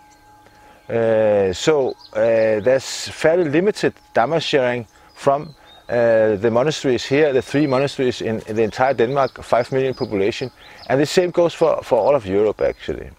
Uh, 0.88 1.52
so 1.52 1.96
uh, 2.12 2.60
there's 2.60 3.08
fairly 3.08 3.48
limited 3.48 3.94
Dhamma 4.14 4.42
sharing 4.42 4.86
from 5.14 5.54
uh, 5.88 6.36
the 6.36 6.50
monasteries 6.50 7.04
here, 7.04 7.32
the 7.32 7.42
three 7.42 7.66
monasteries 7.66 8.20
in, 8.20 8.40
in, 8.46 8.56
the 8.56 8.62
entire 8.62 8.92
Denmark, 8.92 9.42
5 9.42 9.72
million 9.72 9.94
population, 9.94 10.50
and 10.88 11.00
the 11.00 11.06
same 11.06 11.30
goes 11.30 11.54
for, 11.54 11.82
for 11.82 11.98
all 11.98 12.14
of 12.14 12.26
Europe 12.26 12.60
actually. 12.60 13.10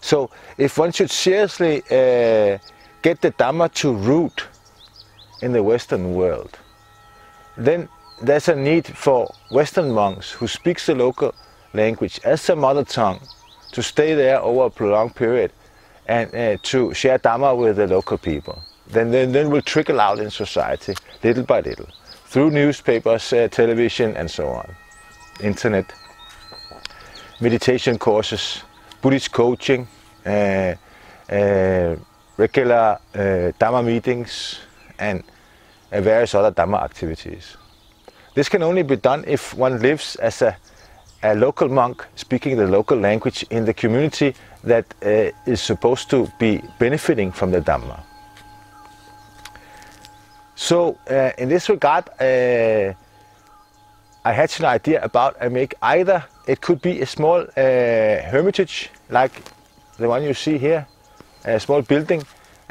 So 0.00 0.30
if 0.58 0.78
one 0.78 0.92
should 0.92 1.10
seriously 1.10 1.82
uh, 1.90 2.58
get 3.02 3.20
the 3.20 3.32
Dhamma 3.32 3.72
to 3.74 3.92
root 3.92 4.46
in 5.42 5.52
the 5.52 5.62
Western 5.62 6.14
world, 6.14 6.58
then 7.56 7.88
there's 8.22 8.48
a 8.48 8.54
need 8.54 8.86
for 8.86 9.32
Western 9.50 9.92
monks 9.92 10.30
who 10.30 10.46
speaks 10.46 10.86
the 10.86 10.94
local 10.94 11.34
language 11.72 12.20
as 12.24 12.48
a 12.48 12.56
mother 12.56 12.84
tongue 12.84 13.20
to 13.74 13.82
stay 13.82 14.14
there 14.14 14.40
over 14.40 14.66
a 14.66 14.70
prolonged 14.70 15.14
period 15.16 15.52
and 16.06 16.32
uh, 16.34 16.56
to 16.62 16.94
share 16.94 17.18
Dhamma 17.18 17.56
with 17.58 17.76
the 17.76 17.86
local 17.86 18.16
people. 18.18 18.62
Then, 18.86 19.10
then, 19.10 19.32
then 19.32 19.50
will 19.50 19.62
trickle 19.62 20.00
out 20.00 20.18
in 20.20 20.30
society 20.30 20.94
little 21.22 21.42
by 21.42 21.60
little 21.60 21.88
through 22.26 22.50
newspapers, 22.50 23.32
uh, 23.32 23.48
television, 23.48 24.16
and 24.16 24.30
so 24.30 24.48
on, 24.48 24.74
internet, 25.40 25.92
meditation 27.40 27.98
courses, 27.98 28.62
Buddhist 29.02 29.32
coaching, 29.32 29.88
uh, 30.26 30.74
uh, 31.30 31.96
regular 32.36 32.98
uh, 33.14 33.52
Dhamma 33.60 33.84
meetings, 33.84 34.60
and 34.98 35.22
uh, 35.92 36.00
various 36.00 36.34
other 36.34 36.52
Dhamma 36.52 36.82
activities. 36.82 37.56
This 38.34 38.48
can 38.48 38.62
only 38.62 38.82
be 38.82 38.96
done 38.96 39.24
if 39.26 39.54
one 39.54 39.80
lives 39.80 40.16
as 40.16 40.42
a, 40.42 40.56
a 41.24 41.34
local 41.34 41.68
monk 41.68 42.06
speaking 42.14 42.56
the 42.56 42.66
local 42.66 42.98
language 42.98 43.46
in 43.50 43.64
the 43.64 43.72
community 43.72 44.34
that 44.62 44.84
uh, 45.02 45.50
is 45.50 45.60
supposed 45.60 46.10
to 46.10 46.30
be 46.38 46.60
benefiting 46.78 47.32
from 47.32 47.50
the 47.50 47.60
Dhamma. 47.60 48.00
So 50.54 50.98
uh, 51.10 51.30
in 51.38 51.48
this 51.48 51.68
regard, 51.68 52.08
uh, 52.20 52.92
I 54.26 54.32
had 54.32 54.54
an 54.58 54.66
idea 54.66 55.02
about 55.02 55.36
I 55.40 55.48
make 55.48 55.74
either 55.82 56.24
it 56.46 56.60
could 56.60 56.80
be 56.82 57.00
a 57.00 57.06
small 57.06 57.40
uh, 57.40 57.46
hermitage 57.56 58.90
like 59.08 59.32
the 59.98 60.08
one 60.08 60.22
you 60.22 60.34
see 60.34 60.58
here, 60.58 60.86
a 61.44 61.58
small 61.58 61.82
building 61.82 62.22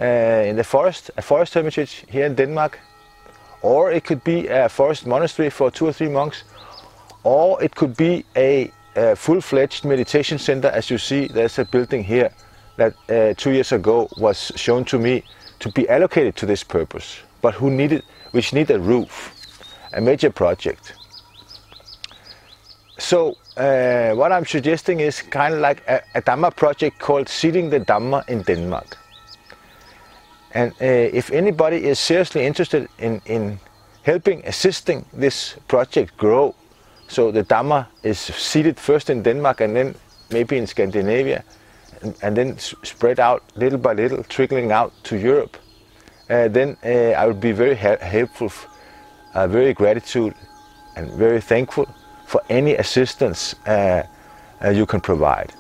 uh, 0.02 0.06
in 0.50 0.56
the 0.56 0.64
forest, 0.64 1.12
a 1.18 1.22
forest 1.22 1.54
hermitage 1.54 2.06
here 2.08 2.26
in 2.26 2.36
Denmark, 2.36 2.80
or 3.62 3.92
it 3.92 4.04
could 4.04 4.24
be 4.24 4.48
a 4.48 4.70
forest 4.70 5.06
monastery 5.08 5.50
for 5.50 5.72
two 5.72 5.88
or 5.88 5.94
three 5.94 6.10
monks, 6.10 6.44
or 7.24 7.62
it 7.64 7.76
could 7.76 7.96
be 7.96 8.26
a, 8.36 8.72
a 8.96 9.16
full-fledged 9.16 9.86
meditation 9.86 10.38
center. 10.38 10.68
As 10.70 10.90
you 10.90 10.98
see, 10.98 11.28
there's 11.28 11.60
a 11.60 11.66
building 11.66 12.04
here 12.04 12.32
that 12.78 12.94
uh, 13.10 13.34
two 13.38 13.52
years 13.52 13.72
ago 13.72 14.10
was 14.18 14.52
shown 14.56 14.86
to 14.86 15.00
me 15.00 15.24
to 15.60 15.72
be 15.72 15.88
allocated 15.90 16.36
to 16.36 16.46
this 16.46 16.64
purpose, 16.64 17.20
but 17.42 17.54
who 17.54 17.70
needed, 17.70 18.04
which 18.32 18.54
need 18.54 18.70
a 18.72 18.80
roof, 18.80 19.34
a 19.94 20.02
major 20.02 20.30
project. 20.30 20.94
So 22.98 23.38
uh, 23.58 24.12
what 24.14 24.32
I'm 24.32 24.46
suggesting 24.46 25.00
is 25.00 25.22
kind 25.22 25.54
of 25.54 25.60
like 25.60 25.84
a, 25.88 26.02
a 26.16 26.22
Dhamma 26.22 26.56
project 26.56 27.00
called 27.00 27.30
Seeding 27.30 27.70
the 27.70 27.80
Dhamma 27.80 28.28
in 28.28 28.42
Denmark. 28.42 28.98
And 30.54 30.72
uh, 30.74 30.86
if 30.86 31.32
anybody 31.32 31.84
is 31.86 32.00
seriously 32.00 32.46
interested 32.46 32.88
in, 33.00 33.22
in 33.26 33.60
helping, 34.04 34.46
assisting 34.46 35.06
this 35.14 35.56
project 35.68 36.16
grow, 36.18 36.56
so 37.08 37.32
the 37.32 37.44
Dhamma 37.44 37.88
is 38.04 38.20
seeded 38.20 38.80
first 38.80 39.10
in 39.10 39.24
Denmark 39.24 39.62
and 39.62 39.76
then 39.76 39.96
maybe 40.32 40.58
in 40.58 40.68
Scandinavia, 40.68 41.44
and, 42.02 42.16
and 42.22 42.38
then 42.38 42.58
spread 42.58 43.20
out 43.20 43.44
little 43.56 43.78
by 43.78 43.94
little, 43.94 44.24
trickling 44.24 44.72
out 44.72 44.92
to 45.04 45.18
Europe, 45.18 45.58
uh, 46.30 46.48
then 46.48 46.78
uh, 46.84 47.20
I 47.20 47.28
would 47.28 47.40
be 47.40 47.52
very 47.52 47.76
helpful, 47.76 48.52
uh, 49.34 49.48
very 49.48 49.74
gratitude, 49.74 50.34
and 50.96 51.12
very 51.14 51.42
thankful 51.42 51.88
for 52.26 52.42
any 52.50 52.76
assistance 52.76 53.56
uh, 53.68 54.04
uh, 54.64 54.70
you 54.70 54.86
can 54.86 55.02
provide. 55.02 55.54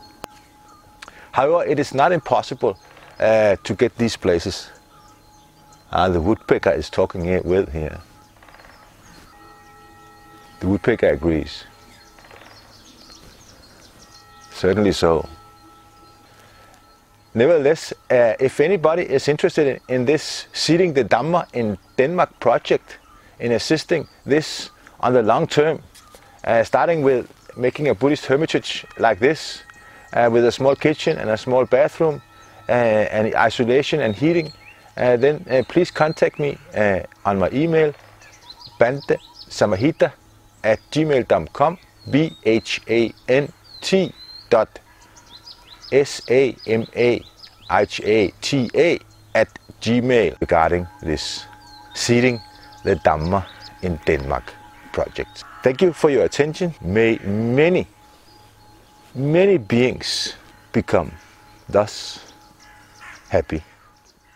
However, 1.32 1.66
it 1.66 1.80
is 1.80 1.94
not 1.94 2.12
impossible 2.12 2.78
uh, 3.20 3.56
to 3.64 3.74
get 3.74 3.98
these 3.98 4.18
places 4.18 4.70
the 5.94 6.20
woodpecker 6.20 6.72
is 6.72 6.90
talking 6.90 7.44
with 7.44 7.72
here. 7.72 8.00
The 10.64 10.70
woodpecker 10.70 11.10
agrees. 11.10 11.66
Certainly 14.54 14.94
so. 14.94 15.28
Nevertheless, 17.34 17.92
uh, 18.10 18.36
if 18.40 18.62
anybody 18.62 19.02
is 19.02 19.28
interested 19.28 19.68
in, 19.68 19.96
in, 19.96 20.06
this 20.06 20.48
Seeding 20.54 20.94
the 20.94 21.04
Dhamma 21.04 21.48
in 21.52 21.78
Denmark 21.98 22.40
project, 22.40 22.98
in 23.42 23.52
assisting 23.52 24.08
this 24.26 24.70
on 25.02 25.12
the 25.12 25.22
long 25.22 25.48
term, 25.48 25.82
uh, 26.46 26.64
starting 26.64 27.02
with 27.02 27.30
making 27.58 27.90
a 27.90 27.94
Buddhist 27.94 28.26
hermitage 28.28 28.86
like 28.98 29.20
this, 29.20 29.64
uh, 30.14 30.30
with 30.32 30.46
a 30.46 30.52
small 30.54 30.78
kitchen 30.78 31.18
and 31.18 31.30
a 31.30 31.36
small 31.36 31.66
bathroom, 31.66 32.22
uh, 32.70 32.72
and 32.72 33.36
isolation 33.36 34.00
and 34.00 34.16
heating, 34.16 34.50
uh, 34.96 35.18
then 35.18 35.46
uh, 35.50 35.62
please 35.68 35.92
contact 35.92 36.40
me 36.40 36.58
on 37.26 37.38
my 37.38 37.50
email 37.52 37.94
bantesamahita 38.80 40.14
at 40.64 40.80
gmail.com 40.92 41.78
b 42.12 42.36
h 42.46 42.82
a 42.88 43.14
n 43.28 43.52
t 43.82 44.14
dot 44.50 44.70
s 45.92 46.22
a 46.30 46.56
m 46.66 46.86
a 46.96 47.22
h 47.70 48.02
a 48.04 48.34
t 48.42 48.70
a 48.76 49.00
at 49.34 49.50
gmail 49.82 50.36
regarding 50.40 50.88
this 51.02 51.46
seeding 51.94 52.40
the 52.84 52.96
Dhamma 52.96 53.46
in 53.82 54.00
Denmark 54.06 54.54
project. 54.92 55.44
Thank 55.64 55.82
you 55.82 55.94
for 55.94 56.10
your 56.10 56.24
attention. 56.26 56.74
May 56.82 57.20
many, 57.24 57.88
many 59.16 59.58
beings 59.58 60.34
become 60.72 61.12
thus 61.70 62.20
happy 63.30 63.64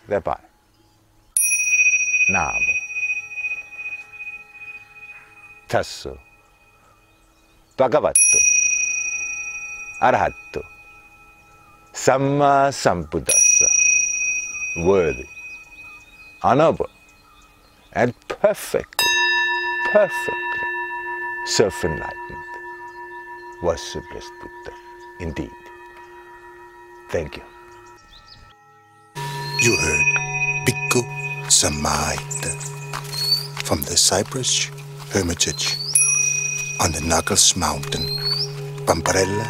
thereby. 0.07 0.39
Namo. 2.29 2.76
Tassa. 5.67 6.17
Bhagavato. 7.77 8.39
Arahato. 10.01 10.63
Samma 11.93 12.71
Sambuddhassa. 12.71 13.67
Worthy. 14.85 15.27
Honorable. 16.41 16.89
And 17.93 18.13
perfectly, 18.27 19.07
perfectly 19.91 20.47
self-enlightened 21.47 22.45
was 23.63 23.81
the 23.93 24.01
blessed 24.11 24.31
Buddha 24.41 24.77
indeed. 25.19 25.49
Thank 27.09 27.37
you. 27.37 27.43
You 29.61 29.75
heard 29.77 30.05
Bhikkhu 30.67 31.01
Samahita 31.47 32.53
from 33.63 33.81
the 33.81 33.97
Cypress 33.97 34.69
Hermitage 35.11 35.77
on 36.81 36.91
the 36.91 36.99
Nagas 37.01 37.55
Mountain, 37.55 38.05
Pampalera, 38.85 39.47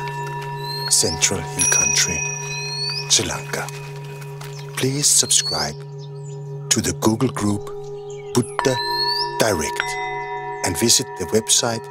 Central 0.92 1.40
Hill 1.40 1.66
Country, 1.72 2.20
Sri 3.10 3.26
Lanka. 3.26 3.66
Please 4.78 5.08
subscribe 5.08 5.74
to 6.70 6.80
the 6.80 6.94
Google 7.02 7.30
group 7.30 7.66
Buddha 8.36 8.76
Direct 9.40 9.82
and 10.66 10.78
visit 10.80 11.08
the 11.18 11.26
website 11.34 11.84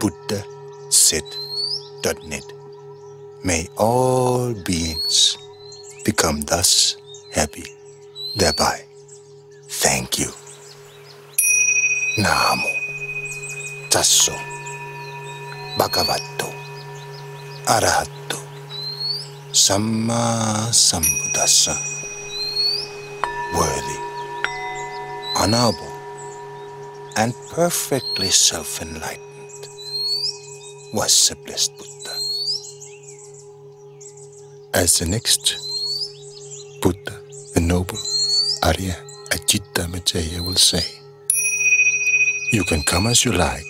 whatbuddhasaid.net. 0.00 2.52
May 3.44 3.68
all 3.76 4.54
beings 4.64 5.38
become 6.04 6.40
thus 6.42 6.96
happy 7.32 7.64
thereby. 8.36 8.84
Thank 9.68 10.18
you. 10.18 10.41
Namo. 12.18 12.68
Tassa. 13.88 14.32
Bhagavato. 15.78 16.52
Arahato 17.66 18.38
Samma 19.52 20.68
Sambuddhassa. 20.72 21.74
Worthy, 23.54 23.98
honorable, 25.36 25.92
and 27.16 27.34
perfectly 27.50 28.28
self-enlightened. 28.30 29.68
Was 30.92 31.28
the 31.28 31.36
blessed 31.36 31.72
Buddha. 31.78 32.14
As 34.74 34.98
the 34.98 35.06
next 35.06 35.56
Buddha, 36.82 37.20
the 37.54 37.60
noble 37.60 37.98
Arya 38.62 38.96
Ajita 39.30 39.90
Maitreya 39.90 40.42
will 40.42 40.56
say, 40.56 40.84
You 42.52 42.64
can 42.64 42.82
come 42.82 43.06
as 43.06 43.24
you 43.24 43.32
like, 43.32 43.64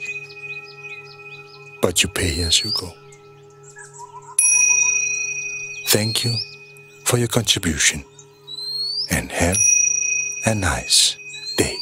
but 1.81 2.03
you 2.03 2.09
pay 2.09 2.43
as 2.43 2.65
you 2.65 2.73
go. 2.73 2.93
Thank 5.87 6.25
you 6.25 6.35
for 7.05 7.17
your 7.17 7.29
contribution 7.29 8.03
and 9.09 9.31
have 9.31 9.57
a 10.47 10.55
nice 10.57 11.17
day. 11.57 11.77